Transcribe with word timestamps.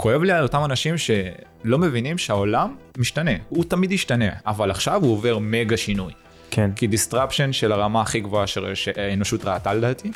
כואב 0.00 0.22
לי 0.22 0.32
על 0.32 0.42
אותם 0.42 0.64
אנשים 0.64 0.94
שלא 0.98 1.78
מבינים 1.78 2.18
שהעולם 2.18 2.76
משתנה, 2.98 3.30
הוא 3.48 3.64
תמיד 3.64 3.92
ישתנה, 3.92 4.28
אבל 4.46 4.70
עכשיו 4.70 5.02
הוא 5.02 5.12
עובר 5.12 5.38
מגה 5.38 5.76
שינוי. 5.76 6.12
כן. 6.50 6.70
כי 6.76 6.86
disruption 6.86 7.52
של 7.52 7.72
הרמה 7.72 8.00
הכי 8.00 8.20
גבוהה 8.20 8.46
ש- 8.46 8.58
שהאנושות 8.74 9.44
ראתה 9.44 9.74
לדעתי. 9.74 10.10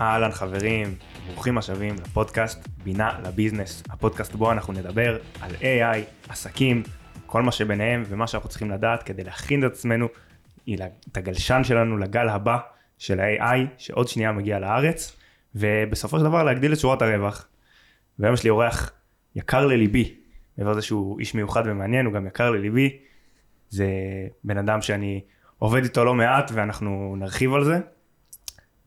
אהלן 0.00 0.32
חברים, 0.32 0.94
ברוכים 1.32 1.58
השבים 1.58 1.94
לפודקאסט 1.94 2.68
בינה 2.84 3.10
לביזנס, 3.24 3.82
הפודקאסט 3.90 4.32
בו 4.32 4.52
אנחנו 4.52 4.72
נדבר 4.72 5.18
על 5.40 5.50
AI, 5.60 5.98
עסקים, 6.28 6.82
כל 7.26 7.42
מה 7.42 7.52
שביניהם 7.52 8.04
ומה 8.08 8.26
שאנחנו 8.26 8.48
צריכים 8.48 8.70
לדעת 8.70 9.02
כדי 9.02 9.24
להכין 9.24 9.66
את 9.66 9.72
עצמנו, 9.72 10.08
את 11.12 11.16
הגלשן 11.16 11.64
שלנו 11.64 11.98
לגל 11.98 12.28
הבא 12.28 12.58
של 12.98 13.20
ה-AI 13.20 13.58
שעוד 13.78 14.08
שנייה 14.08 14.32
מגיע 14.32 14.58
לארץ, 14.58 15.16
ובסופו 15.54 16.18
של 16.18 16.24
דבר 16.24 16.42
להגדיל 16.42 16.72
את 16.72 16.78
שורת 16.78 17.02
הרווח. 17.02 17.46
והיום 18.18 18.34
יש 18.34 18.44
לי 18.44 18.50
אורח 18.50 18.92
יקר 19.36 19.66
לליבי, 19.66 20.14
מעבר 20.58 20.70
לזה 20.70 20.82
שהוא 20.82 21.20
איש 21.20 21.34
מיוחד 21.34 21.62
ומעניין, 21.66 22.06
הוא 22.06 22.14
גם 22.14 22.26
יקר 22.26 22.50
לליבי, 22.50 22.98
זה 23.68 23.86
בן 24.44 24.58
אדם 24.58 24.82
שאני 24.82 25.20
עובד 25.58 25.82
איתו 25.82 26.04
לא 26.04 26.14
מעט 26.14 26.50
ואנחנו 26.54 27.16
נרחיב 27.18 27.54
על 27.54 27.64
זה. 27.64 27.78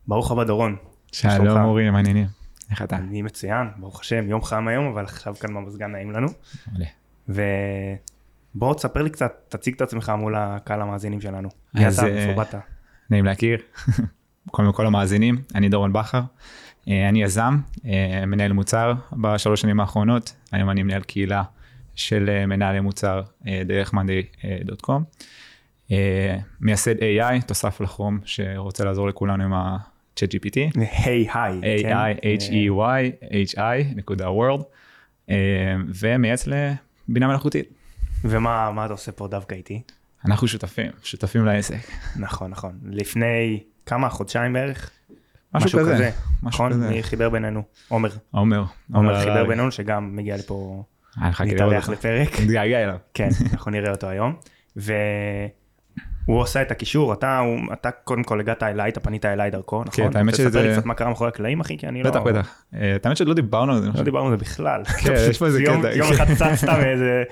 ברוך 0.06 0.30
הבא 0.30 0.44
דורון. 0.44 0.76
שלום? 1.12 1.64
אורי, 1.64 1.90
מעניינים. 1.90 2.26
איך 2.70 2.82
אתה? 2.82 2.96
אני 2.96 3.22
מצוין, 3.22 3.66
ברוך 3.76 4.00
השם, 4.00 4.28
יום 4.28 4.42
חם 4.42 4.68
היום, 4.68 4.86
אבל 4.86 5.04
עכשיו 5.04 5.34
כאן 5.34 5.54
במזגן 5.54 5.92
נעים 5.92 6.10
לנו. 6.10 6.28
מעולה. 6.66 6.86
ובוא 8.54 8.74
תספר 8.74 9.02
לי 9.02 9.10
קצת, 9.10 9.32
תציג 9.48 9.74
את 9.74 9.80
עצמך 9.80 10.12
מול 10.18 10.34
הקהל 10.36 10.80
המאזינים 10.80 11.20
שלנו. 11.20 11.48
מי 11.74 11.88
אתה, 11.88 12.06
איפה 12.06 12.32
באת? 12.36 12.54
נעים 13.10 13.24
להכיר. 13.24 13.58
קודם 14.50 14.72
כל 14.72 14.86
המאזינים, 14.86 15.42
אני 15.54 15.68
דורון 15.68 15.92
בכר. 15.92 16.20
אה, 16.88 17.08
אני 17.08 17.22
יזם, 17.22 17.58
אה, 17.86 18.26
מנהל 18.26 18.52
מוצר 18.52 18.92
בשלוש 19.12 19.60
שנים 19.60 19.80
האחרונות. 19.80 20.32
היום 20.52 20.70
אני 20.70 20.82
מנהל 20.82 21.02
קהילה 21.02 21.42
של 21.94 22.30
אה, 22.32 22.46
מנהלי 22.46 22.80
מוצר 22.80 23.22
דרך 23.66 23.94
monday.com. 23.94 25.02
מייסד 26.60 26.98
AI, 26.98 27.42
תוסף 27.46 27.80
לחום 27.80 28.18
שרוצה 28.24 28.84
לעזור 28.84 29.08
לכולנו 29.08 29.44
עם 29.44 29.52
ה-chat 29.52 30.28
GPT. 30.28 30.80
היי 30.80 31.26
היי. 31.34 31.82
כן? 31.82 31.96
AI, 31.96 32.40
H-E-Y, 32.40 33.26
H-I, 33.54 33.96
נקודה 33.96 34.28
world, 34.28 34.62
אה, 35.30 35.76
ומייעץ 36.00 36.46
לבינה 36.46 37.26
מלאכותית. 37.26 37.81
ומה 38.24 38.70
מה 38.70 38.84
אתה 38.84 38.92
עושה 38.92 39.12
פה 39.12 39.28
דווקא 39.28 39.54
איתי? 39.54 39.82
אנחנו 40.26 40.48
שותפים, 40.48 40.90
שותפים 41.02 41.44
לעסק. 41.44 41.76
נכון, 42.16 42.50
נכון. 42.50 42.72
לפני 42.84 43.60
כמה, 43.86 44.08
חודשיים 44.08 44.52
בערך? 44.52 44.90
משהו 45.54 45.78
כזה, 45.78 46.10
משהו 46.42 46.48
נכון? 46.48 46.72
כזה. 46.72 46.88
מי 46.90 47.02
חיבר 47.02 47.28
בינינו? 47.28 47.62
עומר. 47.88 48.10
עומר, 48.30 48.64
עומר 48.92 49.20
חיבר. 49.20 49.44
בינינו 49.44 49.70
שגם 49.70 50.16
מגיע 50.16 50.36
לפה 50.36 50.84
כאילו 51.36 51.50
להתארח 51.50 51.88
לפרק. 51.88 52.28
מתגעגע 52.40 52.82
אליו. 52.84 52.96
כן, 53.14 53.28
אנחנו 53.52 53.70
נראה 53.70 53.90
אותו 53.90 54.08
היום. 54.08 54.34
והוא 54.76 54.92
עושה 56.40 56.62
את 56.62 56.70
הקישור, 56.70 57.12
אתה, 57.12 57.38
הוא, 57.38 57.58
אתה 57.72 57.90
קודם 57.90 58.22
כל 58.22 58.40
הגעת 58.40 58.62
אליי, 58.62 58.90
אתה 58.90 59.00
פנית 59.00 59.24
אליי 59.24 59.50
דרכו, 59.50 59.84
נכון? 59.84 60.10
כן, 60.12 60.18
האמת 60.18 60.34
שזה- 60.34 60.62
לי 60.62 60.72
קצת 60.76 60.86
מה 60.86 60.94
קרה 60.94 61.08
מאחורי 61.08 61.28
הקלעים, 61.28 61.60
אחי? 61.60 61.78
כי 61.78 61.86
אני 61.88 62.02
לא... 62.02 62.10
בטח, 62.10 62.20
בטח. 62.20 62.62
אה, 62.74 62.96
האמת 63.04 63.16
שלא 63.16 63.34
דיברנו 63.34 63.72
על 63.72 63.80
זה. 63.82 63.88
לא. 63.94 64.02
דיברנו 64.02 64.24
על 64.26 64.30
זה 64.30 64.36
בכלל. 64.36 64.84
כן, 64.84 65.14
יש 65.30 65.38
פה 65.38 65.46
איזה 65.46 65.62
קטע, 65.62 65.92
יום 65.96 66.08
כן. 66.08 66.14
אחד 66.14 66.34
צצת 66.34 66.68
מאיזה 66.82 67.22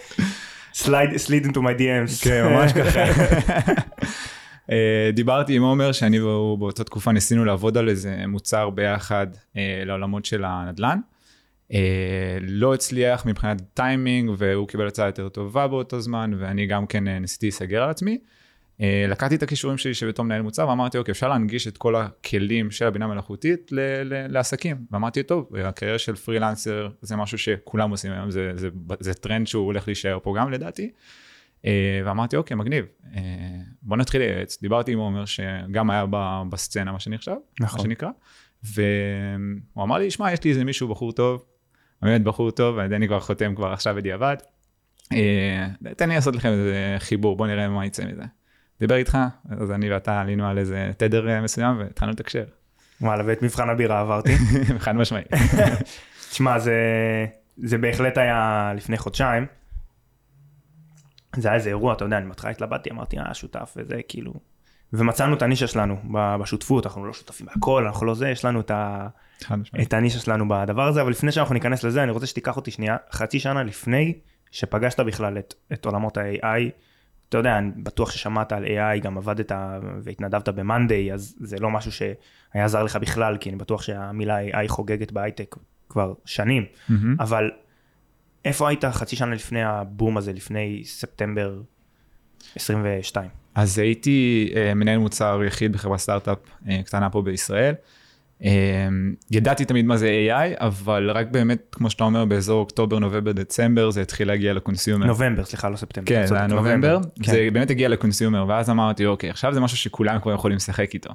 slide 0.75 1.15
slid 1.27 1.47
into 1.47 1.59
my 1.59 1.79
DMs. 1.79 2.25
כן, 2.25 2.45
ממש 2.45 2.73
ככה. 2.73 3.01
אה, 4.71 5.11
דיברתי 5.13 5.57
עם 5.57 5.63
עומר 5.63 5.93
שאני 5.93 6.21
והוא 6.21 6.59
באותה 6.59 6.85
תקופה 6.85 7.13
ניסינו 7.13 7.45
לעבוד 7.45 7.77
על 7.77 7.89
איזה 7.89 8.17
מוצר 8.29 8.71
ביחד 8.71 9.27
אה, 9.57 9.83
לעולמות 9.87 10.25
של 10.25 10.45
הנדל"ן. 10.45 10.99
אה, 11.73 12.39
לא 12.41 12.75
הצליח 12.75 13.27
מבחינת 13.27 13.63
טיימינג 13.75 14.31
והוא 14.39 14.69
קיבל 14.69 14.87
הצעה 14.87 15.07
יותר 15.07 15.29
טובה 15.29 15.69
באותו 15.69 16.01
זמן 16.01 16.31
ואני 16.39 16.67
גם 16.67 16.87
כן 16.87 17.09
ניסיתי 17.09 17.47
להיסגר 17.47 17.83
על 17.83 17.91
עצמי. 17.91 18.19
אה, 18.81 19.07
לקחתי 19.09 19.35
את 19.35 19.43
הכישורים 19.43 19.79
שלי 19.79 19.95
שבתור 19.95 20.25
מנהל 20.25 20.43
מוצר 20.43 20.69
ואמרתי 20.69 20.99
אוקיי 20.99 21.13
אפשר 21.13 21.29
להנגיש 21.29 21.69
את 21.69 21.79
כל 21.79 21.97
הכלים 21.97 22.71
של 22.71 22.87
הבינה 22.87 23.07
מלאכותית 23.07 23.73
ל- 23.73 24.03
ל- 24.03 24.27
לעסקים 24.33 24.77
ואמרתי 24.91 25.23
טוב 25.23 25.57
הקריירה 25.65 25.99
של 25.99 26.17
פרילנסר 26.17 26.89
זה 27.01 27.17
משהו 27.17 27.39
שכולם 27.39 27.91
עושים 27.91 28.13
היום 28.13 28.31
זה, 28.31 28.53
זה, 28.55 28.69
זה 29.01 29.15
טרנד 29.15 29.47
שהוא 29.47 29.67
הולך 29.67 29.89
להישאר 29.89 30.19
פה 30.23 30.35
גם 30.39 30.51
לדעתי. 30.51 30.91
אה, 31.65 32.01
ואמרתי 32.05 32.37
אוקיי 32.37 32.57
מגניב 32.57 32.85
אה, 33.15 33.21
בוא 33.83 33.97
נתחיל 33.97 34.21
לייעץ 34.21 34.63
דיברתי 34.63 34.93
עם 34.93 34.99
עומר 34.99 35.25
שגם 35.25 35.91
היה 35.91 36.07
ב- 36.11 36.43
בסצנה 36.51 36.93
מה 36.93 37.01
שנקרא 37.01 37.35
נכון. 37.61 37.79
מה 37.79 37.85
שנקרא 37.85 38.09
והוא 38.65 39.85
אמר 39.85 39.99
לי 39.99 40.11
שמע 40.11 40.33
יש 40.33 40.45
לי 40.45 40.51
איזה 40.51 40.65
מישהו 40.65 40.89
בחור 40.89 41.13
טוב 41.13 41.45
באמת 42.03 42.23
בחור 42.23 42.51
טוב 42.51 42.79
אני 42.79 43.09
כבר 43.09 43.21
חותם 43.21 43.55
כבר 43.55 43.73
עכשיו 43.73 43.95
בדיעבד 43.95 44.37
תן 45.97 46.09
לי 46.09 46.15
לעשות 46.15 46.37
לכם 46.37 46.49
איזה 46.49 46.97
חיבור 46.99 47.37
בוא 47.37 47.47
נראה 47.47 47.69
מה 47.69 47.87
יצא 47.87 48.05
מזה. 48.05 48.23
דיבר 48.81 48.95
איתך 48.95 49.19
אז 49.61 49.71
אני 49.71 49.91
ואתה 49.91 50.21
עלינו 50.21 50.49
על 50.49 50.59
איזה 50.59 50.91
תדר 50.97 51.29
אה, 51.29 51.41
מסוים 51.41 51.79
והתחלנו 51.79 52.13
לתקשר 52.13 52.45
וואלה, 53.01 53.23
ואת 53.27 53.43
מבחן 53.43 53.71
הבירה 53.71 54.01
עברתי. 54.01 54.37
חד 54.79 54.97
משמעי. 54.97 55.23
תשמע, 56.31 56.59
זה, 56.59 56.75
זה 57.57 57.79
בהחלט 57.79 58.19
היה 58.19 58.73
לפני 58.77 58.99
חודשיים. 58.99 59.47
זה 61.37 61.49
היה 61.49 61.57
איזה 61.57 61.69
אירוע, 61.69 61.93
אתה 61.93 62.05
יודע, 62.05 62.19
אני 62.19 62.29
בהתחלה 62.29 62.51
התלבטתי, 62.51 62.91
אמרתי, 62.91 63.19
אה, 63.19 63.35
שותף 63.35 63.75
וזה, 63.77 64.01
כאילו. 64.09 64.35
ומצאנו 64.93 65.35
את 65.35 65.43
הנישה 65.43 65.67
שלנו 65.67 65.97
בשותפות, 66.41 66.87
אנחנו 66.87 67.07
לא 67.07 67.13
שותפים 67.13 67.47
בהכל, 67.47 67.87
אנחנו 67.87 68.07
לא 68.07 68.15
זה, 68.15 68.29
יש 68.29 68.45
לנו 68.45 68.61
את, 68.61 68.71
ה. 68.71 69.09
את 69.83 69.93
הנישה 69.93 70.19
שלנו 70.19 70.49
בדבר 70.49 70.87
הזה, 70.87 71.03
אבל 71.03 71.11
לפני 71.11 71.33
שאנחנו 71.33 71.55
ניכנס 71.55 71.85
לזה, 71.85 72.03
אני 72.03 72.11
רוצה 72.11 72.27
שתיקח 72.27 72.57
אותי 72.57 72.71
שנייה, 72.71 72.97
חצי 73.13 73.41
שנה 73.41 73.63
לפני 73.63 74.15
שפגשת 74.51 75.01
בכלל 75.01 75.39
את, 75.39 75.55
את 75.73 75.87
עולמות 75.87 76.17
ה-AI. 76.17 76.71
אתה 77.31 77.39
יודע, 77.39 77.59
אני 77.59 77.71
בטוח 77.77 78.11
ששמעת 78.11 78.53
על 78.53 78.65
AI, 78.65 79.01
גם 79.03 79.19
עבדת 79.19 79.53
והתנדבת 80.03 80.49
ב-Monday, 80.49 81.15
אז 81.15 81.37
זה 81.41 81.59
לא 81.59 81.71
משהו 81.71 81.93
שהיה 81.93 82.15
עזר 82.65 82.83
לך 82.83 82.97
בכלל, 82.97 83.37
כי 83.37 83.51
אני 83.51 83.57
בטוח 83.57 83.83
שהמילה 83.83 84.49
AI 84.49 84.69
חוגגת 84.69 85.13
בהייטק 85.13 85.57
כבר 85.89 86.15
שנים. 86.25 86.65
מהמם. 86.89 87.17
אבל 87.21 87.51
איפה 88.45 88.69
היית 88.69 88.85
חצי 88.85 89.17
שנה 89.17 89.35
לפני 89.35 89.63
הבום 89.63 90.17
הזה, 90.17 90.33
לפני 90.33 90.83
ספטמבר 90.85 91.61
22? 92.57 93.31
אז 93.55 93.79
הייתי 93.79 94.51
אה, 94.57 94.75
מנהל 94.75 94.99
מוצר 94.99 95.41
יחיד 95.47 95.73
בחברת 95.73 95.99
סטארט-אפ 95.99 96.39
אה, 96.69 96.83
קטנה 96.83 97.11
פה 97.11 97.23
בישראל. 97.23 97.75
אה, 98.45 98.89
ידעתי 99.31 99.65
תמיד 99.65 99.87
מה 99.87 99.97
זה 99.97 100.29
AI, 100.29 100.55
אבל 100.59 101.11
רק 101.11 101.27
באמת, 101.31 101.63
כמו 101.73 101.91
שאתה 101.91 102.05
אומר, 102.05 102.25
באזור 102.25 102.61
אוקטובר, 102.61 102.99
נובמבר, 102.99 103.33
דצמבר, 103.33 103.91
זה 103.91 104.03
התחיל 104.03 104.29
להגיע 104.29 104.53
לקונסיומר. 104.53 105.07
נובמבר, 105.07 105.45
סליחה, 105.45 105.69
לא 105.69 105.77
ספטמבר. 105.77 106.07
כן, 106.07 106.27
זה 106.27 106.37
היה 106.37 106.47
נובמבר, 106.47 106.99
כן. 107.23 107.33
זה 107.33 107.49
באמת 107.53 107.71
הגיע 107.71 107.89
לקונסיומר, 107.89 108.45
ואז 108.49 108.71
אמרתי, 108.71 109.07
אוקיי, 109.07 109.31
עכשיו 109.31 109.55
זה 109.55 109.61
משהו 109.61 109.77
שכולם 109.77 110.21
כבר 110.21 110.33
יכולים 110.33 110.57
לשחק 110.57 110.95
איתו. 110.95 111.11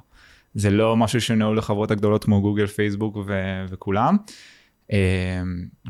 זה 0.53 0.69
לא 0.69 0.97
משהו 0.97 1.21
שנהוג 1.21 1.55
לחברות 1.55 1.91
הגדולות 1.91 2.23
כמו 2.23 2.41
גוגל, 2.41 2.67
פייסבוק 2.67 3.17
ו- 3.27 3.65
וכולם. 3.69 4.17
אה, 4.91 4.97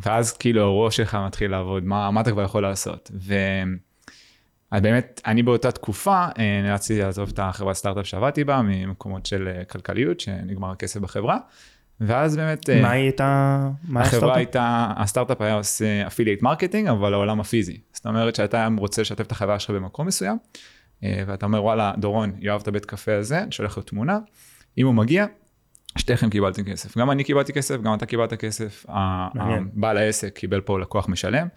ואז 0.03 0.33
כאילו 0.37 0.61
הראש 0.61 0.97
שלך 0.97 1.17
מתחיל 1.25 1.51
לעבוד, 1.51 1.83
מה, 1.83 2.11
מה 2.11 2.21
אתה 2.21 2.31
כבר 2.31 2.43
יכול 2.43 2.63
לעשות? 2.63 3.11
ו... 3.13 3.33
אז 4.71 4.81
באמת, 4.81 5.21
אני 5.25 5.43
באותה 5.43 5.71
תקופה 5.71 6.25
אה, 6.37 6.61
נאלצתי 6.63 6.99
לעזוב 6.99 7.29
את 7.33 7.39
החברת 7.43 7.75
סטארט-אפ 7.75 8.07
שעבדתי 8.07 8.43
בה, 8.43 8.61
ממקומות 8.61 9.25
של 9.25 9.47
אה, 9.47 9.65
כלכליות, 9.65 10.19
שנגמר 10.19 10.71
הכסף 10.71 10.99
בחברה. 10.99 11.37
ואז 11.99 12.35
באמת, 12.35 12.69
אה, 12.69 12.81
מה 12.81 12.91
הייתה, 12.91 13.59
מה 13.87 13.99
היה 13.99 14.07
החברה 14.07 14.19
הסטארט-אפ? 14.19 14.37
הייתה, 14.37 14.93
הסטארט-אפ 14.97 15.41
היה 15.41 15.53
עושה 15.53 16.07
affiliate 16.07 16.41
marketing, 16.41 16.87
אבל 16.87 17.09
לעולם 17.09 17.39
הפיזי. 17.39 17.77
זאת 17.93 18.05
אומרת 18.05 18.35
שאתה 18.35 18.67
רוצה 18.77 19.01
לשתף 19.01 19.25
את 19.25 19.31
החברה 19.31 19.59
שלך 19.59 19.69
במקום 19.69 20.07
מסוים, 20.07 20.37
ואתה 21.03 21.45
אומר, 21.45 21.63
וואלה, 21.63 21.93
דורון, 21.97 22.31
יאהב 22.39 22.61
את 22.61 22.67
הבית 22.67 22.85
קפה 22.85 23.15
הזה, 23.15 23.43
אני 23.43 23.51
שולח 23.51 23.77
לו 23.77 23.83
תמונה, 23.83 24.19
אם 24.77 24.85
הוא 24.85 24.93
מגיע, 24.93 25.25
שתיכם 25.97 26.29
קיבלתם 26.29 26.63
כסף. 26.63 26.97
גם 26.97 27.11
אני 27.11 27.23
קיבלתי 27.23 27.53
כסף, 27.53 27.81
גם 27.81 27.93
אתה 27.93 28.05
קיבלת 28.05 28.33
כסף, 28.33 28.85
מעניין. 29.33 29.69
בעל 29.73 29.97
העסק 29.97 30.33
קיבל 30.33 30.61
פה 30.61 30.79
לקוח 30.79 31.09
משלם, 31.09 31.47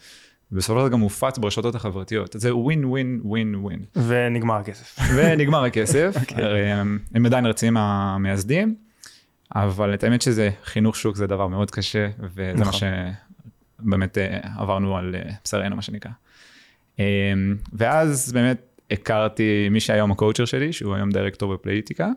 ובסופו 0.52 0.78
של 0.78 0.80
דבר 0.80 0.88
גם 0.88 1.00
מופץ 1.00 1.38
ברשתות 1.38 1.74
החברתיות. 1.74 2.36
זה 2.38 2.56
ווין 2.56 2.84
ווין 2.84 3.20
ווין 3.24 3.54
ווין. 3.54 3.84
ונגמר 3.96 4.54
הכסף. 4.54 4.98
ונגמר 5.16 5.64
הכסף, 5.64 6.14
הרי 6.36 6.72
הם, 6.72 6.98
הם 7.14 7.26
עדיין 7.26 7.46
רצים 7.46 7.76
המייסדים, 7.76 8.74
אבל 9.54 9.94
את 9.94 10.04
האמת 10.04 10.22
שזה 10.22 10.50
חינוך 10.64 10.96
שוק 10.96 11.16
זה 11.16 11.26
דבר 11.26 11.46
מאוד 11.46 11.70
קשה, 11.70 12.08
וזה 12.18 12.52
מה 12.54 12.60
נכון. 12.60 12.80
שבאמת 13.80 14.18
אה, 14.18 14.38
עברנו 14.58 14.96
על 14.96 15.14
אה, 15.14 15.30
בשרנו 15.44 15.76
מה 15.76 15.82
שנקרא. 15.82 16.10
אה, 17.00 17.04
ואז 17.72 18.32
באמת 18.32 18.62
הכרתי 18.90 19.68
מי 19.70 19.80
שהיום 19.80 20.12
הקואוצ'ר 20.12 20.44
שלי, 20.44 20.72
שהוא 20.72 20.94
היום 20.94 21.10
דירקטור 21.10 21.54
בפוליטיקה, 21.54 22.08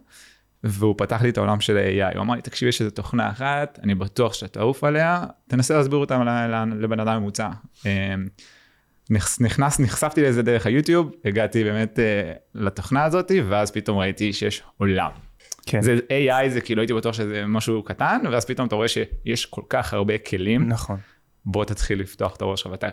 והוא 0.64 0.96
פתח 0.98 1.22
לי 1.22 1.30
את 1.30 1.38
העולם 1.38 1.62
של 1.62 1.78
ה-AI, 1.78 2.16
הוא 2.16 2.22
אמר 2.22 2.36
לי, 2.36 2.42
תקשיב, 2.42 2.70
יש 2.70 2.82
איזו 2.82 2.92
תוכנה 2.92 3.30
אחת, 3.30 3.80
אני 3.84 3.96
בטוח 3.96 4.34
שאתה 4.34 4.48
תעוף 4.48 4.84
עליה, 4.84 5.24
תנסה 5.48 5.78
להסביר 5.78 5.98
אותה 5.98 6.46
לבן 6.80 7.00
אדם 7.00 7.22
ממוצע. 7.22 7.50
אה, 7.86 8.16
נכנס, 9.40 9.80
נחשפתי 9.80 10.22
לזה 10.22 10.42
דרך 10.44 10.66
היוטיוב, 10.66 11.12
הגעתי 11.26 11.64
באמת 11.64 12.00
uh, 12.00 12.38
לתוכנה 12.56 13.04
הזאת, 13.04 13.32
ואז 13.50 13.72
פתאום 13.72 13.98
ראיתי 13.98 14.34
שיש 14.34 14.64
עולם. 14.78 15.12
כן. 15.66 15.82
זה 15.82 15.98
AI, 16.08 16.50
זה 16.50 16.62
כאילו 16.62 16.82
הייתי 16.82 16.94
בטוח 16.94 17.14
שזה 17.14 17.44
משהו 17.48 17.84
קטן, 17.84 18.22
ואז 18.32 18.46
פתאום 18.46 18.68
אתה 18.68 18.76
רואה 18.76 18.88
שיש 18.88 19.46
כל 19.46 19.62
כך 19.70 19.94
הרבה 19.94 20.18
כלים, 20.18 20.68
נכון. 20.68 20.98
בוא 21.46 21.66
תתחיל 21.66 22.00
לפתוח 22.00 22.36
את 22.36 22.42
הראש 22.42 22.62
שלך, 22.62 22.72
ואתה... 22.72 22.88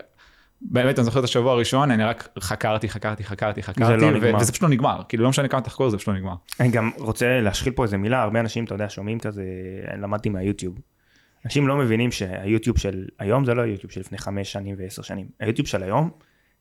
באמת, 0.60 0.98
אני 0.98 1.04
זוכר 1.04 1.18
את 1.18 1.24
השבוע 1.24 1.52
הראשון, 1.52 1.90
אני 1.90 2.04
רק 2.04 2.28
חקרתי, 2.38 2.88
חקרתי, 2.88 3.24
חקרתי, 3.24 3.62
חקרתי, 3.62 4.04
לא 4.04 4.18
ו-. 4.22 4.36
וזה 4.40 4.52
פשוט 4.52 4.62
לא 4.62 4.68
נגמר. 4.68 5.02
כאילו, 5.08 5.24
לא 5.24 5.30
משנה 5.30 5.48
כמה 5.48 5.60
תחקור, 5.60 5.90
זה 5.90 5.96
פשוט 5.96 6.08
לא 6.08 6.14
נגמר. 6.14 6.34
אני 6.60 6.68
גם 6.68 6.90
רוצה 6.96 7.40
להשחיל 7.40 7.72
פה 7.72 7.82
איזה 7.82 7.96
מילה, 7.96 8.22
הרבה 8.22 8.40
אנשים, 8.40 8.64
אתה 8.64 8.74
יודע, 8.74 8.86
שומעים 8.88 9.18
כזה, 9.18 9.42
למדתי 9.98 10.28
מהיוטיוב. 10.28 10.78
אנשים 11.44 11.68
לא 11.68 11.76
מבינים 11.76 12.12
שהיוטיוב 12.12 12.78
של 12.78 13.04
היום 13.18 13.44
זה 13.44 13.54
לא 13.54 13.62
היוטיוב 13.62 13.92
של 13.92 14.00
לפני 14.00 14.18
חמש 14.18 14.52
שנים 14.52 14.74
ועשר 14.78 15.02
שנים. 15.02 15.26
היוטיוב 15.40 15.68
של 15.68 15.82
היום 15.82 16.10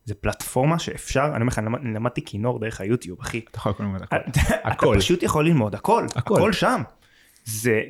זה 0.05 0.15
פלטפורמה 0.15 0.79
שאפשר, 0.79 1.25
אני 1.25 1.41
אומר 1.41 1.47
לך, 1.47 1.59
אני 1.59 1.65
למד- 1.65 1.79
אני 1.81 1.93
למדתי 1.93 2.25
כינור 2.25 2.59
דרך 2.59 2.81
היוטיוב, 2.81 3.17
אחי. 3.21 3.41
אתה 3.51 3.57
יכול 3.57 3.73
ללמוד 3.79 4.01
הכל. 4.01 4.15
אתה 4.15 4.39
הכל. 4.63 4.95
פשוט 4.99 5.23
יכול 5.23 5.45
ללמוד 5.45 5.75
הכל, 5.75 6.05
הכל. 6.15 6.35
הכל 6.35 6.53
שם. 6.53 6.81
זה 7.45 7.81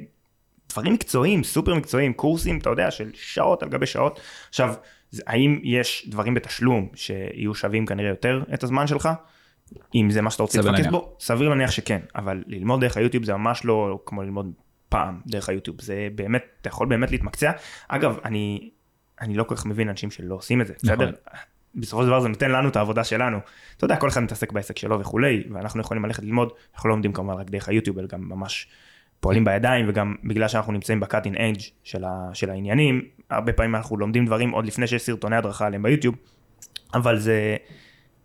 דברים 0.69 0.93
מקצועיים, 0.93 1.43
סופר 1.43 1.75
מקצועיים, 1.75 2.13
קורסים, 2.13 2.57
אתה 2.57 2.69
יודע, 2.69 2.91
של 2.91 3.09
שעות 3.13 3.63
על 3.63 3.69
גבי 3.69 3.85
שעות. 3.85 4.19
עכשיו, 4.49 4.73
האם 5.27 5.59
יש 5.63 6.09
דברים 6.09 6.33
בתשלום 6.33 6.87
שיהיו 6.95 7.55
שווים 7.55 7.85
כנראה 7.85 8.09
יותר 8.09 8.43
את 8.53 8.63
הזמן 8.63 8.87
שלך? 8.87 9.09
אם 9.95 10.09
זה 10.09 10.21
מה 10.21 10.31
שאתה 10.31 10.43
רוצה 10.43 10.57
להתרכז 10.57 10.79
להניח. 10.79 10.91
בו, 10.91 11.15
סביר 11.19 11.49
להניח 11.49 11.71
שכן, 11.71 11.99
אבל 12.15 12.43
ללמוד 12.47 12.81
דרך 12.81 12.97
היוטיוב 12.97 13.23
זה 13.23 13.33
ממש 13.33 13.65
לא 13.65 13.99
כמו 14.05 14.23
ללמוד 14.23 14.51
פעם 14.89 15.21
דרך 15.27 15.49
היוטיוב, 15.49 15.81
זה 15.81 16.07
באמת, 16.15 16.43
אתה 16.61 16.69
יכול 16.69 16.87
באמת 16.87 17.11
להתמקצע. 17.11 17.51
אגב, 17.87 18.17
אני, 18.25 18.69
אני 19.21 19.33
לא 19.33 19.43
כל 19.43 19.55
כך 19.55 19.65
מבין 19.65 19.89
אנשים 19.89 20.11
שלא 20.11 20.35
עושים 20.35 20.61
את 20.61 20.67
זה, 20.67 20.73
נכון. 20.83 20.97
בסדר? 20.97 21.11
בסופו 21.75 22.01
של 22.01 22.07
דבר 22.07 22.19
זה 22.19 22.27
נותן 22.27 22.51
לנו 22.51 22.69
את 22.69 22.75
העבודה 22.75 23.03
שלנו. 23.03 23.37
אתה 23.77 23.85
יודע, 23.85 23.95
כל 23.95 24.07
אחד 24.07 24.21
מתעסק 24.21 24.51
בעסק 24.51 24.77
שלו 24.77 24.99
וכולי, 24.99 25.43
ואנחנו 25.53 25.81
יכולים 25.81 26.05
ללכת 26.05 26.23
ללמוד, 26.23 26.51
אנחנו 26.73 26.89
לא 26.89 26.95
לומדים 26.95 27.13
כמובן 27.13 27.33
רק 27.33 27.49
דרך 27.49 27.69
היוטיוב, 27.69 27.99
אלא 27.99 28.07
גם 28.07 28.29
ממש 28.29 28.67
פועלים 29.19 29.45
בידיים, 29.45 29.85
וגם 29.89 30.15
בגלל 30.23 30.47
שאנחנו 30.47 30.73
נמצאים 30.73 30.99
ב-cutting 30.99 31.37
edge 31.37 31.63
של, 31.83 32.03
ה, 32.03 32.29
של 32.33 32.49
העניינים, 32.49 33.01
הרבה 33.29 33.53
פעמים 33.53 33.75
אנחנו 33.75 33.97
לומדים 33.97 34.25
דברים 34.25 34.51
עוד 34.51 34.65
לפני 34.65 34.87
שיש 34.87 35.01
סרטוני 35.01 35.35
הדרכה 35.35 35.65
עליהם 35.65 35.83
ביוטיוב, 35.83 36.15
אבל 36.93 37.19
זה, 37.19 37.55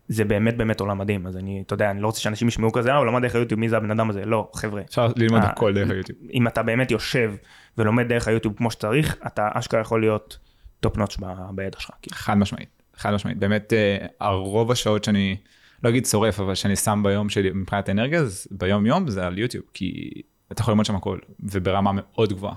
זה 0.08 0.24
באמת 0.24 0.56
באמת 0.56 0.80
עולם 0.80 0.98
מדהים, 0.98 1.26
אז 1.26 1.36
אני, 1.36 1.62
אתה 1.66 1.74
יודע, 1.74 1.90
אני 1.90 2.00
לא 2.00 2.06
רוצה 2.06 2.20
שאנשים 2.20 2.48
ישמעו 2.48 2.72
כזה, 2.72 2.92
אה, 2.92 2.96
הוא 2.96 3.06
למד 3.06 3.22
דרך 3.22 3.34
היוטיוב, 3.34 3.60
מי 3.60 3.68
זה 3.68 3.76
הבן 3.76 3.90
אדם 3.90 4.10
הזה? 4.10 4.24
לא, 4.24 4.50
חבר'ה. 4.54 4.82
אפשר 4.82 5.08
ללמוד 5.16 5.42
אה, 5.42 5.48
הכל 5.48 5.74
דרך 5.74 5.90
היוטיוב. 5.90 6.18
אם 6.32 6.46
אתה 6.46 6.62
באמת 6.62 6.90
יושב 6.90 7.34
ולומד 7.78 8.08
דרך 8.08 8.28
היוטיוב 8.28 8.54
כמו 8.56 8.70
שצריך, 8.70 9.16
אתה 9.26 9.48
אשכרה 9.52 9.80
יכול 9.80 10.00
להיות 10.00 10.38
top 10.80 10.96
notch 10.96 11.16
בידע 11.50 11.80
שלך. 11.80 11.90
כאילו. 12.02 12.16
חד 12.16 12.34
משמעית, 12.34 12.82
חד 12.94 13.14
משמעית. 13.14 13.38
באמת, 13.38 13.72
אה, 13.72 14.06
הרוב 14.20 14.70
השעות 14.70 15.04
שאני, 15.04 15.36
לא 15.84 15.88
אגיד 15.88 16.06
שורף, 16.06 16.40
אבל 16.40 16.54
שאני 16.54 16.76
שם 16.76 17.00
ביום 17.04 17.28
שלי 17.28 17.50
מבחינת 17.50 17.90
אנרגיה, 17.90 18.20
אז 18.20 18.46
ביום 18.50 18.86
יום 18.86 19.08
זה 19.08 19.26
על 19.26 19.38
יוטיוב, 19.38 19.64
כי 19.74 20.10
אתה 20.52 20.62
יכול 20.62 20.72
ללמוד 20.72 20.86
שם 20.86 20.96
הכל, 20.96 21.18
וברמה 21.40 21.90
מאוד 21.94 22.32
גבוהה, 22.32 22.54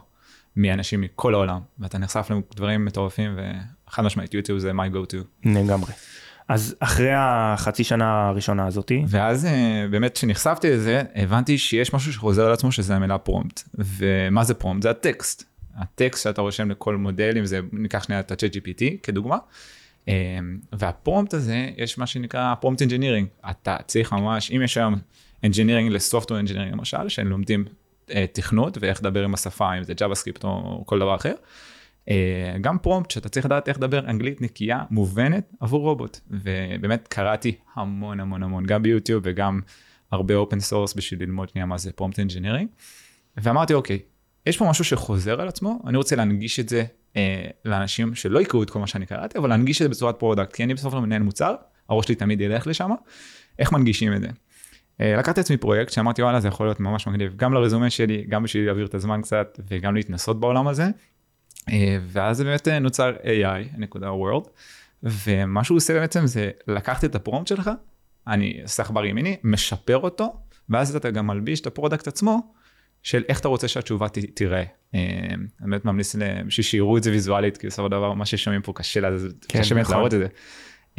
מאנשים 0.56 1.02
מכל 1.02 1.34
העולם, 1.34 1.60
ואתה 1.80 1.98
נחשף 1.98 2.32
לדברים 2.52 2.86
מטורפים, 2.86 3.40
וחד 3.88 4.04
משמעית, 4.04 4.34
יוטיוב 4.34 4.60
זה 4.60 4.72
my 4.72 4.94
go 4.94 5.12
to. 5.12 5.48
לגמרי. 5.50 5.92
אז 6.48 6.76
אחרי 6.80 7.12
החצי 7.16 7.84
שנה 7.84 8.28
הראשונה 8.28 8.68
הזאתי, 8.68 9.04
ואז 9.08 9.46
אה, 9.46 9.86
באמת 9.92 10.14
כשנחשפתי 10.14 10.72
לזה, 10.72 11.04
הבנתי 11.16 11.58
שיש 11.58 11.94
משהו 11.94 12.14
שחוזר 12.14 12.46
על 12.46 12.54
עצמו, 12.54 12.72
שזה 12.72 12.96
המילה 12.96 13.18
prompt. 13.18 13.70
ומה 13.76 14.44
זה 14.44 14.54
prompt? 14.54 14.84
זה 14.84 14.90
הטקסט. 14.90 15.44
הטקסט 15.76 16.24
שאתה 16.24 16.42
רושם 16.42 16.72
לכל 16.72 16.96
מודל, 16.96 17.38
אם 17.38 17.46
זה, 17.46 17.60
ניקח 17.72 18.04
שנייה 18.04 18.20
את 18.20 18.32
ה-chat 18.32 18.54
GPT 18.56 18.84
כדוגמה. 19.04 19.38
אה, 20.08 20.14
וה 20.74 20.89
prompt 20.89 21.34
הזה, 21.34 21.70
יש 21.78 21.98
מה 21.98 22.08
שנקרא 22.08 22.56
prompt 22.56 22.82
engineering. 22.82 23.28
אתה 23.50 23.78
צריך 23.88 24.14
ממש, 24.14 24.52
אם 24.52 24.62
יש 24.62 24.78
היום 24.78 24.96
engineering 25.44 25.92
ל 25.92 25.97
software 25.97 26.38
engineering 26.38 26.74
למשל, 26.74 27.10
שהם 27.10 27.28
לומדים 27.28 27.66
תכנות 28.34 28.78
ואיך 28.82 29.00
לדבר 29.00 29.24
עם 29.24 29.34
השפה, 29.34 29.78
אם 29.78 29.84
זה 29.84 29.94
JavaScript 29.94 30.44
או 30.44 30.84
כל 30.86 31.00
דבר 31.00 31.16
אחר. 31.16 31.34
אה, 32.10 32.56
גם 32.62 32.78
prompt 32.78 33.12
שאתה 33.12 33.30
צריך 33.30 33.46
לדעת 33.46 33.70
איך 33.70 33.78
לדבר 33.78 34.00
אנגלית 34.00 34.42
נקייה, 34.42 34.84
מובנת 34.92 35.54
עבור 35.60 35.82
רובוט. 35.82 36.20
ובאמת 36.30 37.08
קראתי 37.08 37.56
המון 37.76 38.20
המון 38.20 38.44
המון, 38.44 38.66
גם 38.66 38.84
ביוטיוב 38.84 39.24
וגם 39.26 39.60
הרבה 40.12 40.36
open 40.36 40.60
source 40.60 40.94
בשביל 40.94 41.20
ללמוד 41.22 41.50
שנייה 41.50 41.66
מה 41.66 41.78
זה 41.78 41.92
prompt 41.92 42.20
engineering. 42.20 42.70
ואמרתי 43.38 43.74
אוקיי, 43.74 44.00
יש 44.46 44.58
פה 44.58 44.70
משהו 44.70 44.84
שחוזר 44.84 45.42
על 45.42 45.48
עצמו, 45.48 45.80
אני 45.88 45.98
רוצה 45.98 46.16
להנגיש 46.16 46.60
את 46.60 46.70
זה 46.70 46.84
אה, 47.16 47.46
לאנשים 47.66 48.16
שלא 48.16 48.42
יקראו 48.42 48.64
את 48.64 48.70
כל 48.70 48.80
מה 48.80 48.88
שאני 48.88 49.06
קראתי, 49.06 49.38
אבל 49.38 49.50
להנגיש 49.50 49.82
את 49.82 49.86
זה 49.86 49.90
בצורת 49.90 50.20
product, 50.20 50.54
כי 50.54 50.64
אני 50.64 50.74
בסוף 50.74 50.94
לא 50.94 51.02
מנהל 51.02 51.22
מוצר, 51.22 51.56
הראש 51.90 52.06
שלי 52.06 52.16
תמיד 52.16 52.42
ילך 52.42 52.68
לשם, 52.68 52.92
איך 53.60 53.72
מנגישים 53.72 54.14
את 54.14 54.22
זה. 54.22 54.28
אה, 55.02 55.16
לקחתי 55.16 55.40
לעצמי 55.40 55.58
פרויקט 55.58 55.92
שאמרתי 55.92 56.24
וואלה 56.24 56.40
זה 56.40 56.48
יכול 56.48 56.68
להיות 56.68 56.80
ממש 56.80 57.08
מגניב, 57.08 57.34
גם 57.36 57.54
לרזומה 57.54 57.90
שלי, 57.90 58.26
גם 58.30 58.44
בשביל 58.44 58.66
להעביר 58.66 58.86
את 58.86 58.94
הזמן 58.94 59.22
קצת, 59.22 59.60
וגם 59.70 59.96
להתנסות 59.96 60.40
בעולם 60.40 60.68
הזה. 60.68 60.88
אה, 61.70 61.98
ואז 62.08 62.42
באמת 62.42 62.68
אה, 62.68 62.80
נוצר 62.80 63.14
AI, 63.24 63.78
נקודה 63.78 64.10
world, 64.10 64.50
ומה 65.04 65.64
שהוא 65.64 65.78
עושה 65.78 65.94
בעצם 66.00 66.28
זה 66.28 66.52
לקחת 66.68 67.06
את 67.06 67.16
ה 67.16 67.20
prompt 67.20 67.48
שלך, 67.48 67.72
אני 68.28 68.62
סחבר 68.66 69.06
ימיני, 69.06 69.38
משפר 69.44 69.98
אותו, 69.98 70.34
ואז 70.70 70.96
אתה 70.96 71.12
גם 71.12 71.28
מלביש 71.28 71.62
את 71.62 71.68
ה 71.68 71.73
product 71.73 72.08
עצמו, 72.08 72.52
של 73.04 73.24
איך 73.30 73.40
אתה 73.40 73.48
רוצה 73.48 73.68
שהתשובה 73.68 74.10
ת, 74.10 74.18
תיראה. 74.34 74.64
אה, 74.96 75.00
אני 75.62 75.70
באמת 75.70 75.86
ממליץ 75.86 76.16
בשביל 76.48 76.64
שיראו 76.64 76.98
את 76.98 77.04
זה 77.04 77.12
ויזואלית, 77.12 77.58
כי 77.58 77.68
בסופו 77.68 77.88
של 77.88 77.92
דבר 77.92 78.14
מה 78.14 78.26
ששומעים 78.26 78.62
פה 78.62 78.74
קשה, 78.76 79.00
לה, 79.00 79.10
כן, 79.48 79.60
קשה 79.60 79.76
נכון. 79.76 79.96
להראות 79.96 80.14
את 80.14 80.20
זה. 80.20 80.28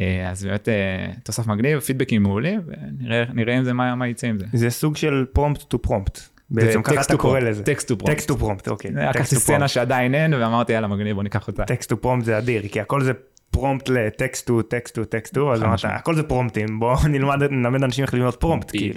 אה, 0.01 0.29
אז 0.29 0.45
באמת 0.45 0.69
אה, 0.69 1.11
תוסף 1.23 1.47
מגניב, 1.47 1.79
feedbackים 1.79 2.23
מעולים, 2.23 2.61
ונראה 2.67 3.23
נראה 3.33 3.57
עם 3.57 3.63
זה 3.63 3.73
מה, 3.73 3.95
מה 3.95 4.07
יצא 4.07 4.27
עם 4.27 4.39
זה. 4.39 4.45
זה 4.53 4.69
סוג 4.69 4.97
של 4.97 5.25
prompt 5.33 5.61
to 5.61 5.81
prompt. 5.81 6.19
בעצם 6.49 6.81
ככה 6.81 7.01
אתה 7.01 7.17
קורא 7.17 7.39
לזה. 7.39 7.63
text 7.63 7.87
to 7.87 7.97
prompt. 7.97 8.15
text 8.15 8.27
to 8.27 8.37
prompt, 8.37 8.67
אוקיי. 8.67 8.91
לקחתי 8.91 9.17
text 9.17 9.33
to 9.33 9.39
סצנה 9.39 9.55
prompt. 9.55 9.73
שעדיין 9.73 10.15
אין, 10.15 10.33
ואמרתי 10.33 10.73
יאללה 10.73 10.87
מגניב 10.87 11.15
בוא 11.15 11.23
ניקח 11.23 11.47
אותה. 11.47 11.65
text 11.65 11.89
to 11.89 12.01
prompt 12.01 12.25
זה 12.25 12.37
אדיר, 12.37 12.67
כי 12.67 12.81
הכל 12.81 13.01
זה 13.03 13.11
prompt 13.51 13.89
ל 13.89 14.01
text 14.01 14.47
to 14.47 14.61
text 14.61 14.95
to 14.95 15.05
text 15.05 15.33
to, 15.33 15.53
אז 15.53 15.63
אמרת. 15.63 15.79
הכל 15.83 16.15
זה 16.15 16.23
promptים, 16.23 16.79
בוא 16.79 16.95
נלמד 17.09 17.43
נלמד 17.43 17.83
אנשים 17.83 18.03
איך 18.03 18.13
ללמוד 18.13 18.35
prompt. 18.35 18.71
כאילו. 18.71 18.93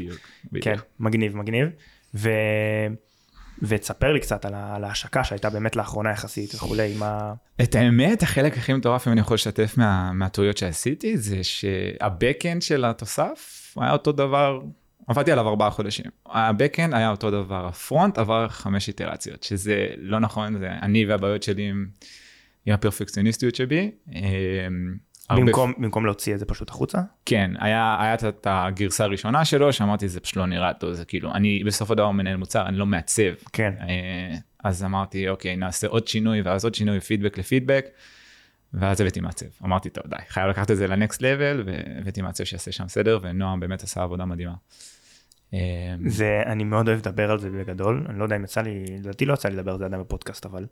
בדיוק. 0.53 0.64
כן. 0.64 0.76
מגניב, 1.00 1.37
מגניב. 1.37 1.69
ותספר 3.62 4.12
לי 4.12 4.21
קצת 4.21 4.45
על 4.45 4.85
ההשקה 4.85 5.25
שהייתה 5.25 5.51
באמת 5.51 5.77
לאחרונה 5.77 6.11
יחסית 6.11 6.55
וכולי, 6.55 6.95
מה... 6.99 7.35
את 7.62 7.75
האמת, 7.75 8.23
החלק 8.23 8.59
הכי 8.59 8.73
מטורף, 8.73 9.07
אם 9.09 9.12
אני 9.12 9.21
יכול 9.21 9.35
לשתף 9.35 9.75
מה- 9.77 10.12
מהטעויות 10.12 10.57
שעשיתי, 10.57 11.17
זה 11.19 11.45
שהבקאנד 11.45 12.63
של 12.63 12.84
התוסף 12.84 13.75
היה 13.77 13.93
אותו 13.93 14.13
דבר, 14.13 14.61
עבדתי 15.08 15.32
עליו 15.32 15.49
ארבעה 15.49 15.70
חודשים. 15.70 16.05
הבקאנד 16.27 16.94
היה 16.94 17.11
אותו 17.11 17.31
דבר, 17.31 17.67
הפרונט 17.67 18.19
עבר 18.19 18.49
חמש 18.49 18.89
איטרציות, 18.89 19.43
שזה 19.43 19.87
לא 19.96 20.20
נכון, 20.20 20.58
זה 20.58 20.69
אני 20.82 21.06
והבעיות 21.06 21.43
שלי 21.43 21.69
עם, 21.69 21.87
עם 22.67 22.75
הפרפקציוניסטיות 22.75 23.55
שבי. 23.55 23.91
במקום, 25.37 25.72
במקום 25.79 26.05
להוציא 26.05 26.34
את 26.34 26.39
זה 26.39 26.44
פשוט 26.44 26.70
החוצה? 26.70 26.99
כן, 27.27 27.51
היה, 27.58 27.96
היה 28.01 28.15
את- 28.15 28.46
הגרסה 28.51 29.05
הראשונה 29.05 29.44
שלו, 29.44 29.72
שאמרתי, 29.72 30.08
זה 30.08 30.20
פשוט 30.20 30.37
לא 30.37 30.46
נראה 30.46 30.75
טוב, 30.75 30.93
זה 30.93 31.05
כאילו, 31.05 31.34
אני 31.34 31.65
בסופו 31.65 31.93
של 31.93 31.99
דבר 31.99 32.10
מנהל 32.10 32.37
מוצר, 32.37 32.67
אני 32.67 32.77
לא 32.77 32.87
מעצב. 32.87 33.22
כן. 33.53 33.75
אה, 33.81 34.37
אז 34.65 34.84
אמרתי, 34.84 35.29
אוקיי, 35.29 35.56
נעשה 35.56 35.87
עוד 35.87 36.08
שינוי, 36.08 36.43
ואז 36.43 36.65
עוד 36.65 36.75
שינוי, 36.75 37.01
פידבק 37.01 37.39
לפידבק, 37.39 37.87
ואז 38.75 39.01
הבאתי 39.01 39.20
מעצב. 39.20 39.46
אמרתי, 39.65 39.91
טוב, 39.91 40.05
די, 40.06 40.17
חייב 40.29 40.49
לקחת 40.49 40.70
את 40.70 40.77
זה 40.77 40.87
לנקסט 40.87 41.22
לבל, 41.22 41.63
והבאתי 41.67 42.22
מעצב 42.22 42.44
שיעשה 42.44 42.72
שם 42.72 42.89
סדר, 42.89 43.19
ונועם 43.22 43.60
באמת 43.60 43.82
עשה 43.82 44.03
עבודה 44.03 44.25
מדהימה. 44.25 44.55
זה, 46.06 46.43
אני 46.46 46.65
מאוד 46.65 46.89
אוהב 46.89 46.99
לדבר 46.99 47.31
על 47.31 47.39
זה 47.39 47.51
בגדול, 47.51 48.06
אני 48.08 48.19
לא 48.19 48.25
יודע 48.25 48.37
אם 48.37 48.44
יצא 48.44 48.60
לי, 48.60 48.84
לדעתי 48.99 49.25
לא 49.25 49.34
יצא 49.34 49.49
לי 49.49 49.56
לדבר 49.56 49.72
על 49.72 49.79
זה 49.79 49.84
עדיין 49.84 50.03
בפודקאסט, 50.03 50.46
אבל 50.46 50.67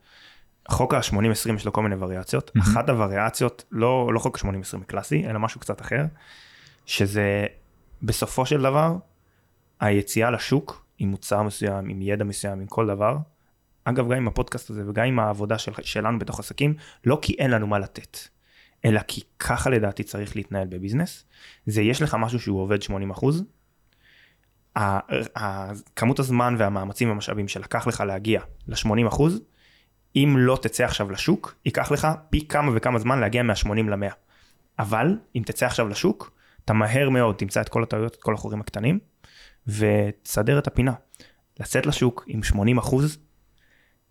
חוק 0.69 0.95
ה-80-20 0.95 1.55
יש 1.55 1.67
לו 1.67 1.73
כל 1.73 1.83
מיני 1.83 1.95
וריאציות. 1.99 2.51
מהמם. 2.55 2.71
אחת 2.71 2.89
הווריאציות, 2.89 3.65
לא, 3.73 4.11
לא 4.15 4.19
חוק 4.19 4.45
ה-80-20 4.45 4.85
קלאסי, 4.87 5.25
אלא 5.27 5.39
משהו 5.39 5.61
קצת 5.61 5.81
אחר, 5.81 6.05
שזה 6.87 7.47
בסופו 8.03 8.47
של 8.47 8.63
דבר, 8.63 8.97
היציאה 9.81 10.31
לשוק 10.31 10.85
עם 10.99 11.09
מוצר 11.09 11.43
מסוים, 11.43 11.91
עם 11.91 12.03
ידע 12.03 12.25
מסוים, 12.25 12.61
עם 12.61 12.67
כל 12.67 12.87
דבר, 12.87 13.17
אגב, 13.85 14.05
גם 14.05 14.17
עם 14.17 14.29
הפודקאסט 14.29 14.71
הזה 14.71 14.83
וגם 14.89 15.05
עם 15.05 15.19
העבודה 15.19 15.59
של, 15.59 15.73
שלנו 15.83 16.19
בתוך 16.19 16.39
עסקים, 16.41 16.75
לא 17.05 17.19
כי 17.23 17.35
אין 17.39 17.51
לנו 17.51 17.67
מה 17.67 17.79
לתת, 17.79 18.19
אלא 18.85 19.01
כי 19.01 19.23
ככה 19.39 19.71
לדעתי 19.71 20.03
צריך 20.03 20.37
להתנהל 20.37 20.67
בביזנס. 20.69 21.25
זה 21.67 21.83
יש 21.83 22.03
לך 22.03 22.17
משהו 22.21 22.41
שהוא 22.41 22.61
עובד 22.61 22.83
80 22.83 23.11
אחוז, 23.11 23.45
ה- 24.77 25.39
ה- 25.39 25.73
כמות 25.97 26.19
הזמן 26.19 26.55
והמאמצים 26.59 27.09
והמשאבים 27.09 27.49
שלקח 27.49 27.87
לך 27.87 28.01
להגיע 28.01 28.41
ל-80 28.69 29.09
אחוז, 29.09 29.41
אם 30.25 30.35
לא 30.39 30.59
תצא 30.63 30.85
עכשיו 30.85 31.11
לשוק, 31.11 31.55
ייקח 31.65 31.91
לך 31.91 32.09
פי 32.31 32.49
כמה 32.49 32.73
וכמה 32.75 32.99
זמן 32.99 33.21
להגיע 33.21 33.43
מה-80 33.43 33.69
ל-100. 33.75 34.13
אבל 34.79 35.17
אם 35.37 35.43
תצא 35.47 35.67
עכשיו 35.67 35.89
לשוק, 35.89 36.33
אתה 36.65 36.73
מהר 36.73 37.11
מאוד 37.11 37.35
תמצא 37.35 37.61
את 37.61 37.69
כל 37.69 37.83
הטעויות, 37.83 38.15
את 38.15 38.23
כל 38.23 38.35
החורים 38.35 38.61
הקטנים, 38.61 38.99
ותסדר 39.67 40.59
את 40.59 40.67
הפינה. 40.67 40.93
לצאת 41.61 41.87
לשוק 41.87 42.25
עם 42.27 42.43
80 42.43 42.79
אחוז, 42.79 43.19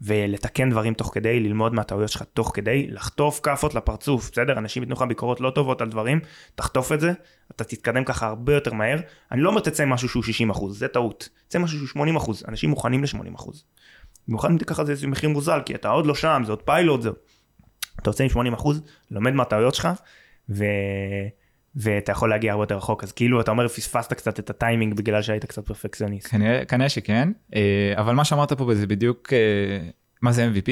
ולתקן 0.02 0.70
דברים 0.70 0.94
תוך 0.94 1.12
כדי, 1.14 1.40
ללמוד 1.40 1.74
מהטעויות 1.74 2.10
שלך 2.10 2.24
תוך 2.34 2.52
כדי, 2.54 2.88
לחטוף 2.90 3.40
כאפות 3.44 3.76
לפרצוף, 3.76 4.32
בסדר? 4.32 4.58
אנשים 4.58 4.84
ייתנו 4.84 4.96
לך 4.96 5.02
ביקורות 5.02 5.42
לא 5.42 5.50
טובות 5.50 5.82
על 5.82 5.90
דברים, 5.90 6.20
תחטוף 6.56 6.92
את 6.92 7.00
זה, 7.00 7.12
אתה 7.52 7.64
תתקדם 7.64 8.04
ככה 8.04 8.28
הרבה 8.28 8.54
יותר 8.54 8.74
מהר. 8.74 9.00
אני 9.32 9.42
לא 9.42 9.50
אומר 9.50 9.62
תצא 9.62 9.86
משהו 9.86 10.10
שהוא 10.10 10.24
60 10.24 10.50
אחוז, 10.50 10.80
זה 10.80 10.88
טעות. 10.88 11.30
תצא 11.48 11.60
משהו 11.60 11.78
שהוא 11.78 11.88
80 11.88 12.16
אחוז, 12.16 12.44
אנשים 12.48 12.70
מוכנים 12.70 13.04
ל-80 13.04 13.36
אחוז. 13.36 13.64
במיוחד 14.28 14.50
אם 14.52 14.58
תיקח 14.58 14.80
על 14.80 14.86
זה 14.86 14.92
איזה 14.92 15.08
מחיר 15.08 15.30
מוזל, 15.30 15.60
כי 15.66 15.76
אתה 15.76 15.90
עוד 15.90 16.06
לא 16.06 16.16
שם, 16.16 16.42
זה 16.46 16.52
עוד 16.52 16.62
פיילוט, 16.62 17.02
זה... 17.02 17.10
אתה 18.02 18.10
יוצא 18.10 18.24
עם 18.24 18.30
80 18.30 18.54
אחוז, 18.54 18.82
לומד 19.12 19.32
מהטעויות 19.32 19.76
שלך, 19.76 19.88
ו... 20.50 20.66
ואתה 21.78 22.12
יכול 22.12 22.30
להגיע 22.30 22.52
הרבה 22.52 22.64
יותר 22.64 22.78
רחוק 22.78 23.04
אז 23.04 23.12
כאילו 23.12 23.42
אתה 23.42 23.52
אומר 23.52 23.68
פספסת 23.68 24.14
קצת 24.14 24.40
את 24.40 24.50
הטיימינג 24.50 24.94
בגלל 24.94 25.22
שהיית 25.22 25.46
קצת 25.46 25.66
פרפקציוניסט. 25.66 26.28
כנראה, 26.28 26.66
כנראה 26.66 26.90
שכן 26.90 27.30
אה, 27.56 27.94
אבל 27.96 28.16
מה 28.16 28.26
שאמרת 28.26 28.54
פה 28.54 28.76
זה 28.76 28.88
בדיוק 28.88 29.34
אה, 29.34 29.90
מה 30.22 30.32
זה 30.32 30.50
MVP 30.54 30.70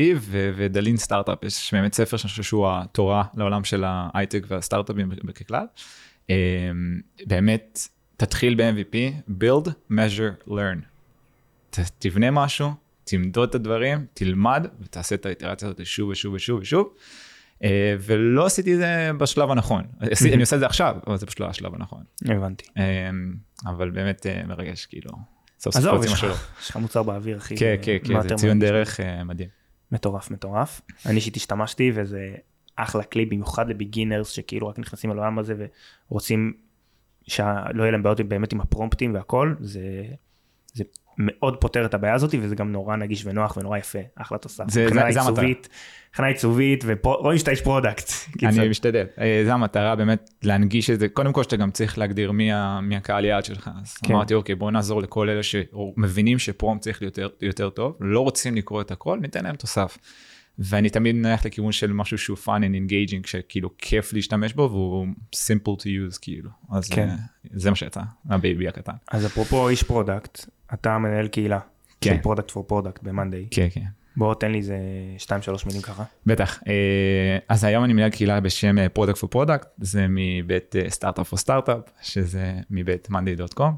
ודלין 0.56 0.98
סטארט-אפ 0.98 1.44
יש 1.44 1.74
באמת 1.74 1.94
ספר 1.94 2.18
שאני 2.18 2.30
חושב 2.30 2.44
שהוא 2.44 2.68
התורה 2.70 3.24
לעולם 3.36 3.64
של 3.64 3.84
ההייטק 3.88 4.44
והסטארט-אפים 4.48 5.10
בכלל. 5.24 5.66
אה, 6.30 6.36
באמת 7.28 7.80
תתחיל 8.18 8.56
ב-MVP 8.56 8.96
build 9.30 9.70
measure 9.92 10.50
learn. 10.50 10.80
תבנה 12.00 12.32
משהו 12.32 12.72
תמדוד 13.06 13.50
את 13.50 13.56
הדברים 13.56 14.06
תלמד 14.14 14.68
ותעשה 14.82 15.16
את 15.16 15.26
האיטרציה 15.26 15.68
הזאת 15.68 15.86
שוב 15.86 16.10
ושוב 16.10 16.34
ושוב 16.34 16.62
ושוב. 16.62 16.94
אה, 17.64 17.96
ולא 18.00 18.46
עשיתי 18.46 18.74
את 18.74 18.78
זה 18.78 19.12
בשלב 19.18 19.52
הנכון. 19.52 19.84
אני 20.02 20.42
עושה 20.42 20.56
את 20.56 20.60
זה 20.60 20.66
עכשיו, 20.66 20.96
אבל 21.08 21.18
זה 21.18 21.26
פשוט 21.26 21.40
לא 21.40 21.46
השלב 21.46 21.76
הנכון. 21.76 22.04
הבנתי. 22.26 22.66
אה, 22.78 23.10
אבל 23.66 23.90
באמת 23.90 24.26
אה, 24.26 24.42
מרגש, 24.48 24.86
כאילו, 24.86 25.12
סוף 25.60 25.76
סוף 25.76 25.86
רוצים 25.86 26.12
משהו. 26.12 26.30
יש 26.62 26.70
לך 26.70 26.76
מוצר 26.76 27.04
באוויר, 27.04 27.38
אחי. 27.38 27.58
כן, 27.58 27.76
כן, 27.82 27.98
כן, 28.04 28.22
זה 28.22 28.36
ציון 28.36 28.60
דרך 28.60 29.00
מדהים. 29.26 29.50
מטורף, 29.92 30.32
מטורף. 30.32 30.82
אני 31.06 31.16
אישית 31.16 31.36
השתמשתי 31.36 31.92
וזה 31.96 32.34
אחלה 32.76 33.04
כלי, 33.04 33.26
במיוחד 33.26 33.70
לביגינרס 33.70 34.30
שכאילו 34.30 34.68
רק 34.68 34.80
נכנסים 34.80 35.10
לעולם 35.10 35.40
הזה 35.40 35.68
ורוצים 36.12 36.54
שלא 37.28 37.84
יהיה 37.84 37.92
להם 37.92 38.04
בעיות 38.04 38.22
באמת 38.22 38.54
עם 38.54 38.62
הפרומפטים 38.62 39.14
והכל, 39.14 39.56
זה, 39.60 39.82
זה 40.74 40.84
מאוד 41.18 41.58
פותר 41.58 41.86
את 41.86 41.94
הבעיה 41.94 42.14
הזאת 42.14 42.36
וזה 42.42 42.56
גם 42.56 42.72
נורא 42.72 42.96
נגיש 42.96 43.26
ונוח 43.26 43.58
ונורא 43.58 43.78
יפה 43.78 44.00
אחלה 44.16 44.38
תוסף. 44.38 44.64
זה, 44.70 44.88
זה, 44.90 45.00
זה 45.12 45.22
המטרה. 45.22 45.46
מבחינה 46.10 46.28
עיצובית 46.28 46.84
ורואים 46.88 47.38
שאתה 47.38 47.52
איש 47.52 47.62
product. 47.62 48.12
אני 48.44 48.70
משתדל 48.70 49.06
אה, 49.20 49.42
זה 49.46 49.54
המטרה 49.54 49.96
באמת 49.96 50.30
להנגיש 50.44 50.90
את 50.90 51.00
זה 51.00 51.10
קודם 51.10 51.34
כל 51.34 51.44
שאתה 51.44 51.56
גם 51.56 51.72
צריך 51.72 51.98
להגדיר 51.98 52.32
מי, 52.32 52.52
ה, 52.52 52.80
מי 52.82 52.96
הקהל 52.96 53.26
יעד 53.26 53.46
שלך 53.46 53.70
אז 53.82 53.94
כן. 53.94 54.14
אמרתי 54.14 54.34
אוקיי 54.34 54.56
בוא 54.56 54.72
נעזור 54.72 55.02
לכל 55.02 55.30
אלה 55.30 55.44
שמבינים 55.44 56.40
ש 56.40 56.50
prompt 56.50 56.80
צריך 56.80 57.02
להיות 57.02 57.18
יותר, 57.18 57.36
יותר 57.46 57.70
טוב 57.70 57.98
לא 58.00 58.20
רוצים 58.20 58.56
לקרוא 58.56 58.82
את 58.82 58.92
הכל 58.92 59.20
ניתן 59.22 59.44
להם 59.44 59.56
תוסף. 59.56 59.98
ואני 60.60 60.90
תמיד 60.90 61.16
נלך 61.16 61.46
לכיוון 61.46 61.72
של 61.72 61.94
משהו 61.94 62.18
שהוא 62.18 62.38
fun 62.38 62.48
and 62.48 62.92
engaging 62.92 63.28
שכאילו 63.28 63.70
כיף 63.78 64.14
להשתמש 64.14 64.54
בו 64.54 64.70
והוא 64.72 65.08
simple 65.36 65.82
to 65.82 65.86
use 65.86 66.18
כאילו 66.22 66.50
אז 66.72 66.90
כן. 66.90 67.10
אה, 67.10 67.16
זה 67.54 67.70
מה 67.70 67.76
שיצא 67.76 68.02
הבייבי 68.30 68.68
הקטן. 68.68 68.94
אז 69.12 69.26
אפרופו 69.26 69.70
איש 69.70 69.84
product 69.84 70.46
אתה 70.76 70.98
מנהל 70.98 71.28
קהילה 71.28 71.60
כן. 72.02 72.16
של 72.16 72.22
Product 72.22 72.52
for 72.52 72.64
Product 72.68 73.04
במאנדיי. 73.04 73.46
כן 73.52 73.68
כן. 73.72 73.82
בוא 74.18 74.34
תן 74.34 74.52
לי 74.52 74.58
איזה 74.58 74.78
2-3 75.28 75.30
מילים 75.66 75.82
ככה. 75.82 76.04
בטח 76.26 76.60
אה, 76.68 77.38
אז 77.50 77.64
היום 77.64 77.84
אני 77.84 77.94
מנהל 77.94 78.10
קהילה 78.10 78.40
בשם 78.40 78.90
Product 78.90 79.18
for 79.18 79.30
Product 79.30 79.68
זה 79.78 80.06
מבית 80.10 80.76
Startup 80.88 81.32
for 81.32 81.38
Startup 81.38 81.82
שזה 82.02 82.54
מבית 82.70 83.10
מאנדיי.קום 83.10 83.76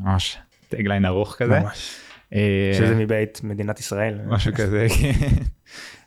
ממש 0.00 0.38
tagline 0.68 1.04
ארוך 1.04 1.36
כזה. 1.38 1.60
ממש. 1.60 2.00
שזה 2.72 2.94
מבית 2.94 3.40
מדינת 3.44 3.80
ישראל. 3.80 4.20
משהו 4.26 4.52
כזה 4.54 4.86
כן. 5.00 5.28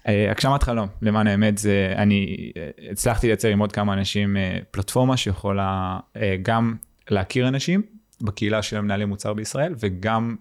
אה, 0.07 0.31
הגשמת 0.31 0.63
חלום 0.63 0.87
למען 1.01 1.27
האמת 1.27 1.57
זה 1.57 1.93
אני 1.95 2.51
אה, 2.57 2.69
הצלחתי 2.91 3.27
לייצר 3.27 3.47
עם 3.47 3.59
עוד 3.59 3.71
כמה 3.71 3.93
אנשים 3.93 4.37
אה, 4.37 4.57
פלטפורמה 4.71 5.17
שיכולה 5.17 5.99
גם 6.41 6.75
להכיר 7.09 7.47
אנשים 7.47 7.81
בקהילה 8.21 8.61
של 8.61 8.81
מנהלי 8.81 9.05
מוצר 9.05 9.33
בישראל 9.33 9.75
וגם 9.79 10.35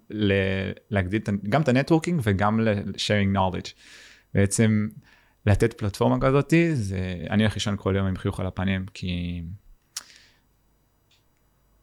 להגדיל 0.90 1.20
גם 1.48 1.62
את 1.62 1.68
ה 1.68 1.73
networking 1.73 2.20
וגם 2.24 2.60
ל-sharing 2.60 3.36
knowledge. 3.36 3.70
בעצם 4.34 4.88
לתת 5.46 5.72
פלטפורמה 5.72 6.16
כזאת 6.20 6.54
זה 6.72 6.98
אני 7.30 7.42
הולך 7.42 7.54
לישון 7.54 7.74
כל 7.78 7.94
יום 7.96 8.06
עם 8.06 8.16
חיוך 8.16 8.40
על 8.40 8.46
הפנים 8.46 8.86
כי. 8.94 9.42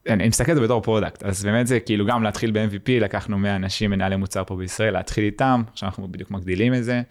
אני 0.08 0.28
מסתכל 0.28 0.52
על 0.52 0.58
זה 0.58 0.64
בתור 0.64 0.82
product 0.82 1.22
אז 1.22 1.44
באמת 1.44 1.66
זה 1.66 1.80
כאילו 1.80 2.06
גם 2.06 2.22
להתחיל 2.22 2.50
ב-MVP 2.50 2.90
לקחנו 3.00 3.38
100 3.38 3.56
אנשים 3.56 3.90
מנהלי 3.90 4.16
מוצר 4.16 4.44
פה 4.44 4.56
בישראל 4.56 4.92
להתחיל 4.92 5.24
איתם 5.24 5.62
עכשיו 5.72 5.88
אנחנו 5.88 6.08
בדיוק 6.08 6.30
מגדילים 6.30 6.74
את 6.74 6.84
זה. 6.84 7.02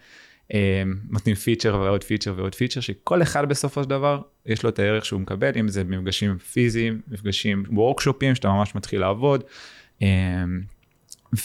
נותנים 1.10 1.34
פיצ'ר 1.34 1.74
ועוד 1.74 2.04
פיצ'ר 2.04 2.34
ועוד 2.36 2.54
פיצ'ר 2.54 2.80
שכל 2.80 3.22
אחד 3.22 3.48
בסופו 3.48 3.82
של 3.82 3.90
דבר 3.90 4.22
יש 4.46 4.62
לו 4.62 4.68
את 4.70 4.78
הערך 4.78 5.04
שהוא 5.04 5.20
מקבל 5.20 5.50
אם 5.60 5.68
זה 5.68 5.84
מפגשים 5.84 6.38
פיזיים 6.38 7.00
מפגשים 7.08 7.64
workshop־ים 7.68 8.34
שאתה 8.34 8.48
ממש 8.48 8.74
מתחיל 8.74 9.00
לעבוד. 9.00 9.44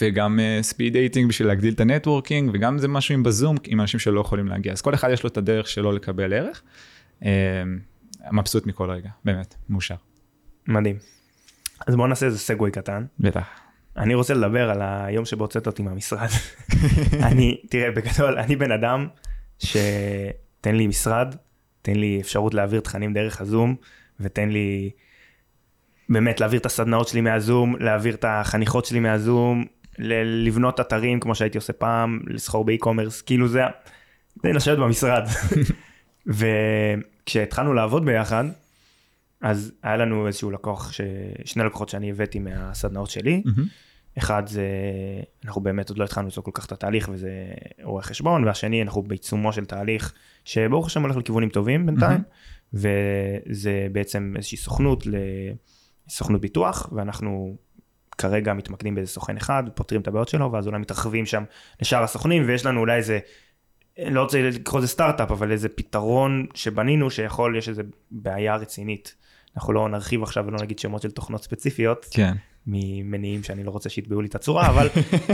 וגם 0.00 0.38
speed 0.62 0.92
uh, 0.92 0.96
dating 0.96 1.28
בשביל 1.28 1.48
להגדיל 1.48 1.74
את 1.74 1.80
ה 1.80 1.86
networking 1.86 2.50
וגם 2.54 2.78
זה 2.78 2.88
משהו 2.88 3.14
עם 3.14 3.22
בזום 3.22 3.56
עם 3.66 3.80
אנשים 3.80 4.00
שלא 4.00 4.20
יכולים 4.20 4.48
להגיע 4.48 4.72
אז 4.72 4.80
כל 4.80 4.94
אחד 4.94 5.10
יש 5.12 5.22
לו 5.22 5.28
את 5.28 5.36
הדרך 5.36 5.68
שלו 5.68 5.92
לקבל 5.92 6.32
ערך. 6.32 6.62
Uh, 7.20 7.24
מבסוט 8.32 8.66
מכל 8.66 8.90
רגע 8.90 9.10
באמת 9.24 9.54
מאושר. 9.68 9.94
מדהים. 10.66 10.96
אז 11.86 11.96
בוא 11.96 12.08
נעשה 12.08 12.26
איזה 12.26 12.38
segue 12.38 12.70
קטן. 12.70 13.04
בטח. 13.20 13.69
אני 14.00 14.14
רוצה 14.14 14.34
לדבר 14.34 14.70
על 14.70 14.82
היום 14.82 15.24
שבו 15.24 15.44
הוצאת 15.44 15.66
אותי 15.66 15.82
מהמשרד. 15.82 16.28
אני, 17.28 17.60
תראה, 17.70 17.90
בגדול, 17.90 18.38
אני 18.38 18.56
בן 18.56 18.72
אדם 18.72 19.06
שתן 19.58 20.74
לי 20.74 20.86
משרד, 20.86 21.34
תן 21.82 21.96
לי 21.96 22.18
אפשרות 22.20 22.54
להעביר 22.54 22.80
תכנים 22.80 23.12
דרך 23.12 23.40
הזום, 23.40 23.76
ותן 24.20 24.48
לי 24.48 24.90
באמת 26.08 26.40
להעביר 26.40 26.60
את 26.60 26.66
הסדנאות 26.66 27.08
שלי 27.08 27.20
מהזום, 27.20 27.76
להעביר 27.80 28.14
את 28.14 28.24
החניכות 28.28 28.84
שלי 28.84 29.00
מהזום, 29.00 29.64
לבנות 29.98 30.80
אתרים 30.80 31.20
כמו 31.20 31.34
שהייתי 31.34 31.58
עושה 31.58 31.72
פעם, 31.72 32.20
לסחור 32.26 32.64
באי-קומרס, 32.64 33.22
כאילו 33.22 33.48
זה, 33.48 33.62
זה 34.42 34.52
לשבת 34.52 34.78
במשרד. 34.78 35.22
וכשהתחלנו 37.26 37.74
לעבוד 37.74 38.04
ביחד, 38.04 38.44
אז 39.40 39.72
היה 39.82 39.96
לנו 39.96 40.26
איזשהו 40.26 40.50
לקוח, 40.50 40.92
ש... 40.92 41.00
שני 41.44 41.64
לקוחות 41.64 41.88
שאני 41.88 42.10
הבאתי 42.10 42.38
מהסדנאות 42.38 43.10
שלי. 43.10 43.42
Mm-hmm. 43.46 43.89
אחד 44.20 44.42
זה, 44.46 44.66
אנחנו 45.44 45.60
באמת 45.60 45.88
עוד 45.88 45.98
לא 45.98 46.04
התחלנו 46.04 46.28
לעשות 46.28 46.44
כל 46.44 46.50
כך 46.54 46.66
את 46.66 46.72
התהליך 46.72 47.08
וזה 47.12 47.30
רואה 47.82 48.02
חשבון, 48.02 48.44
והשני 48.44 48.82
אנחנו 48.82 49.02
בעיצומו 49.02 49.52
של 49.52 49.64
תהליך 49.64 50.12
שברוך 50.44 50.86
השם 50.86 51.02
הולך 51.02 51.16
לכיוונים 51.16 51.48
טובים 51.48 51.86
בינתיים, 51.86 52.20
mm-hmm. 52.20 52.76
וזה 53.48 53.86
בעצם 53.92 54.32
איזושהי 54.36 54.58
סוכנות 54.58 55.04
לסוכנות 56.06 56.40
ביטוח, 56.40 56.92
ואנחנו 56.92 57.56
כרגע 58.18 58.54
מתמקדים 58.54 58.94
באיזה 58.94 59.12
סוכן 59.12 59.36
אחד, 59.36 59.62
פותרים 59.74 60.00
את 60.00 60.08
הבעיות 60.08 60.28
שלו, 60.28 60.52
ואז 60.52 60.66
אולי 60.66 60.78
מתרחבים 60.78 61.26
שם 61.26 61.44
לשאר 61.82 62.02
הסוכנים, 62.02 62.42
ויש 62.46 62.66
לנו 62.66 62.80
אולי 62.80 62.96
איזה, 62.96 63.18
לא 63.98 64.22
רוצה 64.22 64.42
לקרוא 64.42 64.80
לזה 64.80 64.88
סטארט-אפ, 64.88 65.30
אבל 65.30 65.52
איזה 65.52 65.68
פתרון 65.68 66.46
שבנינו 66.54 67.10
שיכול, 67.10 67.56
יש 67.56 67.68
איזה 67.68 67.82
בעיה 68.10 68.56
רצינית. 68.56 69.14
אנחנו 69.56 69.72
לא 69.72 69.88
נרחיב 69.88 70.22
עכשיו 70.22 70.44
ולא 70.46 70.58
נגיד 70.62 70.78
שמות 70.78 71.02
של 71.02 71.10
תוכנות 71.10 71.42
ספציפיות. 71.42 72.06
כן. 72.10 72.34
ממניעים 72.66 73.42
שאני 73.42 73.64
לא 73.64 73.70
רוצה 73.70 73.88
שיתבעו 73.88 74.20
לי 74.20 74.28
את 74.28 74.34
הצורה, 74.34 74.68
אבל, 74.68 74.88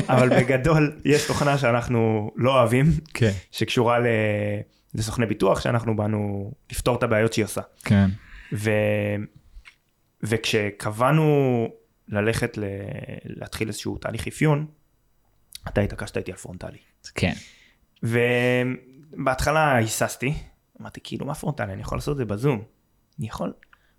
אבל 0.09 0.41
בגדול 0.41 1.01
יש 1.05 1.27
תוכנה 1.27 1.59
שאנחנו 1.59 2.31
לא 2.37 2.61
אוהבים, 2.61 2.87
כן. 3.15 3.33
שקשורה 3.51 3.99
ל... 3.99 4.07
לסוכני 4.95 5.27
ביטוח, 5.27 5.61
שאנחנו 5.61 5.97
באנו 5.97 6.53
לפתור 6.73 6.97
את 6.97 7.03
הבעיות 7.03 7.33
שהיא 7.33 7.45
עושה. 7.45 7.61
כן. 7.85 8.07
ו... 8.53 8.71
וכשקבענו 10.23 11.69
ללכת 12.09 12.59
ל... 12.59 12.65
להתחיל 13.25 13.69
איזשהו 13.69 13.99
תהליך 13.99 14.29
אפיון, 14.29 14.67
אתה 15.69 15.81
התעקשת 15.81 16.17
איתי 16.17 16.33
על 16.33 16.39
פרונטלי. 16.39 16.79
כן. 17.15 17.33
ובהתחלה 18.03 19.75
היססתי, 19.75 20.35
אמרתי 20.81 21.01
כאילו 21.05 21.27
מה 21.27 21.35
פרונטלי, 21.35 21.73
אני 21.73 21.83
יכול 21.83 21.99
לעשות 21.99 22.13
את 22.13 22.17
זה 22.17 22.25
בזום. 22.25 22.63
אני 23.19 23.27
יכול, 23.27 23.53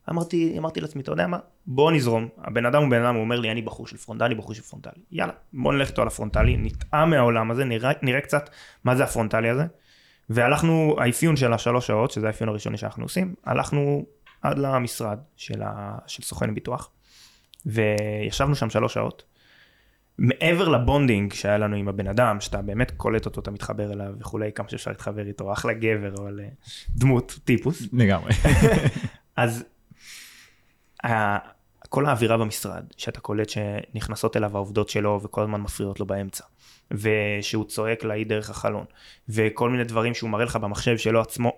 אמרתי, 0.09 0.55
אמרתי 0.57 0.81
לעצמי, 0.81 1.01
אתה 1.01 1.11
יודע 1.11 1.27
מה, 1.27 1.37
בוא 1.65 1.91
נזרום. 1.91 2.27
הבן 2.37 2.65
אדם 2.65 2.81
הוא 2.81 2.91
בן 2.91 3.03
אדם, 3.03 3.15
הוא 3.15 3.23
אומר 3.23 3.39
לי, 3.39 3.51
אני 3.51 3.61
בחור 3.61 3.87
של 3.87 3.97
פרונטלי, 3.97 4.35
בחור 4.35 4.53
של 4.53 4.61
פרונטלי. 4.61 5.01
יאללה, 5.11 5.33
בוא 5.53 5.73
נלך 5.73 5.89
איתו 5.89 6.01
על 6.01 6.07
הפרונטלי, 6.07 6.57
נטעם 6.57 7.09
מהעולם 7.09 7.51
הזה, 7.51 7.65
נראה, 7.65 7.91
נראה 8.01 8.21
קצת 8.21 8.49
מה 8.83 8.95
זה 8.95 9.03
הפרונטלי 9.03 9.49
הזה. 9.49 9.65
והלכנו, 10.29 10.95
האפיון 10.99 11.35
של 11.35 11.53
השלוש 11.53 11.87
שעות, 11.87 12.11
שזה 12.11 12.27
האפיון 12.27 12.49
הראשוני 12.49 12.77
שאנחנו 12.77 13.05
עושים, 13.05 13.35
הלכנו 13.45 14.05
עד 14.41 14.57
למשרד 14.57 15.17
של, 15.35 15.61
ה, 15.61 15.97
של 16.07 16.23
סוכן 16.23 16.53
ביטוח, 16.53 16.89
וישבנו 17.65 18.55
שם 18.55 18.69
שלוש 18.69 18.93
שעות. 18.93 19.23
מעבר 20.17 20.69
ל 20.69 20.77
bonding 20.77 21.33
שהיה 21.33 21.57
לנו 21.57 21.75
עם 21.75 21.87
הבן 21.87 22.07
אדם, 22.07 22.41
שאתה 22.41 22.61
באמת 22.61 22.91
קולט 22.91 23.25
אותו, 23.25 23.41
אתה 23.41 23.51
מתחבר 23.51 23.93
אליו 23.93 24.13
וכולי, 24.19 24.51
כמה 24.51 24.69
שאפשר 24.69 24.91
להתחבר 24.91 25.27
איתו, 25.27 25.53
אחלה 25.53 25.73
גבר, 25.73 26.13
אבל 26.21 26.39
דמות, 26.95 27.39
טיפוס. 27.43 27.81
לגמרי. 27.93 28.31
אז 29.35 29.65
כל 31.89 32.05
האווירה 32.05 32.37
במשרד, 32.37 32.83
שאתה 32.97 33.19
קולט 33.19 33.49
שנכנסות 33.49 34.37
אליו 34.37 34.55
העובדות 34.55 34.89
שלו 34.89 35.19
וכל 35.23 35.41
הזמן 35.41 35.61
מפריעות 35.61 35.99
לו 35.99 36.05
באמצע, 36.05 36.43
ושהוא 36.91 37.65
צועק 37.65 38.03
עליי 38.03 38.23
דרך 38.23 38.49
החלון, 38.49 38.85
וכל 39.29 39.69
מיני 39.69 39.83
דברים 39.83 40.13
שהוא 40.13 40.29
מראה 40.29 40.45
לך 40.45 40.55
במחשב 40.55 40.97
שלו 40.97 41.21
עצמו, 41.21 41.51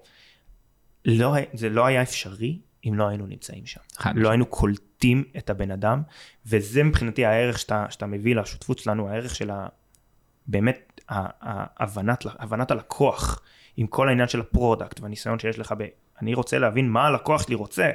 לא, 1.05 1.35
זה 1.53 1.69
לא 1.69 1.85
היה 1.85 2.01
אפשרי 2.01 2.59
אם 2.85 2.93
לא 2.95 3.07
היינו 3.07 3.25
נמצאים 3.25 3.65
שם. 3.65 3.79
לא 4.15 4.29
היינו 4.29 4.45
קולטים 4.45 5.23
את 5.37 5.49
הבן 5.49 5.71
אדם, 5.71 6.01
וזה 6.45 6.83
מבחינתי 6.83 7.25
הערך 7.25 7.59
שאתה, 7.59 7.85
שאתה 7.89 8.05
מביא 8.05 8.35
לשותפות 8.35 8.79
שלנו, 8.79 9.09
הערך 9.09 9.35
של 9.35 9.49
ה... 9.49 9.67
באמת 10.47 11.01
ההבנת, 11.09 12.25
הבנת 12.39 12.71
הלקוח, 12.71 13.41
עם 13.77 13.87
כל 13.87 14.09
העניין 14.09 14.27
של 14.27 14.39
ה 14.39 14.47
product 14.47 14.99
והניסיון 14.99 15.39
שיש 15.39 15.59
לך 15.59 15.73
ב... 15.77 15.85
אני 16.21 16.33
רוצה 16.33 16.59
להבין 16.59 16.89
מה 16.89 17.07
הלקוח 17.07 17.43
שלי 17.43 17.55
רוצה, 17.55 17.89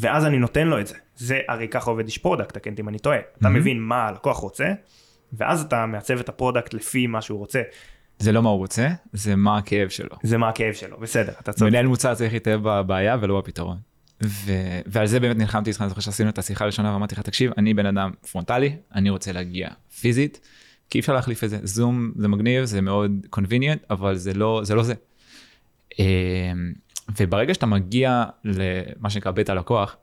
ואז 0.00 0.24
אני 0.24 0.38
נותן 0.38 0.66
לו 0.66 0.80
את 0.80 0.86
זה. 0.86 0.94
זה 1.16 1.40
הרי 1.48 1.68
ככה 1.68 1.90
עובד 1.90 2.04
איש 2.04 2.18
product, 2.18 2.54
תקן 2.54 2.74
אם 2.80 2.88
אני 2.88 2.98
טועה. 2.98 3.18
Mm-hmm. 3.18 3.38
אתה 3.38 3.48
מבין 3.48 3.80
מה 3.80 4.08
הלקוח 4.08 4.36
רוצה, 4.36 4.72
ואז 5.32 5.62
אתה 5.62 5.86
מעצב 5.86 6.18
את 6.18 6.28
ה 6.28 6.34
product 6.34 6.74
לפי 6.74 7.06
מה 7.06 7.22
שהוא 7.22 7.38
רוצה. 7.38 7.62
זה 8.18 8.32
לא 8.32 8.42
מה 8.42 8.48
הוא 8.48 8.58
רוצה, 8.58 8.88
זה 9.12 9.36
מה 9.36 9.58
הכאב 9.58 9.88
שלו. 9.88 10.16
זה 10.22 10.38
מה 10.38 10.48
הכאב 10.48 10.74
שלו, 10.74 10.98
בסדר, 11.00 11.32
אתה 11.40 11.52
צודק. 11.52 11.70
מנהל 11.70 11.86
מוצר 11.86 12.14
צריך 12.14 12.32
להתאהב 12.32 12.60
בבעיה 12.62 13.16
ולא 13.20 13.38
בפתרון. 13.38 13.78
ו... 14.24 14.52
ועל 14.86 15.06
זה 15.06 15.20
באמת 15.20 15.36
נלחמתי 15.36 15.70
איתך, 15.70 15.80
אני 15.80 15.88
זוכר 15.88 16.00
שעשינו 16.00 16.28
את 16.28 16.38
השיחה 16.38 16.64
הראשונה 16.64 16.92
ואמרתי 16.92 17.14
לך, 17.14 17.20
תקשיב, 17.20 17.52
אני 17.58 17.74
בן 17.74 17.86
אדם 17.86 18.10
פרונטלי, 18.30 18.76
אני 18.94 19.10
רוצה 19.10 19.32
להגיע 19.32 19.68
פיזית, 20.00 20.40
כי 20.90 20.98
אי 20.98 21.00
אפשר 21.00 21.12
להחליף 21.14 21.44
את 21.44 21.50
זה. 21.50 21.58
זום 21.62 22.12
זה 22.16 22.28
מגניב, 22.28 22.64
זה 22.64 22.80
מאוד 22.80 23.26
convenient, 23.36 23.86
אבל 23.90 24.16
זה 24.16 24.34
לא 24.34 24.60
זה. 24.64 24.74
לא 24.74 24.82
זה. 24.82 24.94
וברגע 27.16 27.54
שאתה 27.54 27.66
מגיע 27.66 28.24
למה 28.44 29.10
שנקרא 29.10 29.32
בית 29.32 29.50
הלקוח, 29.50 29.96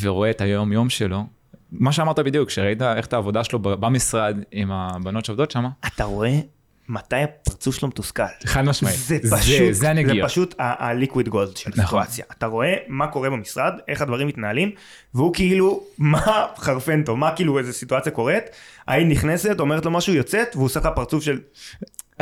ורואה 0.00 0.30
את 0.30 0.40
היום 0.40 0.72
יום 0.72 0.90
שלו, 0.90 1.24
מה 1.72 1.92
שאמרת 1.92 2.18
בדיוק, 2.18 2.50
שראית 2.50 2.82
איך 2.82 3.06
את 3.06 3.12
העבודה 3.12 3.44
שלו 3.44 3.58
במשרד 3.58 4.36
עם 4.52 4.72
הבנות 4.72 5.24
שעובדות 5.24 5.50
שם. 5.50 5.64
אתה 5.86 6.04
רואה 6.04 6.40
מתי 6.88 7.16
הפרצוף 7.16 7.74
שלו 7.74 7.88
מתוסכל. 7.88 8.22
חד 8.44 8.62
משמעית. 8.62 8.96
זה 8.98 9.18
פשוט, 9.18 9.58
זה, 9.58 9.72
זה, 9.72 9.94
זה 10.06 10.12
פשוט 10.24 10.54
הליקוויד 10.58 11.28
גולד 11.28 11.56
של 11.56 11.70
נכון. 11.70 11.82
הסיטואציה. 11.82 12.24
אתה 12.38 12.46
רואה 12.46 12.74
מה 12.88 13.06
קורה 13.06 13.30
במשרד, 13.30 13.72
איך 13.88 14.02
הדברים 14.02 14.28
מתנהלים, 14.28 14.70
והוא 15.14 15.34
כאילו, 15.34 15.82
מה 15.98 16.46
חרפנטו, 16.56 17.16
מה 17.16 17.36
כאילו 17.36 17.58
איזה 17.58 17.72
סיטואציה 17.72 18.12
קורית, 18.12 18.44
ההיא 18.86 19.06
נכנסת, 19.06 19.60
אומרת 19.60 19.84
לו 19.84 19.90
משהו, 19.90 20.14
יוצאת, 20.14 20.48
והוא 20.54 20.64
עושה 20.64 20.80
לך 20.80 20.88
פרצוף 20.94 21.24
של... 21.24 21.38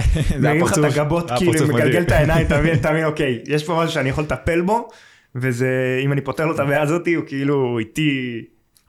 זה 0.40 0.50
הפרצוף, 0.50 0.78
לך 0.78 0.92
את 0.92 0.98
הגבות, 0.98 1.30
כאילו, 1.38 1.68
מגלגל 1.68 2.02
את 2.02 2.12
העיניים, 2.12 2.46
תבין, 2.52 2.78
תבין, 2.78 3.04
אוקיי, 3.04 3.42
יש 3.46 3.64
פה 3.64 3.80
משהו 3.82 3.94
שאני 3.94 4.08
יכול 4.08 4.24
לטפל 4.24 4.60
בו, 4.60 4.88
וזה, 5.34 6.00
אם 6.04 6.12
אני 6.12 6.20
פותר 6.20 6.46
לו 6.46 6.54
את 6.54 6.60
הבעיה 6.60 6.82
הזאתי, 6.82 7.14
הוא 7.14 7.24
כאילו 7.26 7.78
איתי... 7.78 8.42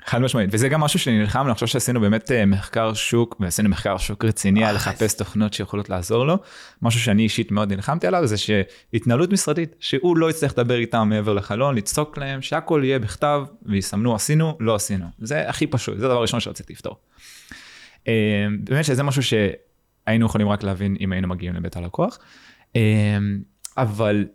חד 0.06 0.22
משמעית, 0.22 0.50
וזה 0.54 0.70
גם 0.70 0.82
משהו 0.82 1.00
שנלחם, 1.00 1.46
אני 1.46 1.54
חושב 1.54 1.68
שעשינו 1.68 2.02
באמת 2.02 2.32
אה, 2.32 2.46
מחקר 2.46 2.94
שוק, 2.94 3.36
ועשינו 3.40 3.70
מחקר 3.70 3.98
שוק 3.98 4.26
רציני 4.26 4.66
על 4.66 4.76
לחפש 4.76 5.14
תוכנות 5.14 5.54
שיכולות 5.54 5.90
לעזור 5.90 6.26
לו. 6.26 6.38
משהו 6.82 7.00
שאני 7.00 7.24
אישית 7.24 7.52
מאוד 7.52 7.74
נלחמתי 7.74 8.08
עליו, 8.08 8.28
זה 8.28 8.38
שהתנהלות 8.38 9.32
משרדית, 9.32 9.76
שהוא 9.80 10.18
לא 10.18 10.30
יצטרך 10.30 10.52
לדבר 10.52 10.78
איתם 10.78 11.08
מעבר 11.10 11.34
לחלון, 11.34 11.76
לצעוק 11.76 12.18
להם, 12.18 12.42
שהכל 12.42 12.82
יהיה 12.84 13.00
בכתב, 13.00 13.42
ויסמנו 13.66 14.16
עשינו, 14.16 14.58
לא 14.60 14.76
עשינו. 14.76 15.06
זה 15.20 15.50
הכי 15.50 15.68
פשוט, 15.68 15.98
זה 15.98 16.06
הדבר 16.06 16.18
הראשון 16.18 16.40
שרציתי 16.40 16.74
לפתור. 16.74 16.96
אה, 18.08 18.14
באמת 18.60 18.86
שזה 18.86 19.04
משהו 19.04 19.24
שהיינו 20.08 20.26
יכולים 20.26 20.50
רק 20.50 20.64
להבין 20.64 20.96
אם 21.00 21.12
היינו 21.12 21.28
מגיעים 21.28 21.56
לבית 21.56 21.78
הלקוח. 21.78 22.20
אה, 22.76 23.18
אבל 23.78 24.26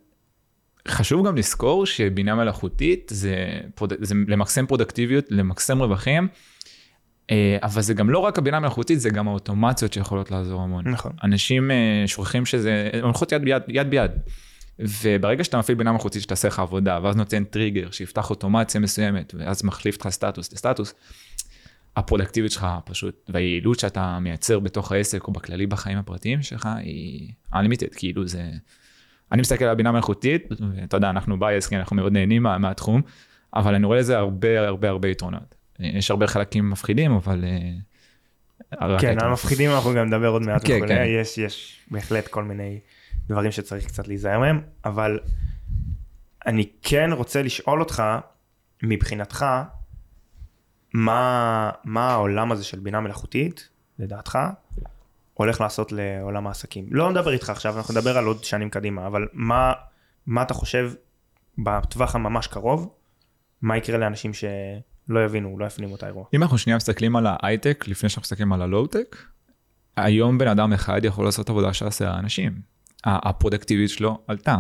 חשוב 0.89 1.27
גם 1.27 1.37
לזכור 1.37 1.87
שבינה 1.87 2.35
מלאכותית 2.35 3.13
זה, 3.15 3.61
prod... 3.75 3.93
זה 4.01 4.15
למקסם 4.29 4.67
productivity־ות, 4.67 5.25
למקסם 5.31 5.83
רווחים, 5.83 6.29
אה, 7.31 7.57
אבל 7.63 7.83
זה 7.83 7.95
גם 7.95 8.11
לא 8.11 8.19
רק 8.19 8.39
הבינה 8.39 8.57
המלאכותית, 8.57 9.01
זה 9.01 9.11
גם 9.11 9.29
האוטומציות 9.29 9.93
שיכולות 9.93 10.31
לעזור 10.31 10.63
המון. 10.63 10.89
נכון. 10.89 11.13
אנשים 11.25 11.71
אה, 11.71 12.03
שוכחים 12.07 12.47
שזה, 12.47 12.91
הן 12.93 13.03
הולכות 13.03 13.33
יד 13.33 13.43
ביד, 13.43 13.63
יד 13.69 13.91
ביד. 13.91 14.11
וברגע 14.79 15.45
שאתה 15.45 15.59
מפעיל 15.59 15.79
בינה 15.79 15.93
מלאכותית 15.93 16.23
שתעשה 16.23 16.49
לך 16.49 16.59
עבודה, 16.59 16.99
ואז 17.03 17.17
נותן 17.17 17.45
טריגר 17.45 17.91
שיפתח 17.91 18.31
אוטומציה 18.31 18.81
מסוימת, 18.81 19.35
ואז 19.39 19.65
מחליף 19.65 20.01
לך 20.01 20.09
סטטוס 20.09 20.53
לסטטוס, 20.53 20.95
הפרודקטיביות 21.97 22.53
שלך 22.53 22.67
פשוט, 22.85 23.31
והיעילות 23.35 23.79
שאתה 23.79 24.19
מייצר 24.19 24.59
בתוך 24.59 24.93
העסק 24.93 25.29
או 25.29 25.33
בכללי 25.33 25.67
בחיים 25.67 25.99
הפרטיים 25.99 26.43
שלך 26.43 26.69
היא 26.79 27.33
unlimited, 27.55 27.97
כאילו 27.97 28.29
זה... 28.29 28.51
אני 29.33 29.41
מסתכל 29.41 29.65
על 29.65 29.75
בינה 29.75 29.93
מלאכותית, 29.93 30.49
ואתה 30.77 30.97
יודע, 30.97 31.11
אנחנו 31.11 31.39
בייס, 31.39 31.67
כי 31.67 31.77
אנחנו 31.77 31.97
מאוד 31.97 32.13
נהנים 32.13 32.43
מה, 32.43 32.59
מהתחום, 32.59 33.03
אבל 33.55 33.75
אני 33.75 33.87
רואה 33.87 33.99
לזה 33.99 34.19
הרבה 34.19 34.69
הרבה 34.69 34.89
הרבה 34.89 35.09
יתרונות. 35.09 35.55
יש 35.79 36.11
הרבה 36.11 36.27
חלקים 36.27 36.71
מפחידים, 36.71 37.13
אבל... 37.13 37.45
אה, 37.45 38.99
כן, 39.01 39.21
על 39.21 39.31
מפחידים 39.31 39.71
אנחנו 39.71 39.95
גם 39.95 40.07
נדבר 40.07 40.29
עוד 40.29 40.43
מעט 40.43 40.63
כן, 40.65 40.89
כן. 40.89 41.05
יש, 41.07 41.39
יש 41.39 41.81
בהחלט 41.91 42.29
כל 42.29 42.45
מיני 42.45 42.79
דברים 43.29 43.51
שצריך 43.51 43.87
קצת 43.87 44.09
להיזהר 44.09 44.39
מהם, 44.39 44.61
אבל 44.85 45.19
אני 46.47 46.67
כן 46.83 47.11
רוצה 47.13 47.43
לשאול 47.43 47.81
אותך, 47.81 48.03
מבחינתך, 48.83 49.47
מה, 50.95 51.71
מה 51.85 52.11
העולם 52.11 52.53
הזה 52.53 52.65
של 52.65 52.79
בינה 52.81 53.01
מלאכותית, 53.01 53.69
לדעתך, 53.99 54.39
הולך 55.35 55.61
לעשות 55.61 55.93
לעולם 55.93 56.47
העסקים. 56.47 56.87
לא 56.91 57.11
נדבר 57.11 57.33
איתך 57.33 57.51
עכשיו, 57.51 57.77
אנחנו 57.79 57.95
נדבר 57.95 58.19
על 58.19 58.25
עוד 58.25 58.45
שנים 58.45 58.71
קדימה, 58.71 59.07
אבל 59.07 59.29
מה, 59.33 59.73
מה 60.27 60.43
אתה 60.43 60.55
חושב 60.55 60.93
בטווח 61.59 62.15
הממש 62.15 62.47
קרוב, 62.47 62.95
מה 63.63 63.77
יקרה 63.77 63.99
לאנשים 63.99 64.33
שלא 64.35 65.25
יבינו, 65.25 65.59
לא 65.59 65.67
יפנימו 65.67 65.97
את 65.97 66.03
האירוע? 66.03 66.25
אם 66.35 66.43
אנחנו 66.43 66.59
שנייה 66.59 66.77
מסתכלים 66.77 67.17
על 67.17 67.27
ההייטק, 67.29 67.85
לפני 67.89 68.09
שאנחנו 68.09 68.21
מסתכלים 68.21 68.53
על 68.53 68.63
הלואו-טק, 68.63 69.17
היום 69.97 70.39
בן 70.39 70.49
אדם 70.49 70.73
אחד 70.73 71.05
יכול 71.05 71.25
לעשות 71.25 71.51
עבודה 71.51 71.73
של 71.73 71.87
עשרה 71.87 72.19
אנשים. 72.19 72.53
הפרודקטיביות 73.05 73.91
שלו 73.91 74.19
עלתה. 74.27 74.57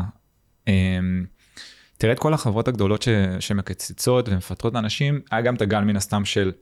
תראה 2.02 2.12
את 2.12 2.18
כל 2.18 2.34
החברות 2.34 2.68
הגדולות 2.68 3.02
ש, 3.02 3.08
שמקצצות 3.40 4.28
ומפטרות 4.28 4.76
אנשים, 4.76 5.20
היה 5.30 5.40
גם 5.40 5.54
את 5.54 5.62
הגל 5.62 5.80
מן 5.80 5.96
הסתם 5.96 6.24
של 6.24 6.52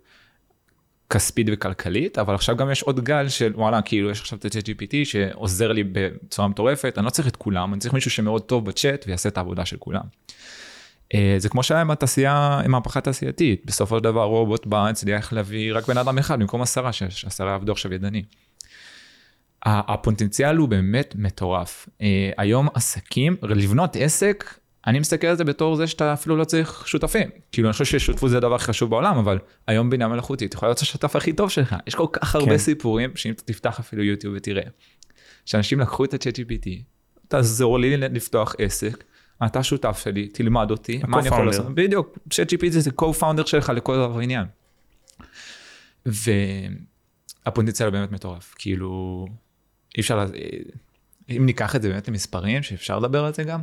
כספית 1.11 1.47
וכלכלית, 1.53 2.19
אבל 2.19 2.35
עכשיו 2.35 2.57
גם 2.57 2.71
יש 2.71 2.83
עוד 2.83 3.01
גל 3.01 3.29
של 3.29 3.53
וואלה, 3.55 3.83
כאילו 3.83 4.11
יש 4.11 4.21
עכשיו 4.21 4.39
את 4.39 4.45
ה-GPT 4.45 4.95
שעוזר 5.05 5.73
לי 5.73 5.85
בצורה 5.93 6.49
מטורפת, 6.49 6.95
אני 6.99 7.05
לא 7.05 7.11
צריך 7.11 7.29
את 7.29 7.37
כולם, 7.37 7.73
אני 7.73 7.81
צריך 7.81 7.95
מישהו 7.95 8.11
שמאוד 8.11 8.43
טוב 8.43 8.65
בצ'אט 8.65 9.05
ויעשה 9.07 9.29
את 9.29 9.37
העבודה 9.37 9.65
של 9.65 9.77
כולם. 9.77 10.03
אה, 11.15 11.35
זה 11.39 11.49
כמו 11.49 11.63
שהיה 11.63 11.81
עם 11.81 11.91
התעשייה, 11.91 12.61
עם 12.65 12.71
מהפכה 12.71 13.01
תעשייתית, 13.01 13.63
בסופו 13.67 13.99
של 13.99 14.05
דבר 14.05 14.25
רובוט 14.25 14.67
בא, 14.67 14.89
הצליח 14.89 15.33
להביא 15.33 15.73
רק 15.75 15.89
בן 15.89 15.99
אדם 15.99 16.19
אחד 16.19 16.41
במקום 16.41 16.63
עשרה, 16.63 16.93
שעשרה 16.93 17.55
עבדו 17.55 17.73
עכשיו 17.73 17.95
ידני. 17.95 18.23
הפוטנציאל 19.65 20.57
הוא 20.57 20.69
באמת 20.69 21.15
מטורף. 21.19 21.89
אה, 22.03 22.31
היום 22.37 22.69
עסקים, 22.75 23.37
לבנות 23.43 23.97
עסק 23.97 24.60
אני 24.87 24.99
מסתכל 24.99 25.27
על 25.27 25.37
זה 25.37 25.45
בתור 25.45 25.77
זה 25.77 25.87
שאתה 25.87 26.13
אפילו 26.13 26.37
לא 26.37 26.45
צריך 26.45 26.89
שותפים. 26.89 27.31
כאילו 27.53 27.69
אני 27.69 27.73
חושב 27.73 27.85
ששותפות 27.85 28.31
זה 28.31 28.37
הדבר 28.37 28.55
הכי 28.55 28.65
חשוב 28.65 28.91
בעולם, 28.91 29.19
אבל 29.19 29.39
היום 29.67 29.91
בינה 29.91 30.09
מלאכותית 30.09 30.55
יכולה 30.55 30.71
להיות 30.71 30.79
השותף 30.79 31.17
הכי 31.17 31.33
טוב 31.33 31.51
שלך. 31.51 31.77
יש 31.87 31.95
כל 31.95 32.07
כך 32.13 32.35
הרבה 32.35 32.51
כן. 32.51 32.59
סיפורים 32.59 33.17
שאם 33.17 33.33
אתה 33.33 33.43
תפתח 33.43 33.81
אפילו 33.81 34.03
יוטיוב 34.03 34.35
ותראה, 34.37 34.63
שאנשים 35.45 35.81
לקחו 35.81 36.05
את 36.05 36.15
ה-chat 36.15 36.37
GPT, 36.37 36.69
תעזור 37.29 37.79
לי 37.79 37.97
לפתוח 37.97 38.55
עסק, 38.59 39.05
אתה 39.47 39.63
שותף 39.63 40.01
שלי, 40.05 40.29
תלמד 40.29 40.71
אותי, 40.71 41.01
מה 41.09 41.19
אני 41.19 41.29
יכול 41.29 41.47
לעשות? 41.47 41.75
בדיוק, 41.75 42.19
chat 42.35 42.55
GPT 42.55 42.71
זה 42.71 42.91
co-founder 43.01 43.47
שלך 43.47 43.73
לכל 43.75 43.97
דבר 43.97 44.19
עניין. 44.19 44.47
והפוטנציאל 47.47 47.91
באמת 47.91 48.13
מטורף, 48.13 48.55
כאילו 48.59 49.27
אי 49.97 50.01
אפשר, 50.01 50.27
אם 51.31 51.47
ניקח 51.47 51.77
את 51.77 51.83
זה 51.83 51.89
באמת 51.89 52.09
למספרים, 52.09 52.63
שאפשר 52.63 52.99
לדבר 52.99 53.25
על 53.25 53.35
זה 53.35 53.45
גם, 53.45 53.61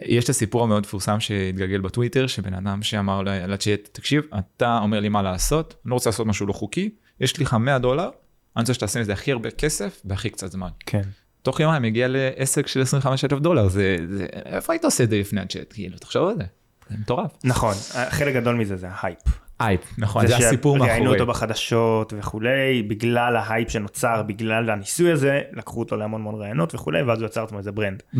יש 0.00 0.24
את 0.24 0.28
הסיפור 0.28 0.62
המאוד 0.62 0.82
מפורסם 0.82 1.20
שהתגלגל 1.20 1.80
בטוויטר, 1.80 2.26
שבן 2.26 2.54
אדם 2.54 2.82
שאמר 2.82 3.22
לצ'אט, 3.22 3.88
תקשיב, 3.92 4.22
אתה 4.38 4.78
אומר 4.82 5.00
לי 5.00 5.08
מה 5.08 5.22
לעשות, 5.22 5.74
אני 5.84 5.90
לא 5.90 5.94
רוצה 5.94 6.10
לעשות 6.10 6.26
משהו 6.26 6.46
לא 6.46 6.52
חוקי, 6.52 6.90
יש 7.20 7.38
לי 7.38 7.44
לך 7.44 7.54
100 7.54 7.78
דולר, 7.78 8.08
אני 8.56 8.62
רוצה 8.62 8.74
שתעשה 8.74 9.00
מזה 9.00 9.12
הכי 9.12 9.32
הרבה 9.32 9.50
כסף 9.50 10.02
והכי 10.04 10.30
קצת 10.30 10.50
זמן. 10.50 10.68
כן. 10.86 11.02
תוך 11.42 11.60
יומיים 11.60 11.82
מגיע 11.82 12.06
לעסק 12.10 12.66
של 12.66 12.80
25 12.80 13.24
אלף 13.24 13.38
דולר, 13.38 13.68
זה, 13.68 13.96
זה, 14.10 14.26
איפה 14.44 14.72
היית 14.72 14.84
עושה 14.84 15.04
את 15.04 15.10
זה 15.10 15.18
לפני 15.18 15.40
הצ'אט? 15.40 15.72
כאילו, 15.72 15.98
תחשוב 15.98 16.28
על 16.28 16.36
זה, 16.36 16.44
זה 16.90 16.96
מטורף. 16.98 17.30
נכון, 17.44 17.74
חלק 18.10 18.34
גדול 18.34 18.54
מזה 18.54 18.76
זה 18.76 18.86
ההייפ. 18.90 19.18
הייפ, 19.60 19.80
נכון, 19.98 20.26
זה, 20.26 20.36
זה 20.38 20.46
הסיפור 20.46 20.78
מאחורי. 20.78 20.92
ראיינו 20.92 21.12
אותו 21.12 21.26
בחדשות 21.26 22.12
וכולי, 22.16 22.82
בגלל 22.82 23.36
ההייפ 23.36 23.70
שנוצר, 23.70 24.22
בגלל 24.22 24.70
הניסוי 24.70 25.12
הזה, 25.12 25.40
לקחו 25.52 25.80
אותו 25.80 25.96
להמון 25.96 26.20
המון 26.20 26.34
ראיונות 26.34 26.74
וכולי, 26.74 27.02
ואז 27.02 27.20
הוא 27.20 27.26
יצר 27.26 27.42
עצמו 27.42 27.58
איזה 27.58 27.72
brand. 27.72 28.02
Mm-hmm. 28.14 28.18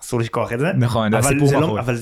אסור 0.00 0.20
לשכוח 0.20 0.52
את 0.52 0.58
זה. 0.58 0.72
נכון, 0.72 1.10
זה 1.10 1.18
הסיפור 1.18 1.52
לא- 1.52 1.60
מאחורי. 1.60 1.80
אבל 1.80 1.94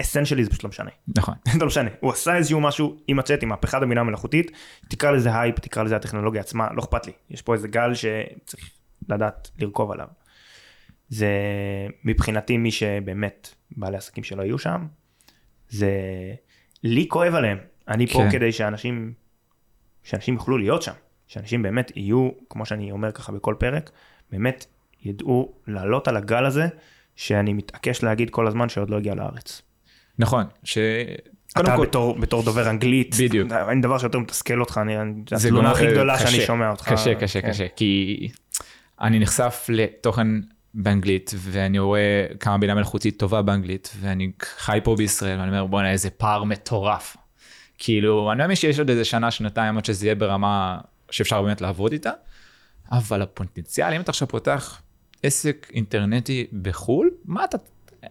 essentially 0.00 0.44
זה 0.44 0.50
פשוט 0.50 0.64
לא 0.64 0.70
משנה. 0.70 0.90
נכון. 1.16 1.34
זה 1.52 1.58
לא 1.58 1.66
משנה. 1.66 1.90
הוא 2.00 2.12
עשה 2.12 2.36
איזשהו 2.36 2.60
משהו 2.60 2.96
עם 3.08 3.18
הצ'אט, 3.18 3.42
עם 3.42 3.48
מהפכת 3.48 3.82
הבינה 3.82 4.00
המלאכותית, 4.00 4.50
תקרא 4.88 5.10
לזה 5.10 5.40
הייפ, 5.40 5.60
תקרא 5.60 5.82
לזה 5.82 5.96
הטכנולוגיה 5.96 6.40
עצמה, 6.40 6.68
לא 6.74 6.80
אכפת 6.80 7.06
לי. 7.06 7.12
יש 7.30 7.42
פה 7.42 7.54
איזה 7.54 7.68
גל 7.68 7.94
שצריך 7.94 8.70
לדעת 9.08 9.50
לרכוב 9.58 9.90
עליו. 9.90 10.06
זה 11.08 11.28
מבחינתי 12.04 12.56
מי 12.56 12.70
שבאמת 12.70 13.54
בעלי 13.76 13.96
עסקים 13.96 14.24
שלא 14.24 14.42
יהיו 14.42 14.58
שם, 14.58 14.86
זה 15.68 15.90
לי 16.82 17.06
כואב 17.08 17.34
עליהם. 17.34 17.58
אני 17.88 18.06
פה 18.06 18.18
כן. 18.18 18.30
כדי 18.30 18.52
שאנשים, 18.52 19.12
שאנשים 20.02 20.34
יוכלו 20.34 20.58
להיות 20.58 20.82
שם. 20.82 20.92
שאנשים 21.26 21.62
באמת 21.62 21.92
יהיו, 21.96 22.30
כמו 22.50 22.66
שאני 22.66 22.90
אומר 22.90 23.12
ככה 23.12 23.32
בכל 23.32 23.54
פרק, 23.58 23.90
באמת 24.30 24.66
ידעו 25.02 25.52
לעלות 25.66 26.08
על 26.08 26.16
הגל 26.16 26.44
הזה, 26.44 26.68
שאני 27.16 27.52
מתעקש 27.52 28.02
להגיד 28.02 28.30
כל 28.30 28.46
הזמן 28.46 28.68
שעוד 28.68 28.90
לא 28.90 28.96
הגיע 28.96 29.14
לארץ. 29.14 29.62
נכון, 30.18 30.44
ש... 30.64 30.78
אתה 31.60 31.76
כל, 31.76 31.86
בתור, 31.86 32.18
בתור 32.18 32.42
דובר 32.42 32.70
אנגלית, 32.70 33.14
בדיוק. 33.20 33.52
אין 33.70 33.80
דבר 33.80 33.98
שיותר 33.98 34.18
מתסכל 34.18 34.60
אותך, 34.60 34.80
אני, 34.82 34.94
זה 35.30 35.48
התלונה 35.48 35.70
הכי 35.70 35.86
גדולה 35.86 36.18
קשה, 36.18 36.26
שאני 36.26 36.46
שומע 36.46 36.70
אותך. 36.70 36.92
קשה, 36.92 37.14
קשה, 37.14 37.40
כן. 37.40 37.50
קשה, 37.50 37.66
כי 37.76 38.28
אני 39.00 39.18
נחשף 39.18 39.66
לתוכן 39.68 40.26
באנגלית, 40.74 41.34
ואני 41.38 41.78
רואה 41.78 42.26
כמה 42.40 42.58
בינה 42.58 42.74
מלאכותית 42.74 43.18
טובה 43.18 43.42
באנגלית, 43.42 43.96
ואני 44.00 44.30
חי 44.40 44.78
פה 44.84 44.96
בישראל, 44.96 45.38
ואני 45.38 45.48
אומר, 45.48 45.66
בואנה, 45.66 45.92
איזה 45.92 46.10
פער 46.10 46.44
מטורף. 46.44 47.16
כאילו, 47.78 48.32
אני 48.32 48.38
מאמין 48.38 48.56
שיש 48.56 48.78
עוד 48.78 48.90
איזה 48.90 49.04
שנה, 49.04 49.30
שנתיים, 49.30 49.78
עד 49.78 49.84
שזה 49.84 50.06
יהיה 50.06 50.14
ברמה 50.14 50.78
שאפשר 51.10 51.42
באמת 51.42 51.60
לעבוד 51.60 51.92
איתה, 51.92 52.10
אבל 52.92 53.22
הפוטנציאל, 53.22 53.92
אם 53.92 54.00
אתה 54.00 54.10
עכשיו 54.10 54.28
פותח 54.28 54.80
עסק 55.22 55.66
אינטרנטי 55.74 56.46
בחו"ל, 56.62 57.10
מה 57.24 57.44
אתה, 57.44 57.56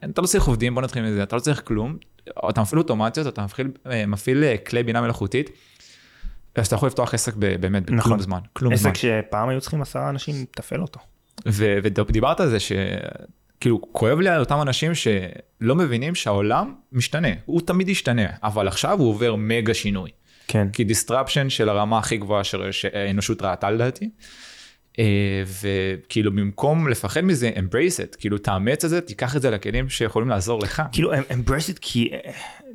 אתה 0.05 0.21
לא 0.21 0.27
צריך 0.27 0.43
עובדים, 0.43 0.75
בוא 0.75 0.81
נתחיל 0.81 1.03
מזה, 1.03 1.23
אתה 1.23 1.35
לא 1.35 1.41
צריך 1.41 1.61
כלום, 1.65 1.97
אתה 2.49 2.61
מפעיל 2.61 2.79
אוטומציות, 2.79 3.27
אתה 3.27 3.43
מפעיל, 3.43 3.67
אה, 3.91 4.05
מפעיל 4.05 4.43
אה, 4.43 4.57
כלי 4.57 4.83
בינה 4.83 5.01
מלאכותית, 5.01 5.49
אז 6.55 6.67
אתה 6.67 6.75
יכול 6.75 6.87
לפתוח 6.87 7.13
עסק 7.13 7.33
ב- 7.39 7.55
באמת 7.61 7.83
בכלום 7.83 7.97
נכון. 7.99 8.19
זמן, 8.19 8.39
כלום 8.53 8.75
זמן. 8.75 8.91
עסק 8.91 8.99
שפעם 8.99 9.49
היו 9.49 9.61
צריכים 9.61 9.81
עשרה 9.81 10.09
אנשים 10.09 10.35
לתפעל 10.41 10.81
אותו. 10.81 10.99
ו- 11.47 11.77
ודיברת 11.83 12.39
על 12.39 12.49
זה 12.49 12.57
שכאילו 12.59 13.81
כואב 13.91 14.19
לי 14.19 14.29
על 14.29 14.39
אותם 14.39 14.61
אנשים 14.61 14.91
שלא 14.95 15.75
מבינים 15.75 16.15
שהעולם 16.15 16.73
משתנה, 16.91 17.27
הוא 17.45 17.61
תמיד 17.61 17.89
ישתנה, 17.89 18.25
אבל 18.43 18.67
עכשיו 18.67 18.99
הוא 18.99 19.09
עובר 19.09 19.35
מגה 19.35 19.73
שינוי. 19.73 20.09
כן. 20.47 20.67
כי 20.73 20.83
disruption 20.83 21.49
של 21.49 21.69
הרמה 21.69 21.97
הכי 21.97 22.17
גבוהה 22.17 22.43
ש- 22.43 22.55
שהאנושות 22.71 23.41
ראתה 23.41 23.71
לדעתי. 23.71 24.09
אה, 24.99 25.43
וכאילו 25.61 26.31
במקום 26.31 26.87
לפחד 26.87 27.21
מזה, 27.21 27.51
embrace 27.55 28.13
it, 28.13 28.17
כאילו 28.17 28.37
תאמץ 28.37 28.83
את 28.83 28.89
זה, 28.89 29.01
תיקח 29.01 29.35
את 29.35 29.41
זה 29.41 29.49
לכלים 29.49 29.89
שיכולים 29.89 30.29
לעזור 30.29 30.59
לך. 30.59 30.81
כאילו 30.91 31.13
embrace 31.13 31.69
it 31.73 31.77
כי 31.81 32.09
אה, 32.13 32.31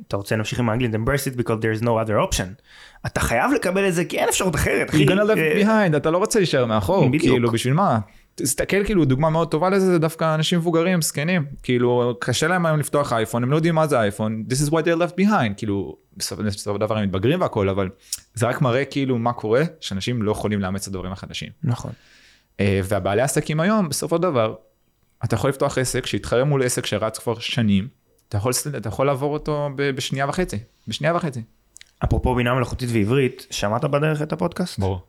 אתה 0.07 0.17
רוצה 0.17 0.35
להמשיך 0.35 0.59
עם 0.59 0.69
האנגלית 0.69 0.93
embrace 0.93 1.33
it 1.33 1.37
because 1.39 1.61
there 1.61 1.81
is 1.81 1.83
no 1.83 1.89
other 2.05 2.29
option. 2.29 2.61
אתה 3.05 3.19
חייב 3.19 3.51
לקבל 3.51 3.87
את 3.87 3.93
זה 3.93 4.05
כי 4.05 4.19
אין 4.19 4.29
אפשרות 4.29 4.55
אחרת. 4.55 4.89
אחי. 4.89 5.05
You're 5.05 5.09
gonna 5.09 5.29
אה, 5.29 5.35
left 5.35 5.65
behind, 5.65 5.97
אתה 5.97 6.11
לא 6.11 6.17
רוצה 6.17 6.39
להישאר 6.39 6.65
מאחור. 6.65 7.09
כאילו 7.19 7.51
בשביל 7.51 7.73
מה? 7.73 7.99
תסתכל 8.35 8.83
כאילו 8.83 9.05
דוגמה 9.05 9.29
מאוד 9.29 9.51
טובה 9.51 9.69
לזה 9.69 9.85
זה 9.85 9.99
דווקא 9.99 10.35
אנשים 10.35 10.59
מבוגרים 10.59 11.01
זקנים 11.01 11.45
כאילו 11.63 12.17
קשה 12.19 12.47
להם 12.47 12.65
היום 12.65 12.79
לפתוח 12.79 13.13
אייפון 13.13 13.43
הם 13.43 13.51
לא 13.51 13.55
יודעים 13.55 13.75
מה 13.75 13.87
זה 13.87 13.99
אייפון 13.99 14.43
this 14.49 14.67
is 14.67 14.69
why 14.69 14.75
they're 14.75 15.01
left 15.01 15.21
behind 15.21 15.53
כאילו 15.57 15.97
בסופו 16.17 16.41
של 16.51 16.77
דבר 16.79 16.97
הם 16.97 17.03
מתבגרים 17.03 17.41
והכל 17.41 17.69
אבל 17.69 17.89
זה 18.33 18.47
רק 18.47 18.61
מראה 18.61 18.85
כאילו 18.85 19.17
מה 19.17 19.33
קורה 19.33 19.63
שאנשים 19.79 20.21
לא 20.21 20.31
יכולים 20.31 20.61
לאמץ 20.61 20.81
את 20.81 20.87
הדברים 20.87 21.11
החדשים. 21.11 21.49
נכון. 21.63 21.91
אה, 22.61 22.79
והבעלי 22.83 23.21
עסקים 23.21 23.59
היום 23.59 23.89
בסופו 23.89 24.15
של 24.15 24.21
דבר 24.21 24.55
אתה 25.23 25.35
יכול 25.35 25.49
לפתוח 25.49 25.77
עסק 25.77 26.05
שיתחרה 26.05 26.43
מול 26.43 26.63
עסק 26.63 26.85
שרץ 26.85 27.19
כבר 27.19 27.39
שנים 27.39 27.87
אתה 28.29 28.37
יכול 28.37 28.51
אתה 28.77 28.89
יכול 28.89 29.05
לעבור 29.05 29.33
אותו 29.33 29.69
בשנייה 29.75 30.29
וחצי 30.29 30.57
בשנייה 30.87 31.15
וחצי. 31.15 31.41
אפרופו 32.03 32.35
בינה 32.35 32.53
מלאכותית 32.53 32.89
ועברית 32.93 33.47
שמעת 33.49 33.85
בדרך 33.85 34.21
את 34.21 34.33
הפודקאסט? 34.33 34.79
ברור. 34.79 35.01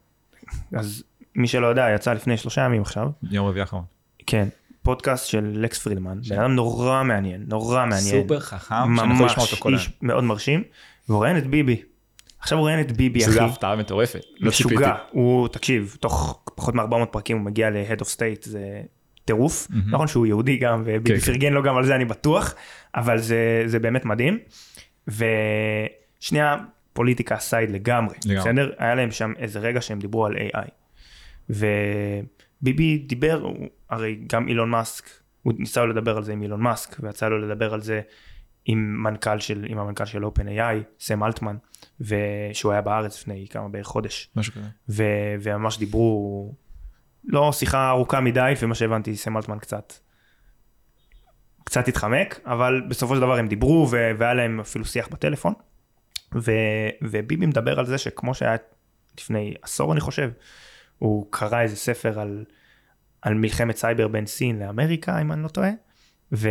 אז 0.73 1.03
מי 1.35 1.49
שלא 1.49 1.67
יודע 1.67 1.87
יצא 1.95 2.13
לפני 2.13 2.37
שלושה 2.37 2.61
ימים 2.61 2.83
עכשיו. 2.83 3.09
יום 3.31 3.47
רביעי 3.47 3.61
האחרון. 3.61 3.85
כן. 4.27 4.49
פודקאסט 4.83 5.27
של 5.27 5.53
לקס 5.55 5.79
פרידמן. 5.79 6.19
בן 6.29 6.39
אדם 6.39 6.55
נורא 6.55 7.03
מעניין 7.03 7.45
נורא 7.49 7.87
מעניין. 7.87 8.23
סופר 8.23 8.41
חכם 8.41 8.97
שאני 8.97 9.15
יכול 9.15 9.27
לשמוע 9.27 9.47
אותו 9.47 9.57
כל 9.57 9.75
איש 9.75 9.91
מאוד 10.03 10.25
מרשים. 10.25 10.63
והוא 11.09 11.23
ראיין 11.23 11.39
את 11.39 11.47
ביבי. 11.47 11.83
עכשיו 12.43 12.59
הוא 12.59 12.67
ראיין 12.67 12.81
את 12.81 12.93
ביבי 12.93 13.25
אחי. 13.25 13.31
שזה 13.31 13.45
הפתעה 13.45 13.77
מטורפת. 13.77 14.21
לא 14.41 14.51
ציפיתי. 14.51 14.75
משוגע, 14.75 14.95
הוא, 15.11 15.49
תקשיב, 15.49 15.97
תוך 16.01 16.43
פחות 16.55 16.75
מ-400 16.75 17.07
פרקים 17.11 17.37
הוא 17.37 17.45
מגיע 17.45 17.71
ל-Head 17.71 18.01
of 18.01 18.07
State, 18.07 18.43
זה 18.43 18.83
טירוף. 19.25 19.69
נכון 19.91 20.09
שהוא 20.09 20.27
יהודי 20.27 20.57
גם, 20.57 20.83
וביבי 20.87 21.21
כן. 21.21 21.27
פרגן 21.27 21.53
לו 21.53 21.63
גם 21.63 21.77
על 21.77 21.85
זה, 21.85 21.97
אני 21.97 22.05
בטוח, 22.05 22.55
אבל 22.95 23.19
זה, 23.19 23.63
זה 23.67 23.79
באמת 23.79 24.05
מדהים. 24.05 24.39
ושנייה, 25.09 26.57
פוליטיקה 26.93 27.37
סייד 27.37 27.71
לגמרי, 27.71 28.15
לגמרי. 28.25 28.41
בסדר? 28.41 28.73
היה 28.79 28.95
להם 28.95 29.11
שם 29.11 29.33
איזה 29.39 29.59
רגע 29.59 29.81
שהם 29.81 29.99
דיברו 29.99 30.27
על 30.27 30.35
AI. 30.37 30.69
וביבי 31.51 32.99
דיבר, 32.99 33.41
הוא, 33.43 33.69
הרי 33.91 34.19
גם 34.27 34.49
אילון 34.49 34.71
מאסק, 34.71 35.05
הוא 35.43 35.53
ניסה 35.59 35.87
לדבר 35.87 36.17
על 36.17 36.23
זה 36.23 36.33
עם 36.33 36.43
אילון 36.43 36.61
מאסק, 36.61 36.97
ויצא 37.01 37.29
לו 37.29 37.39
לדבר 37.39 37.75
על 37.75 37.81
זה 37.81 38.01
עם 38.65 39.03
מנכ"ל 39.03 39.39
של, 39.39 39.67
עם 39.69 39.79
המנכ"ל 39.79 40.05
של 40.05 40.25
OpenAI, 40.25 40.83
סם 41.01 41.25
אלטמן, 41.25 41.57
ושהוא 42.01 42.73
היה 42.73 42.81
בארץ 42.81 43.21
לפני 43.21 43.47
כמה 43.51 43.69
בערך 43.69 43.87
חודש. 43.87 44.31
משהו 44.37 44.53
כזה. 44.53 44.67
ו- 44.89 45.35
וממש 45.43 45.79
דיברו, 45.79 46.55
לא 47.25 47.53
שיחה 47.53 47.91
ארוכה 47.91 48.21
מדי, 48.21 48.53
ומה 48.63 48.75
שהבנתי, 48.75 49.17
סם 49.17 49.37
אלטמן 49.37 49.59
קצת, 49.59 49.93
קצת 51.65 51.89
התחמק, 51.89 52.41
אבל 52.45 52.83
בסופו 52.89 53.15
של 53.15 53.21
דבר 53.21 53.39
הם 53.39 53.49
דיברו, 53.49 53.89
ו- 53.91 54.11
והיה 54.19 54.35
להם 54.35 54.61
אפילו 54.61 54.85
שיח 54.85 55.09
בטלפון. 55.09 55.55
ו- 56.35 56.89
וביבי 57.03 57.47
מדבר 57.47 57.79
על 57.79 57.87
זה 57.87 57.99
שכמו 57.99 58.35
שהיה 58.35 58.57
לפני 59.19 59.55
עשור, 59.63 59.93
אני 59.93 60.01
חושב, 60.01 60.31
הוא 60.99 61.27
קרא 61.31 61.61
איזה 61.61 61.77
ספר 61.77 62.21
על, 62.21 62.45
על 63.23 63.35
מלחמת 63.35 63.77
סייבר 63.77 64.09
בין 64.09 64.27
סין 64.27 64.59
לאמריקה, 64.59 65.21
אם 65.21 65.33
אני 65.33 65.43
לא 65.43 65.49
טועה, 65.49 65.71
ו... 66.33 66.49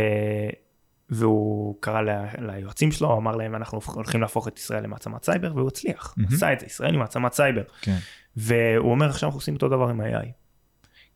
והוא 1.14 1.76
קרא 1.80 2.00
ל- 2.00 2.10
ליועצים 2.38 2.92
שלו, 2.92 3.16
אמר 3.16 3.36
להם, 3.36 3.54
אנחנו 3.54 3.80
הולכים 3.94 4.20
להפוך 4.20 4.48
את 4.48 4.58
ישראל 4.58 4.82
למעצמת 4.84 5.24
סייבר, 5.24 5.52
והוא 5.56 5.68
הצליח, 5.68 6.14
מהמם. 6.16 6.34
עשה 6.34 6.52
את 6.52 6.60
זה, 6.60 6.66
ישראל 6.66 6.90
היא 6.90 6.98
מעצמת 6.98 7.32
סייבר. 7.32 7.62
כן. 7.82 7.96
והוא 8.36 8.90
אומר 8.90 9.06
עכשיו 9.08 9.28
אנחנו 9.28 9.38
עושים 9.38 9.54
אותו 9.54 9.68
דבר 9.68 9.88
עם 9.88 10.00
ה-AI. 10.00 10.26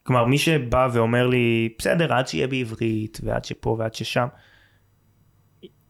כלומר 0.02 0.24
מי 0.24 0.38
שבא 0.38 0.88
ואומר 0.92 1.26
לי 1.26 1.74
בסדר 1.78 2.12
עד 2.12 2.26
שיהיה 2.28 2.46
בעברית 2.46 3.20
ועד 3.22 3.44
שפה 3.44 3.76
ועד 3.78 3.94
ששם. 3.94 4.26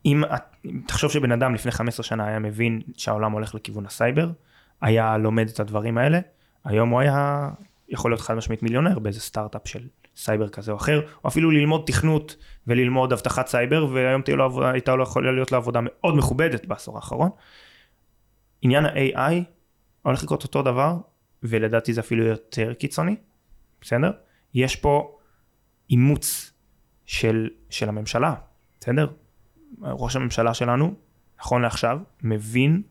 אם 0.07 0.25
את- 0.25 0.57
אם 0.65 0.81
תחשוב 0.87 1.11
שבן 1.11 1.33
אדם 1.33 1.55
לפני 1.55 1.73
15 1.73 2.05
שנה 2.05 2.27
היה 2.27 2.39
מבין 2.39 2.81
שהעולם 2.97 3.33
הולך 3.33 3.55
לכיוון 3.55 3.87
הסייבר, 3.87 4.31
היה 4.81 5.17
לומד 5.19 5.49
את 5.49 5.61
הדברים 5.61 5.99
האלה, 5.99 6.21
היום 6.65 6.89
הוא 6.91 7.01
היה 7.01 7.49
יכול 7.89 8.11
להיות 8.11 8.21
חד 8.21 8.35
משמעית 8.35 8.63
מיליונר 8.63 8.99
באיזה 8.99 9.21
סטארט-אפ 9.21 9.69
של 9.69 9.87
סייבר 10.17 10.49
כזה 10.49 10.73
או 10.73 10.77
אחר, 10.77 11.01
או 11.25 11.29
אפילו 11.29 11.51
ללמוד 11.51 11.83
תכנות 11.87 12.37
וללמוד 12.67 13.13
אבטחת 13.13 13.47
סייבר, 13.47 13.87
והיום 13.93 14.23
תהיה 14.23 14.37
לו 14.37 14.67
הייתה 14.67 14.95
לו 14.95 15.03
יכולה 15.03 15.33
להיות 15.33 15.53
לו 15.53 15.59
עבודה 15.59 15.81
מאוד 15.83 16.17
מכובדת 16.17 16.67
בעשור 16.67 16.97
האחרון. 16.97 17.31
עניין 18.63 18.85
ה-AI 18.87 19.35
הולך 20.03 20.23
לקרות 20.23 20.43
אותו 20.43 20.63
דבר, 20.63 20.97
ולדעתי 21.43 21.93
זה 21.93 22.01
אפילו 22.01 22.25
יותר 22.25 22.75
קיצוני, 22.75 23.17
בסדר? 23.81 24.11
יש 24.55 24.77
פה 24.77 25.19
אימוץ 25.91 26.53
של, 27.07 27.49
של 27.71 27.89
הממשלה, 27.89 28.35
בסדר? 28.81 29.07
ראש 29.83 30.17
הממשלה 30.17 30.55
שלנו, 30.55 30.95
נכון 31.41 31.63
לעכשיו, 31.63 32.01
מבין 32.23 32.83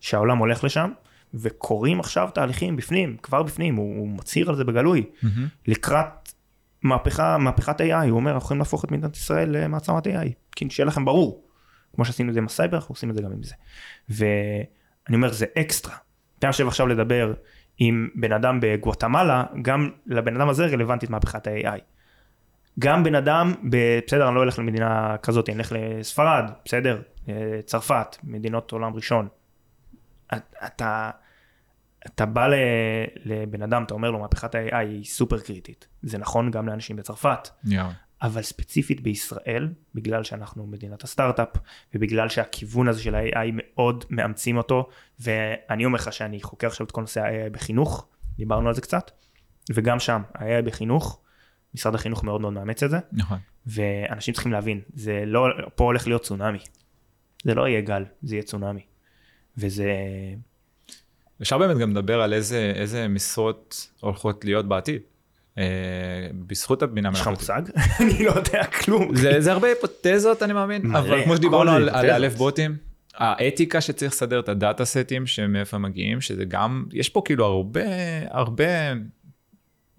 שהעולם 0.00 0.38
הולך 0.38 0.64
לשם, 0.64 0.90
וקורים 1.34 2.00
עכשיו 2.00 2.28
תהליכים 2.34 2.76
בפנים, 2.76 3.16
כבר 3.22 3.42
בפנים, 3.42 3.76
הוא, 3.76 3.98
הוא 3.98 4.08
מצהיר 4.08 4.48
על 4.48 4.56
זה 4.56 4.64
בגלוי, 4.64 5.06
מהמם. 5.22 5.48
לקראת 5.66 6.25
מהפכה, 6.82 7.38
מהפכת 7.38 7.80
AI, 7.80 7.84
הוא 7.94 8.16
אומר, 8.16 8.32
אנחנו 8.32 8.44
יכולים 8.46 8.58
להפוך 8.58 8.84
את 8.84 8.90
מדינת 8.90 9.16
ישראל 9.16 9.56
למעצמת 9.56 10.06
AI, 10.06 10.28
כי 10.56 10.70
שיהיה 10.70 10.86
לכם 10.86 11.04
ברור, 11.04 11.44
כמו 11.94 12.04
שעשינו 12.04 12.28
את 12.28 12.34
זה 12.34 12.40
עם 12.40 12.46
הסייבר, 12.46 12.76
אנחנו 12.76 12.92
עושים 12.92 13.10
את 13.10 13.14
זה 13.14 13.22
גם 13.22 13.32
עם 13.32 13.42
זה. 13.42 13.54
ואני 14.08 14.66
אומר, 15.16 15.32
זה 15.32 15.46
אקסטרה. 15.58 15.94
אתה 16.38 16.46
יושב 16.46 16.66
עכשיו 16.68 16.86
לדבר 16.86 17.34
עם 17.78 18.08
בן 18.14 18.32
אדם 18.32 18.58
בגואטמלה, 18.62 19.44
גם 19.62 19.90
לבן 20.06 20.36
אדם 20.36 20.48
הזה 20.48 20.66
רלוונטית 20.66 21.10
מהפכת 21.10 21.46
ה-AI. 21.46 21.80
גם 22.78 23.04
בן 23.04 23.14
אדם, 23.14 23.54
ב- 23.70 23.98
בסדר, 24.06 24.28
אני 24.28 24.34
לא 24.36 24.42
אלך 24.42 24.58
למדינה 24.58 25.16
כזאת, 25.22 25.48
אני 25.48 25.58
אלך 25.58 25.72
לספרד, 25.76 26.50
בסדר, 26.64 27.02
אה, 27.28 27.34
צרפת, 27.64 28.16
מדינות 28.24 28.72
עולם 28.72 28.94
ראשון. 28.94 29.28
את- 30.34 30.54
אתה, 30.66 31.10
אתה 32.06 32.26
בא 32.26 32.48
לבן 33.24 33.62
אדם, 33.62 33.82
אתה 33.82 33.94
אומר 33.94 34.10
לו, 34.10 34.18
מהפכת 34.18 34.54
ה-AI 34.54 34.76
היא 34.76 35.04
סופר 35.04 35.40
קריטית. 35.40 35.88
זה 36.02 36.18
נכון 36.18 36.50
גם 36.50 36.68
לאנשים 36.68 36.96
בצרפת, 36.96 37.48
יאו. 37.64 37.84
אבל 38.22 38.42
ספציפית 38.42 39.00
בישראל, 39.00 39.68
בגלל 39.94 40.24
שאנחנו 40.24 40.66
מדינת 40.66 41.04
הסטארט-אפ, 41.04 41.48
ובגלל 41.94 42.28
שהכיוון 42.28 42.88
הזה 42.88 43.02
של 43.02 43.14
ה-AI 43.14 43.50
מאוד 43.52 44.04
מאמצים 44.10 44.56
אותו, 44.56 44.88
ואני 45.20 45.84
אומר 45.84 45.96
לך 45.96 46.12
שאני 46.12 46.42
חוקר 46.42 46.66
עכשיו 46.66 46.86
את 46.86 46.92
כל 46.92 47.00
נושא 47.00 47.20
ה-AI 47.20 47.50
בחינוך, 47.50 48.08
דיברנו 48.36 48.68
על 48.68 48.74
זה 48.74 48.80
קצת, 48.80 49.10
וגם 49.74 50.00
שם, 50.00 50.22
ה-AI 50.34 50.62
בחינוך, 50.62 51.20
משרד 51.74 51.94
החינוך 51.94 52.24
מאוד 52.24 52.40
מאוד 52.40 52.52
מאמץ 52.52 52.82
את 52.82 52.90
זה, 52.90 52.98
נכון. 53.12 53.38
ואנשים 53.66 54.34
צריכים 54.34 54.52
להבין, 54.52 54.80
זה 54.94 55.22
לא, 55.26 55.46
פה 55.74 55.84
הולך 55.84 56.06
להיות 56.06 56.22
צונאמי. 56.22 56.58
זה 57.44 57.54
לא 57.54 57.68
יהיה 57.68 57.80
גל, 57.80 58.04
זה 58.22 58.34
יהיה 58.34 58.42
צונאמי. 58.42 58.86
וזה, 59.58 59.92
אפשר 61.42 61.58
באמת 61.58 61.78
גם 61.78 61.90
לדבר 61.90 62.20
על 62.20 62.32
איזה, 62.32 62.72
איזה 62.74 63.08
משרות 63.08 63.88
הולכות 64.00 64.44
להיות 64.44 64.68
בעתיד. 64.68 65.02
אה, 65.58 65.64
בזכות 66.46 66.82
הבינה 66.82 67.10
יש 67.12 67.20
לך 67.20 67.26
מלאכותית. 67.26 67.50
מושג? 67.50 67.62
אני 68.00 68.24
לא 68.24 68.30
יודע 68.30 68.64
כלום. 68.64 69.16
זה, 69.16 69.40
זה 69.40 69.52
הרבה 69.52 69.68
היפותזות 69.68 70.42
אני 70.42 70.52
מאמין, 70.52 70.82
מלא, 70.86 70.98
אבל 70.98 71.24
כמו 71.24 71.36
שדיברנו 71.36 71.70
על, 71.70 71.88
על. 71.88 72.10
אלף 72.10 72.34
בוטים, 72.34 72.76
האתיקה 73.14 73.80
שצריך 73.80 74.12
לסדר 74.12 74.40
את 74.40 74.48
הדאטה 74.48 74.84
סטים 74.84 75.26
שמאיפה 75.26 75.78
מגיעים, 75.78 76.20
שזה 76.20 76.44
גם, 76.44 76.84
יש 76.92 77.08
פה 77.08 77.22
כאילו 77.24 77.44
הרבה, 77.44 77.80
הרבה 78.30 78.92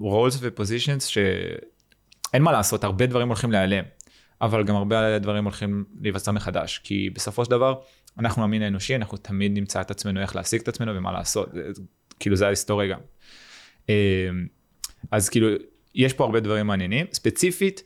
roles 0.02 0.36
ו-positions 0.40 1.02
שאין 1.02 2.42
מה 2.42 2.52
לעשות, 2.52 2.84
הרבה 2.84 3.06
דברים 3.06 3.28
הולכים 3.28 3.52
להיעלם, 3.52 3.84
אבל 4.42 4.64
גם 4.64 4.76
הרבה 4.76 5.20
דברים 5.20 5.44
הולכים 5.44 5.84
להיווצר 6.02 6.32
מחדש, 6.32 6.82
כי 6.84 7.10
בסופו 7.14 7.46
של 7.46 7.52
דבר, 7.52 7.74
אנחנו 8.20 8.44
המין 8.44 8.62
האנושי, 8.62 8.96
אנחנו 8.96 9.18
תמיד 9.18 9.52
נמצא 9.52 9.82
את 9.82 9.92
עצמנו 9.92 10.22
איך 10.22 10.36
להשיג 10.36 10.62
את 10.62 10.68
עצמנו 10.68 10.96
ומה 10.96 11.12
לעשות, 11.12 11.50
כאילו 12.20 12.36
זה 12.36 12.46
ההיסטוריה 12.46 12.94
גם. 12.94 13.00
אה, 13.90 14.30
אז 15.12 15.30
כאילו, 15.30 15.48
יש 15.96 16.14
פה 16.14 16.24
הרבה 16.24 16.40
דברים 16.40 16.68
מעניינים, 16.68 17.06
ספציפית, 17.14 17.84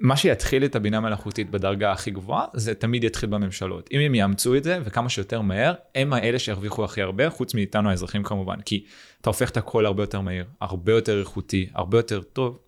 מה 0.00 0.16
שיתחיל 0.16 0.64
את 0.64 0.76
הבינה 0.76 1.00
מלאכותית 1.00 1.50
בדרגה 1.50 1.92
הכי 1.92 2.10
גבוהה, 2.10 2.46
זה 2.54 2.74
תמיד 2.74 3.04
יתחיל 3.04 3.28
בממשלות. 3.28 3.88
אם 3.92 4.00
הם 4.00 4.14
יאמצו 4.14 4.56
את 4.56 4.64
זה, 4.64 4.78
וכמה 4.84 5.08
שיותר 5.08 5.40
מהר, 5.40 5.74
הם 5.94 6.12
האלה 6.12 6.38
שירוויחו 6.38 6.84
הכי 6.84 7.02
הרבה, 7.02 7.30
חוץ 7.30 7.54
מאיתנו 7.54 7.90
האזרחים 7.90 8.22
כמובן. 8.22 8.60
כי 8.60 8.84
אתה 9.20 9.30
הופך 9.30 9.50
את 9.50 9.56
הכל 9.56 9.86
הרבה 9.86 10.02
יותר 10.02 10.20
מהיר, 10.20 10.44
הרבה 10.60 10.92
יותר 10.92 11.20
איכותי, 11.20 11.68
הרבה 11.74 11.98
יותר 11.98 12.22
טוב, 12.22 12.58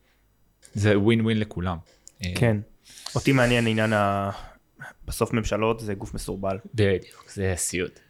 זה 0.75 0.99
ווין 0.99 1.21
ווין 1.21 1.39
לכולם. 1.39 1.77
כן. 2.35 2.57
אותי 3.15 3.33
מעניין 3.33 3.67
עניין. 3.67 3.93
בסוף 5.11 5.33
ממשלות 5.33 5.81
זה 5.81 5.95
גוף 5.95 6.15
מסורבל. 6.15 6.59
בדיוק, 6.75 7.25
זה 7.31 7.53
סיוט. 7.57 8.01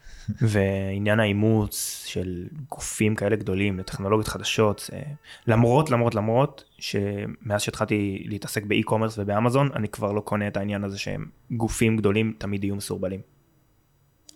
ועניין 0.41 1.21
האימוץ 1.21 2.05
של 2.07 2.47
גופים 2.69 3.15
כאלה 3.15 3.37
גדולים 3.37 3.79
לטכנולוגיות 3.79 4.29
חדשות, 4.29 4.89
זה... 4.93 5.01
למרות, 5.47 5.91
למרות, 5.91 6.15
למרות, 6.15 6.65
שמאז 6.79 7.63
שהתחלתי 7.63 8.23
להתעסק 8.27 8.65
באי-קומרס 8.65 9.19
ובאמזון, 9.19 9.69
אני 9.77 9.89
כבר 9.89 10.13
לא 10.13 10.21
קונה 10.21 10.49
את 10.49 10.57
העניין 10.57 10.85
הזה 10.85 10.99
שהם 10.99 11.27
גופים 11.51 11.97
גדולים 11.97 12.35
תמיד 12.39 12.65
יהיו 12.65 12.77
מסורבלים. 12.77 13.21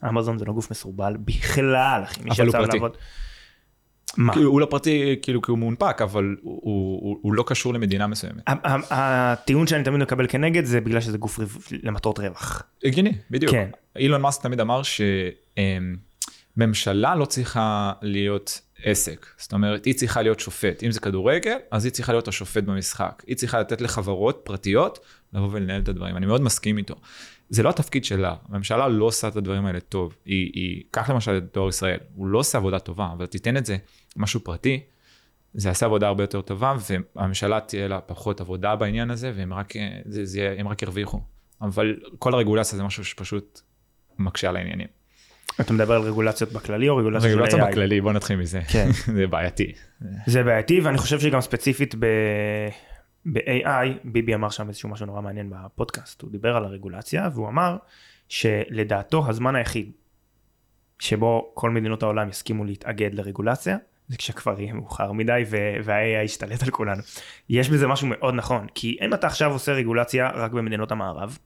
אמזון 0.09 0.39
זה 0.39 0.45
לא 0.45 0.53
גוף 0.53 0.71
מסורבל 0.71 1.17
בכלל, 1.25 2.01
אחי. 2.05 2.21
מי 2.25 2.31
אבל 2.31 2.45
הוא 2.45 2.53
שיצא 2.53 2.59
פרטי. 2.59 2.73
לעבוד- 2.77 2.97
מה? 4.17 4.33
כאילו, 4.33 4.51
הוא 4.51 4.61
לא 4.61 4.67
פרטי, 4.67 5.17
כאילו, 5.23 5.43
כי 5.43 5.51
הוא 5.51 5.59
מונפק, 5.59 6.03
אבל 6.03 6.37
הוא, 6.43 6.61
הוא, 6.63 7.01
הוא, 7.03 7.19
הוא 7.23 7.33
לא 7.33 7.45
קשור 7.47 7.75
למדינה 7.75 8.07
מסוימת. 8.07 8.43
הטיעון 8.91 9.67
שאני 9.67 9.85
תמיד 9.85 10.01
מקבל 10.01 10.27
כנגד 10.29 10.65
זה 10.65 10.81
בגלל 10.81 11.01
שזה 11.01 11.19
גוף 11.19 11.39
רו- 11.39 11.47
למטרות 11.83 12.19
רווח. 12.19 12.63
הגיוני, 12.85 13.13
בדיוק. 13.31 13.53
כן. 13.53 13.71
אילון 13.97 14.21
מאסק 14.21 14.43
תמיד 14.43 14.61
אמר 14.61 14.83
שממשלה 16.57 17.15
לא 17.15 17.25
צריכה 17.25 17.93
להיות 18.03 18.61
עסק. 18.85 19.27
זאת 19.39 19.53
אומרת, 19.53 19.85
היא 19.85 19.95
צריכה 19.95 20.23
להיות 20.23 20.41
שופט. 20.41 20.83
אם 20.83 20.91
זה 20.91 21.01
כדורגל, 21.01 21.57
אז 21.71 21.85
היא 21.85 21.93
צריכה 21.93 22.13
להיות 22.13 22.29
השופט 22.29 22.65
במשחק. 22.65 23.23
היא 23.27 23.37
צריכה 23.37 23.61
לתת 23.61 23.81
לחברות 23.81 24.41
פרטיות 24.45 24.99
לבוא 25.33 25.49
ולנהל 25.53 25.81
את 25.81 25.89
הדברים. 25.89 26.17
אני 26.17 26.27
מאוד 26.27 26.41
מסכים 26.43 26.79
איתו. 26.79 26.95
זה 27.49 27.63
לא 27.63 27.69
התפקיד 27.71 28.05
שלה, 28.05 28.35
הממשלה 28.49 28.89
לא 28.89 29.05
עושה 29.05 29.29
את 29.29 29.37
הדברים 29.37 29.67
האלה 29.67 29.81
טוב. 29.81 30.17
היא, 30.25 30.51
היא, 30.55 30.83
קח 30.91 31.11
למשל 31.11 31.37
את 31.37 31.45
דואר 31.55 31.69
ישראל, 31.69 31.99
הוא 32.15 32.27
לא 32.27 32.39
עושה 32.39 32.59
עבודה 32.59 32.79
טובה, 32.79 33.09
אבל 33.17 33.27
תיתן 33.27 33.57
את 33.57 33.67
זה 33.67 33.77
משהו 34.17 34.41
פרטי, 34.41 34.81
זה 35.55 35.69
יעשה 35.69 35.87
עבודה 35.87 36.07
הרבה 36.07 36.23
יותר 36.23 36.41
טובה, 36.41 36.75
והממשלה 37.17 37.61
תהיה 37.61 37.89
לה 37.89 38.01
פחות 38.01 38.41
עבודה 38.41 38.77
בעניין 38.77 39.11
הזה, 39.11 39.33
והם 39.37 39.55
רק, 39.55 39.75
זה, 40.07 40.25
זה, 40.25 40.55
הם 40.59 40.69
רק 40.69 40.83
ירוויחו. 40.83 41.21
אבל 41.61 41.97
כל 42.19 42.35
הרגולציה 42.35 42.77
זה 42.79 42.85
משהו 42.85 43.05
שפשוט 43.05 43.61
מקשה 44.19 44.49
על 44.49 44.57
העניינים. 44.57 44.89
אתה 45.61 45.73
מדבר 45.73 45.95
על 45.95 46.03
רגולציות 46.03 46.53
בכללי 46.53 46.89
או 46.89 46.97
רגולציות 46.97 47.33
של 47.33 47.39
רגולציה 47.39 47.67
AI? 47.67 47.71
בכללי, 47.71 48.01
בוא 48.01 48.13
נתחיל 48.13 48.37
מזה. 48.37 48.61
כן. 48.69 48.89
זה 49.17 49.27
בעייתי. 49.27 49.73
זה 50.27 50.43
בעייתי 50.43 50.81
ואני 50.81 50.99
חושב 50.99 51.21
שגם 51.21 51.41
ספציפית 51.41 51.95
ב... 51.99 52.07
ב-AI, 53.27 53.89
ביבי 54.05 54.35
אמר 54.35 54.51
שם 54.51 54.69
איזשהו 54.69 54.89
משהו 54.89 55.07
נורא 55.07 55.21
מעניין 55.21 55.51
בפודקאסט, 55.51 56.23
הוא 56.23 56.31
דיבר 56.31 56.57
על 56.57 56.65
הרגולציה 56.65 57.29
והוא 57.35 57.49
אמר 57.49 57.77
שלדעתו 58.29 59.29
הזמן 59.29 59.57
היחיד 59.57 59.93
שבו 60.99 61.53
כל 61.55 61.71
מדינות 61.71 62.03
העולם 62.03 62.29
יסכימו 62.29 62.65
להתאגד 62.65 63.15
לרגולציה 63.15 63.77
זה 64.09 64.17
כשכבר 64.17 64.61
יהיה 64.61 64.73
מאוחר 64.73 65.13
מדי 65.13 65.43
וה-AI 65.85 66.25
ישתלט 66.25 66.63
על 66.63 66.71
כולנו. 66.71 67.03
יש 67.49 67.69
בזה 67.69 67.87
משהו 67.87 68.07
מאוד 68.07 68.35
נכון, 68.35 68.67
כי 68.75 68.97
אם 69.01 69.15
אתה 69.15 69.27
עכשיו 69.27 69.53
עושה 69.53 69.73
רגולציה 69.73 70.31
רק 70.35 70.53
במדינות 70.53 70.93
המערב, 70.93 71.39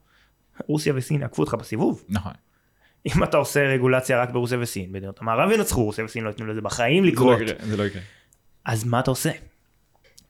רוסיה 0.67 0.93
וסין 0.97 1.23
יעקפו 1.23 1.43
אותך 1.43 1.55
בסיבוב. 1.55 2.05
נכון. 2.09 2.33
אם 3.07 3.25
אתה 3.25 3.37
עושה 3.37 3.61
רגולציה 3.61 4.23
רק 4.23 4.31
ברוסיה 4.31 4.59
וסין, 4.61 4.93
מדינות 4.93 5.21
המערב 5.21 5.51
ינצחו, 5.51 5.85
רוסיה 5.85 6.05
וסין 6.05 6.25
לא 6.25 6.29
ייתנו 6.29 6.47
לזה 6.47 6.61
בחיים 6.61 7.05
לא 7.05 7.11
לקרות. 7.11 7.39
זה 7.63 7.77
לא 7.77 7.83
יקרה. 7.83 8.03
אז 8.65 8.85
מה 8.85 9.01
אתה 9.01 9.11
עושה? 9.11 9.31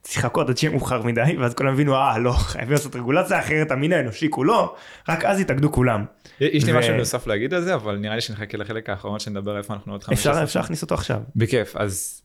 צריך 0.01 0.17
לחכות 0.25 0.49
עד 0.49 0.57
שיהיה 0.57 0.73
מאוחר 0.73 1.01
מדי 1.03 1.35
ואז 1.39 1.53
כולם 1.53 1.73
הבינו 1.73 1.95
אה 1.95 2.17
לא 2.17 2.31
חייבים 2.31 2.71
לעשות 2.71 2.95
רגולציה 2.95 3.39
אחרת 3.39 3.71
המין 3.71 3.93
האנושי 3.93 4.29
כולו 4.29 4.75
רק 5.09 5.25
אז 5.25 5.39
יתאגדו 5.39 5.71
כולם. 5.71 6.05
יש 6.39 6.65
לי 6.65 6.71
משהו 6.79 6.97
נוסף 6.97 7.27
להגיד 7.27 7.53
על 7.53 7.61
זה, 7.61 7.75
אבל 7.75 7.95
נראה 7.97 8.15
לי 8.15 8.21
שנחכה 8.21 8.57
לחלק 8.57 8.89
האחרון 8.89 9.19
שנדבר 9.19 9.57
איפה 9.57 9.73
אנחנו 9.73 9.91
עוד 9.91 10.03
15. 10.03 10.31
אפשר 10.31 10.43
אפשר 10.43 10.59
להכניס 10.59 10.81
אותו 10.81 10.95
עכשיו. 10.95 11.21
בכיף, 11.35 11.75
אז 11.75 12.21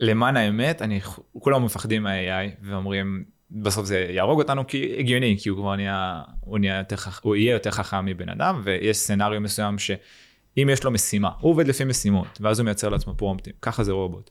למען 0.00 0.36
האמת, 0.36 0.82
אני, 0.82 1.00
כולם 1.38 1.64
מפחדים 1.64 2.02
מה-AI 2.02 2.50
ואומרים, 2.62 3.24
בסוף 3.50 3.86
זה 3.86 4.06
יהרוג 4.10 4.38
אותנו 4.40 4.66
כי 4.66 4.96
הגיוני, 4.98 5.36
כי 5.40 5.48
הוא 5.48 5.58
כבר 5.58 5.76
נהיה, 5.76 6.22
הוא, 6.40 6.58
נהיה 6.58 6.78
יותר, 6.78 6.96
חכ- 6.96 7.20
הוא 7.22 7.36
יהיה 7.36 7.52
יותר 7.52 7.70
חכם 7.70 8.04
מבן 8.04 8.28
אדם, 8.28 8.60
ויש 8.64 8.96
סצנריו 8.96 9.40
מסוים 9.40 9.78
שאם 9.78 10.68
יש 10.72 10.84
לו 10.84 10.90
משימה, 10.90 11.30
הוא 11.40 11.50
עובד 11.50 11.68
לפי 11.68 11.84
משימות, 11.84 12.38
ואז 12.40 12.58
הוא 12.58 12.64
מייצר 12.64 12.88
לעצמו 12.88 13.14
פרומפטים, 13.16 13.52
ככה 13.62 13.84
זה 13.84 13.92
רובוט. 13.92 14.30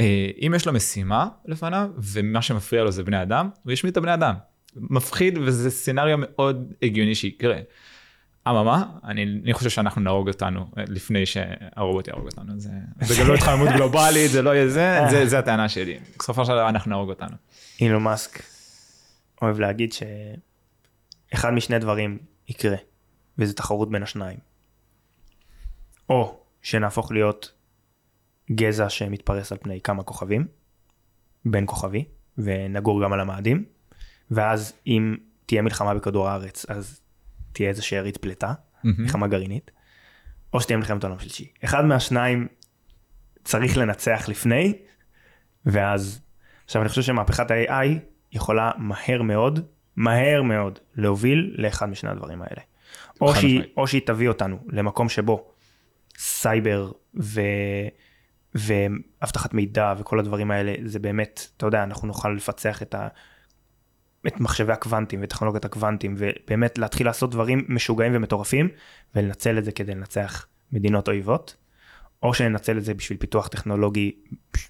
אה, 0.00 0.30
אם 0.46 0.52
יש 0.56 0.66
לו 0.66 0.72
משימה 0.72 1.28
לפניו, 1.44 1.90
ומה 1.98 2.42
שמפריע 2.42 2.84
לו 2.84 2.92
זה 2.92 3.02
בני 3.02 3.22
אדם, 3.22 3.50
הוא 3.62 3.72
ישמיד 3.72 3.90
את 3.90 3.96
הבני 3.96 4.14
אדם. 4.14 4.34
מפחיד, 4.76 5.38
וזה 5.38 5.70
סצנריו 5.70 6.18
מאוד 6.20 6.72
הגיוני 6.82 7.14
שיקרה. 7.14 7.58
אממה, 8.48 8.84
אני, 9.04 9.22
אני 9.44 9.52
חושב 9.52 9.70
שאנחנו 9.70 10.00
נהרוג 10.00 10.28
אותנו 10.28 10.60
אה, 10.78 10.84
לפני 10.88 11.26
שהרובוט 11.26 12.08
יהרוג 12.08 12.26
אותנו. 12.26 12.52
זה, 12.56 12.70
זה 13.00 13.14
גם 13.20 13.28
לא 13.28 13.34
התחממות 13.34 13.68
גלובלית, 13.68 14.30
זה 14.30 14.42
לא 14.42 14.54
יהיה 14.54 14.68
זה, 14.68 15.00
זה, 15.10 15.26
זה 15.26 15.38
הטענה 15.38 15.68
שלי. 15.68 15.98
בסופו 16.18 16.44
של 16.44 16.52
דבר 16.52 16.68
אנחנו 16.68 16.90
נהרוג 16.90 17.08
אותנו. 17.08 17.36
אילון 17.80 18.02
מאסק 18.02 18.42
אוהב 19.42 19.60
להגיד 19.60 19.92
שאחד 21.32 21.50
משני 21.50 21.78
דברים 21.78 22.18
יקרה 22.48 22.76
וזה 23.38 23.54
תחרות 23.54 23.90
בין 23.90 24.02
השניים. 24.02 24.38
או 26.08 26.40
שנהפוך 26.62 27.12
להיות 27.12 27.52
גזע 28.52 28.88
שמתפרס 28.88 29.52
על 29.52 29.58
פני 29.58 29.80
כמה 29.80 30.02
כוכבים, 30.02 30.46
בין 31.44 31.64
כוכבי, 31.66 32.04
ונגור 32.38 33.02
גם 33.02 33.12
על 33.12 33.20
המאדים, 33.20 33.64
ואז 34.30 34.72
אם 34.86 35.16
תהיה 35.46 35.62
מלחמה 35.62 35.94
בכדור 35.94 36.28
הארץ 36.28 36.66
אז 36.68 37.00
תהיה 37.52 37.68
איזה 37.68 37.82
שארית 37.82 38.16
פליטה, 38.16 38.52
מלחמה 38.84 39.26
גרעינית, 39.26 39.70
או 40.52 40.60
שתהיה 40.60 40.76
מלחמת 40.76 41.04
העולם 41.04 41.18
שלישי. 41.18 41.48
אחד 41.64 41.84
מהשניים 41.84 42.46
צריך 43.44 43.76
לנצח 43.76 44.28
לפני, 44.28 44.74
ואז, 45.66 46.20
עכשיו 46.64 46.82
אני 46.82 46.88
חושב 46.88 47.02
שמהפכת 47.02 47.50
ה-AI 47.50 47.88
יכולה 48.32 48.70
מהר 48.78 49.22
מאוד, 49.22 49.60
מהר 49.96 50.42
מאוד, 50.42 50.78
להוביל 50.94 51.54
לאחד 51.58 51.88
משני 51.88 52.10
הדברים 52.10 52.42
האלה. 52.42 52.62
או 53.20 53.34
שהיא. 53.34 53.62
או 53.76 53.86
שהיא 53.86 54.02
תביא 54.06 54.28
אותנו 54.28 54.58
למקום 54.68 55.08
שבו 55.08 55.50
סייבר 56.18 56.92
ו... 57.20 57.40
ואבטחת 58.58 59.54
מידע 59.54 59.94
וכל 59.98 60.20
הדברים 60.20 60.50
האלה 60.50 60.74
זה 60.84 60.98
באמת 60.98 61.46
אתה 61.56 61.66
יודע 61.66 61.82
אנחנו 61.82 62.08
נוכל 62.08 62.28
לפצח 62.28 62.82
את, 62.82 62.94
ה... 62.94 63.08
את 64.26 64.40
מחשבי 64.40 64.72
הקוונטים 64.72 65.20
וטכנולוגיית 65.22 65.64
הקוונטים 65.64 66.14
ובאמת 66.18 66.78
להתחיל 66.78 67.06
לעשות 67.06 67.30
דברים 67.30 67.64
משוגעים 67.68 68.12
ומטורפים 68.14 68.68
ולנצל 69.14 69.58
את 69.58 69.64
זה 69.64 69.72
כדי 69.72 69.94
לנצח 69.94 70.46
מדינות 70.72 71.08
אויבות 71.08 71.56
או 72.22 72.34
שננצל 72.34 72.78
את 72.78 72.84
זה 72.84 72.94
בשביל 72.94 73.18
פיתוח 73.18 73.48
טכנולוגי 73.48 74.12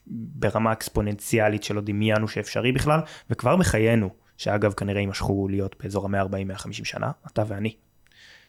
ברמה 0.06 0.72
אקספוננציאלית 0.72 1.62
שלא 1.62 1.80
דמיינו 1.80 2.28
שאפשרי 2.28 2.72
בכלל 2.72 3.00
וכבר 3.30 3.56
בחיינו 3.56 4.10
שאגב 4.36 4.72
כנראה 4.72 5.00
יימשכו 5.00 5.48
להיות 5.48 5.76
באזור 5.82 6.16
ה-140-150 6.16 6.72
שנה 6.72 7.10
אתה 7.26 7.42
ואני. 7.48 7.76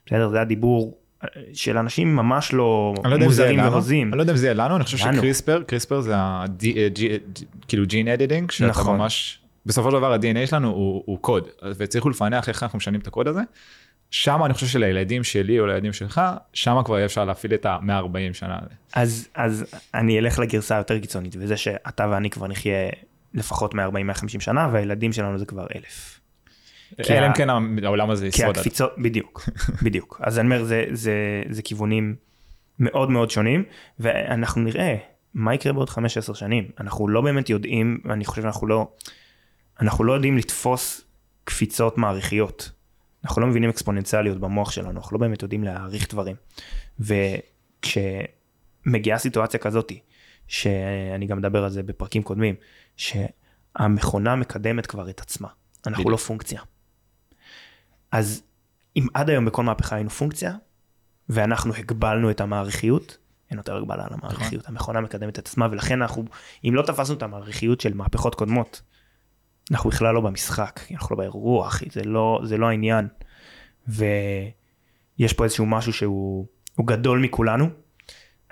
בסדר 0.06 0.30
זה 0.30 0.42
הדיבור 0.42 0.98
של 1.54 1.78
אנשים 1.78 2.16
ממש 2.16 2.54
לא 2.54 2.94
לא 3.04 3.18
מוזרים 3.18 3.60
והוזים. 3.60 4.08
אני 4.08 4.18
לא 4.18 4.24
יודע 4.24 4.32
אם 4.34 4.38
זה 4.38 4.46
יהיה 4.46 4.54
לנו, 4.54 4.76
אני 4.76 4.84
חושב. 4.84 4.98
שקריספר, 4.98 5.64
קריספר 5.64 6.02
זה 6.02 6.16
אה, 6.16 6.46
G- 6.46 7.44
כאילו 7.68 7.86
ג'ין 7.86 8.08
אדיטינג, 8.08 8.52
שאתה 8.52 8.70
נכון. 8.70 8.98
ממש, 8.98 9.40
בסופו 9.66 9.92
של 9.92 9.98
דבר 9.98 10.14
ה-DNA 10.14 10.48
שלנו 10.48 10.70
הוא 10.70 11.04
הוא 11.06 11.18
קוד, 11.22 11.48
והצליחו 11.62 12.10
לפענח 12.10 12.50
איך 12.50 12.64
אנחנו 12.64 12.78
משנים 12.78 13.00
את 13.00 13.08
הקוד 13.08 13.28
הזה. 13.28 13.42
שם 14.12 14.44
אני 14.46 14.54
חושב 14.54 14.68
שלילדים 14.68 15.24
שלי 15.24 15.60
או 15.60 15.66
לילדים 15.66 15.94
שלך, 15.94 16.22
שם 16.54 16.82
כבר 16.86 17.06
אפשר 17.06 17.26
להפעיל 17.26 17.54
את 17.54 17.66
ה-140 17.66 18.34
שנה. 18.34 18.58
אז 18.94 19.28
אז 19.36 19.66
אני 19.94 20.20
אלך 20.20 20.40
לגרסה 20.40 20.76
היותר 20.76 21.00
קיצונית 21.00 21.36
וזה 21.40 21.58
שאתה 21.58 22.08
ואני 22.12 22.30
כבר 22.30 22.48
נחיה 22.48 22.90
לפחות 23.34 23.74
140-150 23.74 23.78
שנה 24.40 24.70
והילדים 24.72 25.14
שלנו 25.14 25.38
זה 25.38 25.46
כבר 25.46 25.66
אלף. 25.76 26.20
כי 27.04 27.18
אלא 27.18 27.28
אם 27.28 27.34
כן 27.34 27.50
העולם 27.84 28.10
הזה 28.10 28.24
כי 28.24 28.28
ישרוד. 28.28 28.50
עד. 28.50 28.58
הקפיצות 28.58 28.92
בדיוק 28.98 29.50
בדיוק 29.86 30.22
אז 30.24 30.40
אני 30.40 30.46
אומר 30.46 30.64
זה 30.64 30.86
זה 30.92 31.44
זה 31.50 31.62
כיוונים 31.62 32.16
מאוד 32.80 33.10
מאוד 33.10 33.32
שונים 33.32 33.64
ואנחנו 34.00 34.62
נראה 34.62 34.96
מה 35.34 35.54
יקרה 35.54 35.74
בעוד 35.74 35.90
5-10 35.90 35.94
שנים 36.34 36.68
אנחנו 36.80 37.08
לא 37.08 37.22
באמת 37.22 37.50
יודעים 37.50 37.98
אני 38.10 38.26
חושב 38.26 38.42
שאנחנו 38.42 38.68
לא 38.68 38.92
אנחנו 39.82 40.04
לא 40.04 40.14
יודעים 40.14 40.38
לתפוס 40.38 41.02
קפיצות 41.44 41.98
מעריכיות 41.98 42.72
אנחנו 43.28 43.42
לא 43.42 43.48
מבינים 43.48 43.70
אקספוננציאליות 43.70 44.38
במוח 44.38 44.72
שלנו, 44.72 45.00
אנחנו 45.00 45.18
לא 45.18 45.20
באמת 45.20 45.42
יודעים 45.42 45.64
להעריך 45.64 46.14
דברים. 46.14 46.36
וכשמגיעה 47.80 49.18
סיטואציה 49.18 49.60
כזאתי, 49.60 50.00
שאני 50.48 51.26
גם 51.26 51.38
מדבר 51.38 51.64
על 51.64 51.70
זה 51.70 51.84
בפרקים 51.84 52.24
קודמים, 52.24 52.56
שהמכונה 52.98 54.36
מקדמת 54.36 54.86
כבר 54.86 55.10
את 55.10 55.22
עצמה, 55.22 55.48
אנחנו 55.88 56.04
בדיוק. 56.04 56.12
לא 56.12 56.18
פונקציה. 56.18 56.62
אז 58.12 58.44
אם 58.96 59.08
עד 59.14 59.30
היום 59.30 59.46
בכל 59.46 59.64
מהפכה 59.64 59.96
היינו 59.96 60.10
פונקציה, 60.10 60.54
ואנחנו 61.30 61.74
הגבלנו 61.76 62.32
את 62.32 62.42
המעריכיות, 62.42 63.18
אין 63.50 63.58
יותר 63.58 63.78
הגבלה 63.78 64.06
על 64.06 64.14
המעריכיות, 64.14 64.64
נכון. 64.64 64.76
המכונה 64.76 65.02
מקדמת 65.02 65.34
את 65.34 65.38
עצמה, 65.38 65.68
ולכן 65.72 66.02
אנחנו, 66.02 66.26
אם 66.66 66.76
לא 66.76 66.82
תפסנו 66.82 67.16
את 67.16 67.24
המעריכיות 67.24 67.82
של 67.82 67.94
מהפכות 67.94 68.36
קודמות, 68.36 68.82
אנחנו 69.72 69.90
בכלל 69.90 70.14
לא 70.14 70.22
במשחק, 70.22 70.80
אנחנו 70.92 71.16
לא 71.16 71.18
באירוע, 71.18 71.68
אחי, 71.68 71.86
זה 71.92 72.04
לא, 72.04 72.42
זה 72.44 72.58
לא 72.58 72.70
העניין. 72.70 73.08
ויש 73.88 75.34
פה 75.34 75.44
איזשהו 75.44 75.66
משהו 75.66 75.94
שהוא 75.94 76.46
הוא 76.76 76.88
גדול 76.88 77.20
מכולנו. 77.20 77.70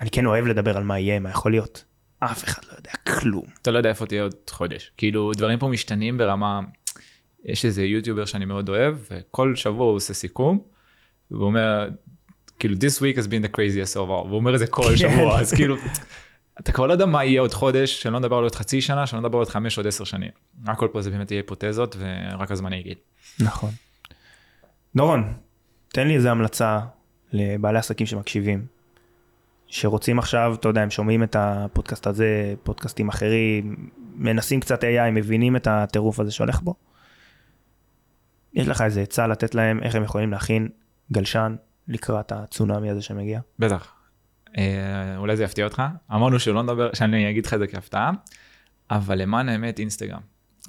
אני 0.00 0.10
כן 0.10 0.26
אוהב 0.26 0.46
לדבר 0.46 0.76
על 0.76 0.84
מה 0.84 0.98
יהיה, 0.98 1.18
מה 1.18 1.30
יכול 1.30 1.52
להיות. 1.52 1.84
אף 2.18 2.44
אחד 2.44 2.64
לא 2.64 2.72
יודע 2.76 2.90
כלום. 3.20 3.44
אתה 3.62 3.70
לא 3.70 3.78
יודע 3.78 3.90
איפה 3.90 4.06
תהיה 4.06 4.22
עוד 4.22 4.34
חודש. 4.50 4.92
כאילו, 4.96 5.32
דברים 5.36 5.58
פה 5.58 5.68
משתנים 5.68 6.18
ברמה... 6.18 6.60
יש 7.46 7.64
איזה 7.64 7.84
יוטיובר 7.84 8.24
שאני 8.24 8.44
מאוד 8.44 8.68
אוהב, 8.68 8.96
וכל 9.10 9.56
שבוע 9.56 9.86
הוא 9.86 9.96
עושה 9.96 10.14
סיכום, 10.14 10.58
והוא 11.30 11.44
אומר, 11.44 11.88
כאילו, 12.58 12.74
this 12.74 13.00
week 13.00 13.18
has 13.18 13.26
been 13.26 13.48
the 13.48 13.56
craziest 13.56 13.94
of 13.94 14.08
all, 14.08 14.26
והוא 14.26 14.36
אומר 14.36 14.54
את 14.54 14.58
זה 14.58 14.66
כל 14.66 14.96
שבוע, 14.96 15.40
אז 15.40 15.54
כאילו, 15.54 15.76
אתה 16.60 16.72
כבר 16.72 16.86
לא 16.86 16.92
יודע 16.92 17.06
מה 17.06 17.24
יהיה 17.24 17.40
עוד 17.40 17.54
חודש, 17.54 18.02
שלא 18.02 18.18
נדבר 18.18 18.36
על 18.36 18.42
עוד 18.42 18.54
חצי 18.54 18.80
שנה, 18.80 19.06
שלא 19.06 19.20
נדבר 19.20 19.38
על 19.38 19.40
עוד 19.40 19.48
חמש, 19.48 19.76
עוד 19.76 19.86
עשר 19.86 20.04
שנים. 20.04 20.30
הכל 20.66 20.88
פה 20.92 21.02
זה 21.02 21.10
באמת 21.10 21.30
יהיה 21.30 21.40
היפותזות, 21.42 21.96
ורק 21.98 22.50
הזמן 22.50 22.72
יגיד. 22.72 22.96
נכון. 23.40 23.70
דורון, 24.96 25.32
תן 25.88 26.08
לי 26.08 26.14
איזה 26.14 26.30
המלצה 26.30 26.80
לבעלי 27.32 27.78
עסקים 27.78 28.06
שמקשיבים, 28.06 28.66
שרוצים 29.66 30.18
עכשיו, 30.18 30.54
אתה 30.60 30.68
יודע, 30.68 30.82
הם 30.82 30.90
שומעים 30.90 31.22
את 31.22 31.36
הפודקאסט 31.38 32.06
הזה, 32.06 32.54
פודקאסטים 32.62 33.08
אחרים, 33.08 33.90
מנסים 34.16 34.60
קצת 34.60 34.84
AI, 34.84 35.10
מבינים 35.12 35.56
את 35.56 35.66
הטירוף 35.70 36.20
הזה 36.20 36.30
שהולך 36.30 36.60
בו. 36.60 36.74
יש 38.56 38.68
לך 38.68 38.80
איזה 38.80 39.00
עצה 39.00 39.26
לתת 39.26 39.54
להם 39.54 39.82
איך 39.82 39.94
הם 39.94 40.02
יכולים 40.02 40.30
להכין 40.30 40.68
גלשן 41.12 41.56
לקראת 41.88 42.32
הצונאמי 42.32 42.90
הזה 42.90 43.02
שמגיע? 43.02 43.40
בטח. 43.58 43.92
אה, 44.58 45.16
אולי 45.16 45.36
זה 45.36 45.44
יפתיע 45.44 45.64
אותך. 45.64 45.82
אמרנו 46.14 46.38
שלא 46.38 46.62
נדבר, 46.62 46.90
שאני 46.92 47.30
אגיד 47.30 47.46
לך 47.46 47.54
את 47.54 47.58
זה 47.58 47.66
כהפתעה, 47.66 48.10
אבל 48.90 49.22
למען 49.22 49.48
האמת 49.48 49.78
אינסטגרם. 49.78 50.20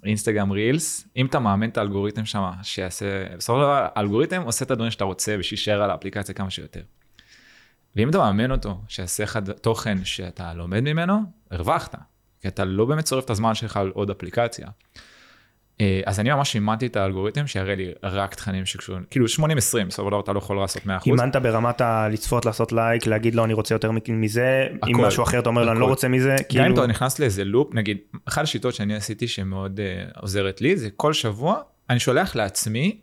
אינסטגרם 0.03 0.51
רילס, 0.51 1.07
אם 1.17 1.25
אתה 1.25 1.39
מאמן 1.39 1.69
את 1.69 1.77
האלגוריתם 1.77 2.25
שם, 2.25 2.51
שיעשה, 2.63 3.35
בסופו 3.37 3.59
של 3.59 3.63
דבר 3.63 3.87
האלגוריתם 3.95 4.41
עושה 4.41 4.65
את 4.65 4.71
הדברים 4.71 4.91
שאתה 4.91 5.03
רוצה 5.03 5.31
בשביל 5.37 5.43
שישאר 5.57 5.81
על 5.81 5.91
האפליקציה 5.91 6.35
כמה 6.35 6.49
שיותר. 6.49 6.81
ואם 7.95 8.09
אתה 8.09 8.17
מאמן 8.17 8.51
אותו, 8.51 8.81
שיעשה 8.87 9.23
לך 9.23 9.39
תוכן 9.61 10.05
שאתה 10.05 10.53
לומד 10.53 10.79
ממנו, 10.79 11.19
הרווחת. 11.51 11.95
כי 12.41 12.47
אתה 12.47 12.65
לא 12.65 12.85
באמת 12.85 13.03
צורף 13.03 13.25
את 13.25 13.29
הזמן 13.29 13.55
שלך 13.55 13.77
על 13.77 13.89
עוד 13.89 14.09
אפליקציה. 14.09 14.67
אה, 15.81 16.01
אז 16.05 16.19
אני 16.19 16.29
ממש 16.29 16.55
אימנתי 16.55 16.85
את 16.85 16.95
האלגוריתם 16.95 17.47
שיראה 17.47 17.75
לי 17.75 17.91
רק 18.03 18.35
תכנים 18.35 18.65
שקשורים, 18.65 19.03
כאילו 19.09 19.25
80-20, 19.25 19.29
בסופו 19.87 19.91
של 19.91 20.03
דבר 20.03 20.19
אתה 20.19 20.33
לא 20.33 20.37
יכול 20.37 20.57
לעשות 20.57 20.83
100%. 20.83 20.89
אימנת 21.05 21.35
ברמת 21.35 21.81
הלצפות, 21.81 22.45
לעשות 22.45 22.71
לייק, 22.71 23.07
להגיד 23.07 23.35
לו 23.35 23.45
אני 23.45 23.53
רוצה 23.53 23.75
יותר 23.75 23.91
מזה, 24.09 24.67
אם 24.73 24.93
הכל, 24.95 25.07
משהו 25.07 25.23
אחר 25.23 25.39
אתה 25.39 25.49
אומר 25.49 25.63
לו 25.63 25.71
אני 25.71 25.79
לא. 25.79 25.85
רוצה 25.85 26.07
מזה, 26.07 26.29
גם 26.29 26.35
אם 26.65 26.69
כאילו, 26.69 26.83
אתה 26.83 26.87
נכנס 26.87 27.19
לאיזה 27.19 27.43
לופ, 27.43 27.73
נגיד, 27.73 27.97
אחת 28.25 28.43
השיטות 28.43 28.73
שאני 28.73 28.95
עשיתי 28.95 29.27
שמאוד 29.27 29.79
uh, 29.79 30.19
עוזרת 30.19 30.61
לי, 30.61 30.77
זה 30.77 30.89
כל 30.95 31.13
שבוע 31.13 31.55
אני 31.89 31.99
שולח 31.99 32.35
לעצמי 32.35 32.97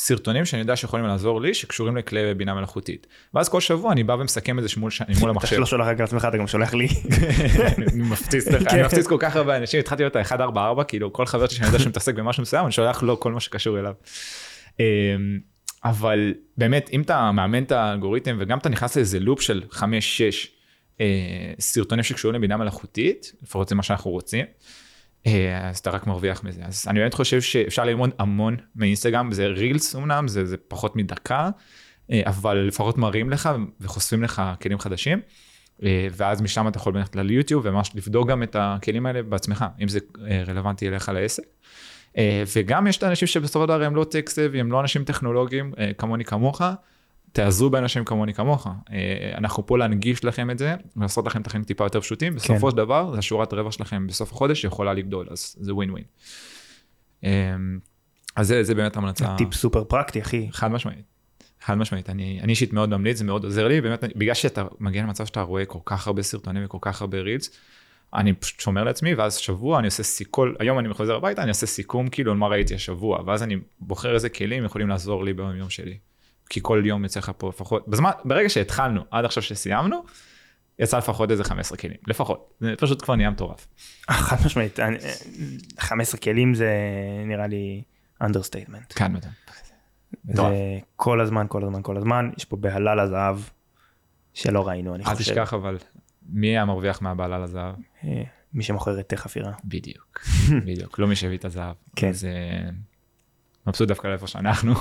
סרטונים 0.00 0.44
שאני 0.44 0.60
יודע 0.60 0.76
שיכולים 0.76 1.06
לעזור 1.06 1.40
לי, 1.40 1.54
שקשורים 1.54 1.96
לכלי 1.96 2.34
בינה 2.34 2.54
מלאכותית. 2.54 3.06
ואז 3.34 3.48
כל 3.48 3.60
שבוע 3.60 3.92
אני 3.92 4.04
בא 4.04 4.12
ומסכם 4.12 4.58
את 4.58 4.62
זה 4.62 4.68
שמול, 4.68 4.90
מול 5.08 5.16
אתה 5.18 5.28
המחשב. 5.28 5.56
לא 5.56 5.66
שולח 5.66 5.86
רק 5.86 6.00
לעצמך, 6.00 6.24
אתה 6.28 6.36
גם 6.36 6.46
שולח 6.46 6.74
לי. 6.74 6.88
אני 7.92 8.02
מפציץ 8.02 8.48
לך, 8.48 8.66
אני 8.66 8.82
מפציץ 8.82 9.06
כל 9.06 9.16
כך 9.20 9.36
הרבה 9.36 9.56
אנשים, 9.56 9.80
התחלתי 9.80 10.02
להיות 10.02 10.16
ה-144, 10.16 10.84
כאילו 10.84 11.12
כל 11.12 11.26
חבר 11.26 11.48
שאני 11.48 11.66
יודע 11.66 11.78
שמתעסק 11.78 12.14
במשהו 12.14 12.42
מסוים, 12.42 12.64
אני 12.64 12.72
שולח 12.72 13.02
לו 13.02 13.20
כל 13.20 13.32
מה 13.32 13.40
שקשור 13.40 13.78
אליו. 13.78 13.94
אמ, 14.80 14.84
אבל 15.84 16.34
באמת, 16.56 16.90
אם 16.92 17.02
אתה 17.02 17.32
מאמן 17.32 17.62
את 17.62 17.72
האלגוריתם 17.72 18.36
וגם 18.40 18.58
אתה 18.58 18.68
נכנס 18.68 18.96
לאיזה 18.96 19.20
לופ 19.20 19.40
של 19.40 19.62
5-6 19.72 21.02
סרטונים 21.60 22.02
שקשורים 22.02 22.36
לבינה 22.36 22.56
מלאכותית, 22.56 23.32
לפחות 23.42 23.68
זה 23.68 23.74
מה 23.74 23.82
שאנחנו 23.82 24.10
רוצים, 24.10 24.44
אה, 24.44 24.79
אז 25.24 25.78
אתה 25.78 25.90
רק 25.90 26.06
מרוויח 26.06 26.44
מזה. 26.44 26.60
אז 26.64 26.84
אני 26.88 27.00
באמת 27.00 27.14
חושב 27.14 27.40
שאפשר 27.40 27.84
ללמוד 27.84 28.10
המון 28.18 28.56
מאינסטגרם, 28.76 29.32
זה 29.32 29.46
רילס 29.46 29.96
אמנם, 29.96 30.28
זה, 30.28 30.44
זה 30.44 30.56
פחות 30.68 30.96
מדקה, 30.96 31.50
אה, 32.10 32.22
אבל 32.26 32.56
לפחות 32.56 32.98
מראים 32.98 33.30
לך 33.30 33.50
וחושפים 33.80 34.22
לך 34.22 34.42
כלים 34.62 34.78
חדשים. 34.78 35.20
אה, 35.82 36.06
ואז 36.12 36.42
משם 36.42 36.68
אתה 36.68 36.78
יכול 36.78 36.98
ללכת 36.98 37.16
ליוטיוב 37.16 37.66
וממש 37.66 37.90
לבדוק 37.94 38.28
גם 38.28 38.42
את 38.42 38.56
הכלים 38.58 39.06
האלה 39.06 39.22
בעצמך, 39.22 39.64
אם 39.82 39.88
זה 39.88 39.98
אה, 40.26 40.42
רלוונטי 40.46 40.88
אליך 40.88 41.08
לעסק. 41.08 41.42
אה, 42.18 42.42
וגם 42.56 42.86
יש 42.86 42.96
את 42.96 43.02
האנשים 43.02 43.28
שבסופו 43.28 43.60
של 43.64 43.68
דבר 43.68 43.82
הם 43.82 43.96
לא 43.96 44.04
טקסטיב, 44.04 44.54
הם 44.54 44.72
לא 44.72 44.80
אנשים 44.80 45.04
טכנולוגיים 45.04 45.72
אה, 45.78 45.90
כמוני 45.98 46.24
כמוך, 46.24 46.62
תעזרו 47.32 47.70
באנשים 47.70 48.04
כמוני 48.04 48.34
כמוך. 48.34 48.66
אה, 48.66 49.32
אנחנו 49.34 49.66
פה 49.66 49.78
להנגיש 49.78 50.24
לכם 50.24 50.50
את 50.50 50.58
זה, 50.58 50.74
ולעשות 50.96 51.26
לכם 51.26 51.40
את 51.40 51.46
החיים 51.46 51.64
טיפה 51.64 51.84
יותר 51.84 52.00
פשוטים, 52.00 52.34
בסופו 52.34 52.70
של 52.70 52.76
דבר 52.76 53.12
זה 53.12 53.18
השורת 53.18 53.52
רווח 53.52 53.72
שלכם 53.72 54.06
בסוף 54.06 54.32
החודש 54.32 54.60
שיכולה 54.60 54.94
לגדול, 54.94 55.26
אז 55.30 55.56
זה 55.60 55.74
ווין 55.74 55.90
ווין. 55.90 56.04
אה, 57.24 57.54
אז 58.36 58.48
זה, 58.48 58.62
זה 58.62 58.74
באמת 58.74 58.96
המלצה. 58.96 59.34
טיפ 59.38 59.54
סופר 59.54 59.84
פרקטי 59.84 60.20
אחי. 60.20 60.48
חד 60.52 60.70
משמעית. 60.70 61.04
חד 61.60 61.74
משמעית, 61.74 62.10
אני, 62.10 62.40
אני 62.42 62.50
אישית 62.50 62.72
מאוד 62.72 62.88
ממליץ, 62.88 63.16
זה 63.18 63.24
מאוד 63.24 63.44
עוזר 63.44 63.68
לי, 63.68 63.80
באמת, 63.80 64.04
בגלל 64.16 64.34
שאתה 64.34 64.64
מגיע 64.80 65.02
למצב 65.02 65.26
שאתה 65.26 65.42
רואה 65.42 65.64
כל 65.64 65.78
כך 65.84 66.06
הרבה 66.06 66.22
סרטונים 66.22 66.64
וכל 66.64 66.78
כך 66.80 67.00
הרבה 67.00 67.18
רילס, 67.18 67.50
אני 68.14 68.32
פשוט 68.32 68.60
שומר 68.60 68.84
לעצמי, 68.84 69.14
ואז 69.14 69.36
שבוע 69.36 69.78
אני 69.78 69.86
עושה 69.86 70.02
סיכול, 70.02 70.56
היום 70.58 70.78
אני 70.78 70.94
חוזר 70.94 71.16
הביתה, 71.16 71.42
אני 71.42 71.48
עושה 71.48 71.66
סיכום 71.66 72.08
כאילו 72.08 72.32
על 72.32 72.38
מה 72.38 72.46
ראיתי 72.46 72.74
השבוע, 72.74 73.22
ואז 73.26 73.42
אני 73.42 73.56
בוחר 73.80 74.14
איזה 74.14 74.28
כלים 74.28 74.64
יכולים 74.64 74.88
לעזור 74.88 75.24
לי 75.24 75.32
ביום 75.32 75.56
יום 75.56 75.70
שלי. 75.70 75.98
כי 76.50 76.60
כל 76.62 76.82
יום 76.84 77.02
יוצא 77.04 77.20
לך 77.20 77.32
פה 77.38 77.48
לפחות, 77.48 77.88
בזמן, 77.88 78.10
ברגע 78.24 78.48
שהתחלנו, 78.48 79.02
עד 79.10 79.24
עכשיו 79.24 79.42
שסיימנו, 79.42 80.04
יצא 80.78 80.98
לפחות 80.98 81.30
איזה 81.30 81.44
15 81.44 81.78
כלים, 81.78 81.96
לפחות, 82.06 82.54
זה 82.60 82.74
פשוט 82.78 83.02
כבר 83.02 83.14
נהיה 83.16 83.30
מטורף. 83.30 83.68
חד 84.10 84.36
משמעית, 84.46 84.80
אני- 84.80 84.98
15 85.78 86.20
כלים 86.20 86.54
זה 86.54 86.70
נראה 87.26 87.46
לי 87.46 87.82
understatement. 88.22 88.92
כאן 88.96 89.12
מדהים. 89.12 89.32
מטורף. 90.24 90.50
זה 90.52 90.56
כל 90.96 91.20
הזמן, 91.20 91.46
כל 91.48 91.64
הזמן, 91.64 91.80
כל 91.82 91.96
הזמן, 91.96 92.30
יש 92.36 92.44
פה 92.44 92.56
בהלה 92.56 92.94
לזהב 92.94 93.38
שלא 94.34 94.68
ראינו, 94.68 94.94
אני 94.94 95.04
לא 95.04 95.14
חושב. 95.14 95.32
תשכח 95.32 95.54
אבל, 95.54 95.78
מי 96.28 96.46
היה 96.46 96.64
מרוויח 96.64 97.02
מהבהלה 97.02 97.38
לזהב? 97.38 97.74
אה, 98.04 98.22
מי 98.54 98.62
שמוכר 98.62 99.00
אתי 99.00 99.12
חפירה. 99.16 99.52
בדיוק, 99.64 100.20
בדיוק, 100.66 100.98
לא 100.98 101.06
מי 101.06 101.16
שהביא 101.16 101.36
את 101.38 101.44
הזהב. 101.44 101.74
כן. 101.96 102.08
אז 102.08 102.24
אה, 102.24 102.70
מבסוט 103.66 103.88
דווקא 103.88 104.08
לאיפה 104.08 104.26
שאנחנו, 104.26 104.74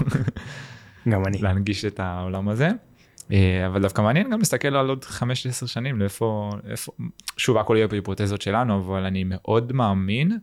גם 1.07 1.25
אני. 1.25 1.37
להנגיש 1.37 1.85
את 1.85 1.99
העולם 1.99 2.49
הזה. 2.49 2.69
אה, 3.31 3.67
אבל 3.67 3.81
דווקא 3.81 4.01
מעניין 4.01 4.29
גם 4.29 4.39
להסתכל 4.39 4.75
על 4.75 4.89
עוד 4.89 5.03
5-10 5.03 5.23
שנים 5.67 5.99
לאיפה, 5.99 6.51
איפה, 6.69 6.91
שוב 7.37 7.57
הכל 7.57 7.75
יהיה 7.77 7.87
בהיפותזות 7.87 8.41
שלנו, 8.41 8.79
אבל 8.79 9.03
אני 9.03 9.23
מאוד 9.23 9.73
מאמין 9.73 10.37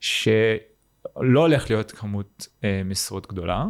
שלא 0.00 1.40
הולך 1.40 1.70
להיות 1.70 1.90
כמות 1.90 2.48
אה, 2.64 2.82
משרות 2.84 3.26
גדולה, 3.26 3.64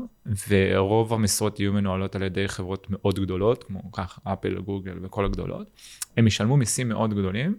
ורוב 0.48 1.12
המשרות 1.12 1.60
יהיו 1.60 1.72
מנוהלות 1.72 2.16
על 2.16 2.22
ידי 2.22 2.48
חברות 2.48 2.86
מאוד 2.90 3.20
גדולות, 3.20 3.64
כמו 3.64 3.92
כך 3.92 4.18
אפל, 4.24 4.60
גוגל 4.60 4.98
וכל 5.02 5.24
הגדולות. 5.24 5.70
הם 6.16 6.26
ישלמו 6.26 6.56
מיסים 6.56 6.88
מאוד 6.88 7.14
גדולים, 7.14 7.56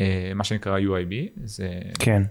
אה, 0.00 0.32
מה 0.34 0.44
שנקרא 0.44 0.78
UIB, 0.78 1.40
זה 1.44 1.68
כן. 1.98 2.22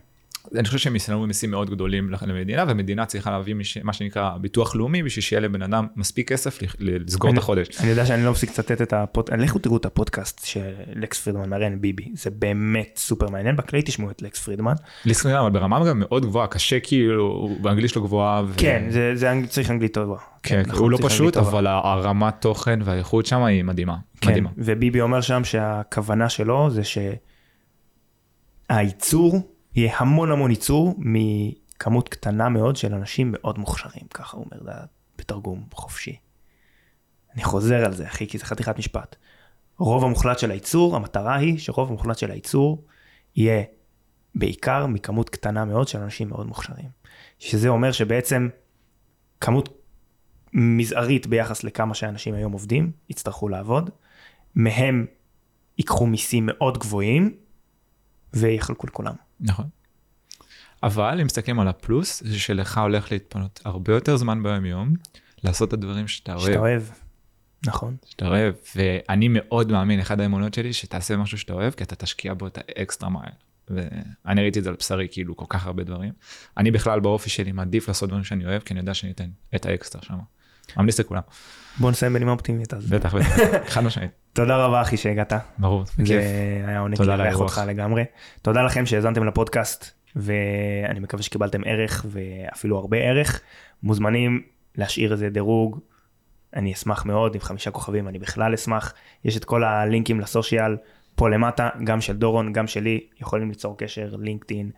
אני 0.55 0.65
חושב 0.65 0.77
שהם 0.77 0.95
ישלמו 0.95 1.27
מיסים 1.27 1.51
מאוד 1.51 1.69
גדולים 1.69 2.09
למדינה, 2.27 2.65
ומדינה 2.67 3.05
צריכה 3.05 3.31
להביא 3.31 3.55
מש- 3.55 3.77
מה 3.77 3.93
שנקרא 3.93 4.37
ביטוח 4.37 4.75
לאומי 4.75 5.03
בשביל 5.03 5.23
שיהיה 5.23 5.39
לבן 5.39 5.61
אדם 5.61 5.87
מספיק 5.95 6.31
כסף 6.31 6.59
לסגור 6.79 7.31
את 7.33 7.37
החודש. 7.37 7.79
אני 7.81 7.89
יודע 7.89 8.05
שאני 8.05 8.23
לא 8.23 8.31
מפסיק 8.31 8.49
לצטט 8.49 8.81
את 8.81 8.93
הפודקאסט, 8.93 9.41
לכו 9.43 9.59
תראו 9.59 9.77
את 9.77 9.85
הפודקאסט 9.85 10.45
של 10.45 10.61
לקס 10.95 11.19
פרידמן 11.19 11.49
מראיין 11.49 11.81
ביבי, 11.81 12.11
זה 12.13 12.29
באמת 12.29 12.93
סופר 12.97 13.29
מעניין, 13.29 13.55
בכלי 13.55 13.81
תשמעו 13.81 14.09
את 14.11 14.21
לקס 14.21 14.39
פרידמן. 14.43 14.73
ליסקרין 15.05 15.35
אבל 15.35 15.49
ברמה 15.49 15.85
גם 15.85 15.99
מאוד 15.99 16.25
גבוהה, 16.25 16.47
קשה 16.47 16.79
כאילו, 16.79 17.49
באנגלית 17.61 17.89
שלו 17.89 18.03
גבוהה. 18.03 18.43
ו- 18.47 18.53
כן, 18.57 18.85
זה- 18.89 19.11
זה 19.15 19.33
צריך 19.49 19.71
אנגלית 19.71 19.93
טובה. 19.93 20.17
כן, 20.43 20.63
נכון, 20.67 20.79
הוא 20.81 20.91
לא 20.91 20.97
צריך 20.97 21.09
פשוט. 21.09 21.37
אבל 21.37 21.67
הרמת 21.67 22.33
תוכן 22.39 22.79
והאיכות 22.83 23.25
שם 23.25 23.43
היא 23.43 23.63
מדהימה. 23.63 23.95
כן, 24.21 24.29
מדהימה. 24.29 24.49
וביבי 24.57 25.01
אומר 25.01 25.21
שם 25.21 25.43
שהכוונה 25.43 26.29
שלו 26.29 26.69
זה 26.69 26.81
שהייצור 28.69 29.54
יהיה 29.75 29.97
המון 29.97 30.31
המון 30.31 30.49
ייצור 30.49 30.95
מכמות 30.97 32.09
קטנה 32.09 32.49
מאוד 32.49 32.75
של 32.75 32.93
אנשים 32.93 33.29
מאוד 33.31 33.59
מוכשרים, 33.59 34.07
ככה 34.13 34.37
הוא 34.37 34.45
אומר, 34.51 34.75
בתרגום 35.17 35.63
חופשי. 35.73 36.15
אני 37.33 37.43
חוזר 37.43 37.85
על 37.85 37.93
זה 37.93 38.07
אחי, 38.07 38.27
כי 38.27 38.37
זה 38.37 38.45
חתיכת 38.45 38.77
משפט. 38.77 39.15
רוב 39.77 40.03
המוחלט 40.03 40.39
של 40.39 40.51
הייצור, 40.51 40.95
המטרה 40.95 41.35
היא 41.35 41.57
שרוב 41.57 41.89
המוחלט 41.89 42.17
של 42.17 42.31
הייצור 42.31 42.85
יהיה 43.35 43.63
בעיקר 44.35 44.85
מכמות 44.85 45.29
קטנה 45.29 45.65
מאוד 45.65 45.87
של 45.87 45.99
אנשים 45.99 46.29
מאוד 46.29 46.47
מוכשרים. 46.47 46.89
שזה 47.39 47.67
אומר 47.67 47.91
שבעצם 47.91 48.49
כמות 49.41 49.81
מזערית 50.53 51.27
ביחס 51.27 51.63
לכמה 51.63 51.93
שאנשים 51.93 52.33
היום 52.33 52.51
עובדים, 52.51 52.91
יצטרכו 53.09 53.49
לעבוד, 53.49 53.89
מהם 54.55 55.05
ייקחו 55.77 56.05
מיסים 56.05 56.45
מאוד 56.45 56.77
גבוהים 56.77 57.35
ויחלקו 58.33 58.87
לכולם. 58.87 59.24
נכון. 59.39 59.69
אבל 60.83 61.19
אם 61.19 61.25
מסתכלים 61.25 61.59
על 61.59 61.67
הפלוס, 61.67 62.23
זה 62.25 62.39
שלך 62.39 62.77
הולך 62.77 63.11
להתפנות 63.11 63.61
הרבה 63.65 63.93
יותר 63.93 64.17
זמן 64.17 64.43
ביום 64.43 64.65
יום, 64.65 64.93
לעשות 65.43 65.67
את 65.69 65.73
הדברים 65.73 66.07
שאתה 66.07 66.33
אוהב. 66.33 66.45
שאתה 66.45 66.59
אוהב. 66.59 66.83
נכון. 67.65 67.95
שאתה 68.05 68.27
אוהב, 68.27 68.55
ואני 68.75 69.27
מאוד 69.29 69.71
מאמין, 69.71 69.99
אחד 69.99 70.19
האמונות 70.19 70.53
שלי, 70.53 70.73
שתעשה 70.73 71.17
משהו 71.17 71.37
שאתה 71.37 71.53
אוהב, 71.53 71.73
כי 71.73 71.83
אתה 71.83 71.95
תשקיע 71.95 72.33
בו 72.33 72.47
את 72.47 72.57
האקסטרה 72.57 73.09
מייל. 73.09 73.33
ואני 73.69 74.41
ראיתי 74.41 74.59
את 74.59 74.63
זה 74.63 74.69
על 74.69 74.75
בשרי, 74.79 75.07
כאילו, 75.11 75.37
כל 75.37 75.45
כך 75.49 75.65
הרבה 75.65 75.83
דברים. 75.83 76.13
אני 76.57 76.71
בכלל 76.71 76.99
באופי 76.99 77.29
שלי 77.29 77.51
מעדיף 77.51 77.87
לעשות 77.87 78.09
דברים 78.09 78.23
שאני 78.23 78.45
אוהב, 78.45 78.61
כי 78.61 78.73
אני 78.73 78.79
יודע 78.79 78.93
שאני 78.93 79.11
אתן 79.11 79.29
את 79.55 79.65
האקסטרה 79.65 80.01
שם. 80.01 80.17
ממליץ 80.77 80.99
לכולם. 80.99 81.21
בוא 81.79 81.91
נסיים 81.91 82.13
בנימה 82.13 82.31
אופטימית 82.31 82.73
אז. 82.73 82.89
בטח, 82.89 83.15
בטח, 83.15 83.69
חד 83.73 83.83
משמעית. 83.83 84.11
תודה 84.33 84.57
רבה 84.57 84.81
אחי 84.81 84.97
שהגעת. 84.97 85.33
ברור. 85.57 85.83
זה 86.03 86.63
היה 86.67 86.79
עונג 86.79 87.01
לארח. 87.01 87.35
אותך 87.35 87.61
לגמרי. 87.67 88.03
תודה 88.41 88.63
לכם 88.63 88.85
שהאזנתם 88.85 89.23
לפודקאסט, 89.23 89.91
ואני 90.15 90.99
מקווה 90.99 91.23
שקיבלתם 91.23 91.61
ערך 91.65 92.05
ואפילו 92.09 92.77
הרבה 92.77 92.97
ערך. 92.97 93.41
מוזמנים 93.83 94.41
להשאיר 94.75 95.11
איזה 95.11 95.29
דירוג, 95.29 95.79
אני 96.55 96.73
אשמח 96.73 97.05
מאוד, 97.05 97.35
עם 97.35 97.41
חמישה 97.41 97.71
כוכבים 97.71 98.07
אני 98.07 98.19
בכלל 98.19 98.53
אשמח. 98.53 98.93
יש 99.25 99.37
את 99.37 99.45
כל 99.45 99.63
הלינקים 99.63 100.19
לסושיאל 100.19 100.77
פה 101.15 101.29
למטה, 101.29 101.69
גם 101.83 102.01
של 102.01 102.13
דורון, 102.13 102.53
גם 102.53 102.67
שלי, 102.67 102.99
יכולים 103.21 103.49
ליצור 103.49 103.77
קשר, 103.77 104.15
לינקדאין, 104.19 104.71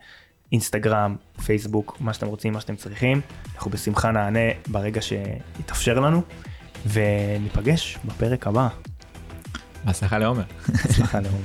אינסטגרם, 0.52 1.16
פייסבוק, 1.44 1.96
מה 2.00 2.12
שאתם 2.12 2.26
רוצים, 2.26 2.52
מה 2.52 2.60
שאתם 2.60 2.76
צריכים. 2.76 3.20
אנחנו 3.54 3.70
בשמחה 3.70 4.10
נענה 4.10 4.50
ברגע 4.66 5.00
שיתאפשר 5.02 6.00
לנו, 6.00 6.22
וניפגש 6.86 7.98
בפרק 8.04 8.46
הבא. 8.46 8.68
בהצלחה 9.84 10.18
לעומר. 10.18 10.44
הצלחה 10.68 11.20
לעומר. 11.20 11.38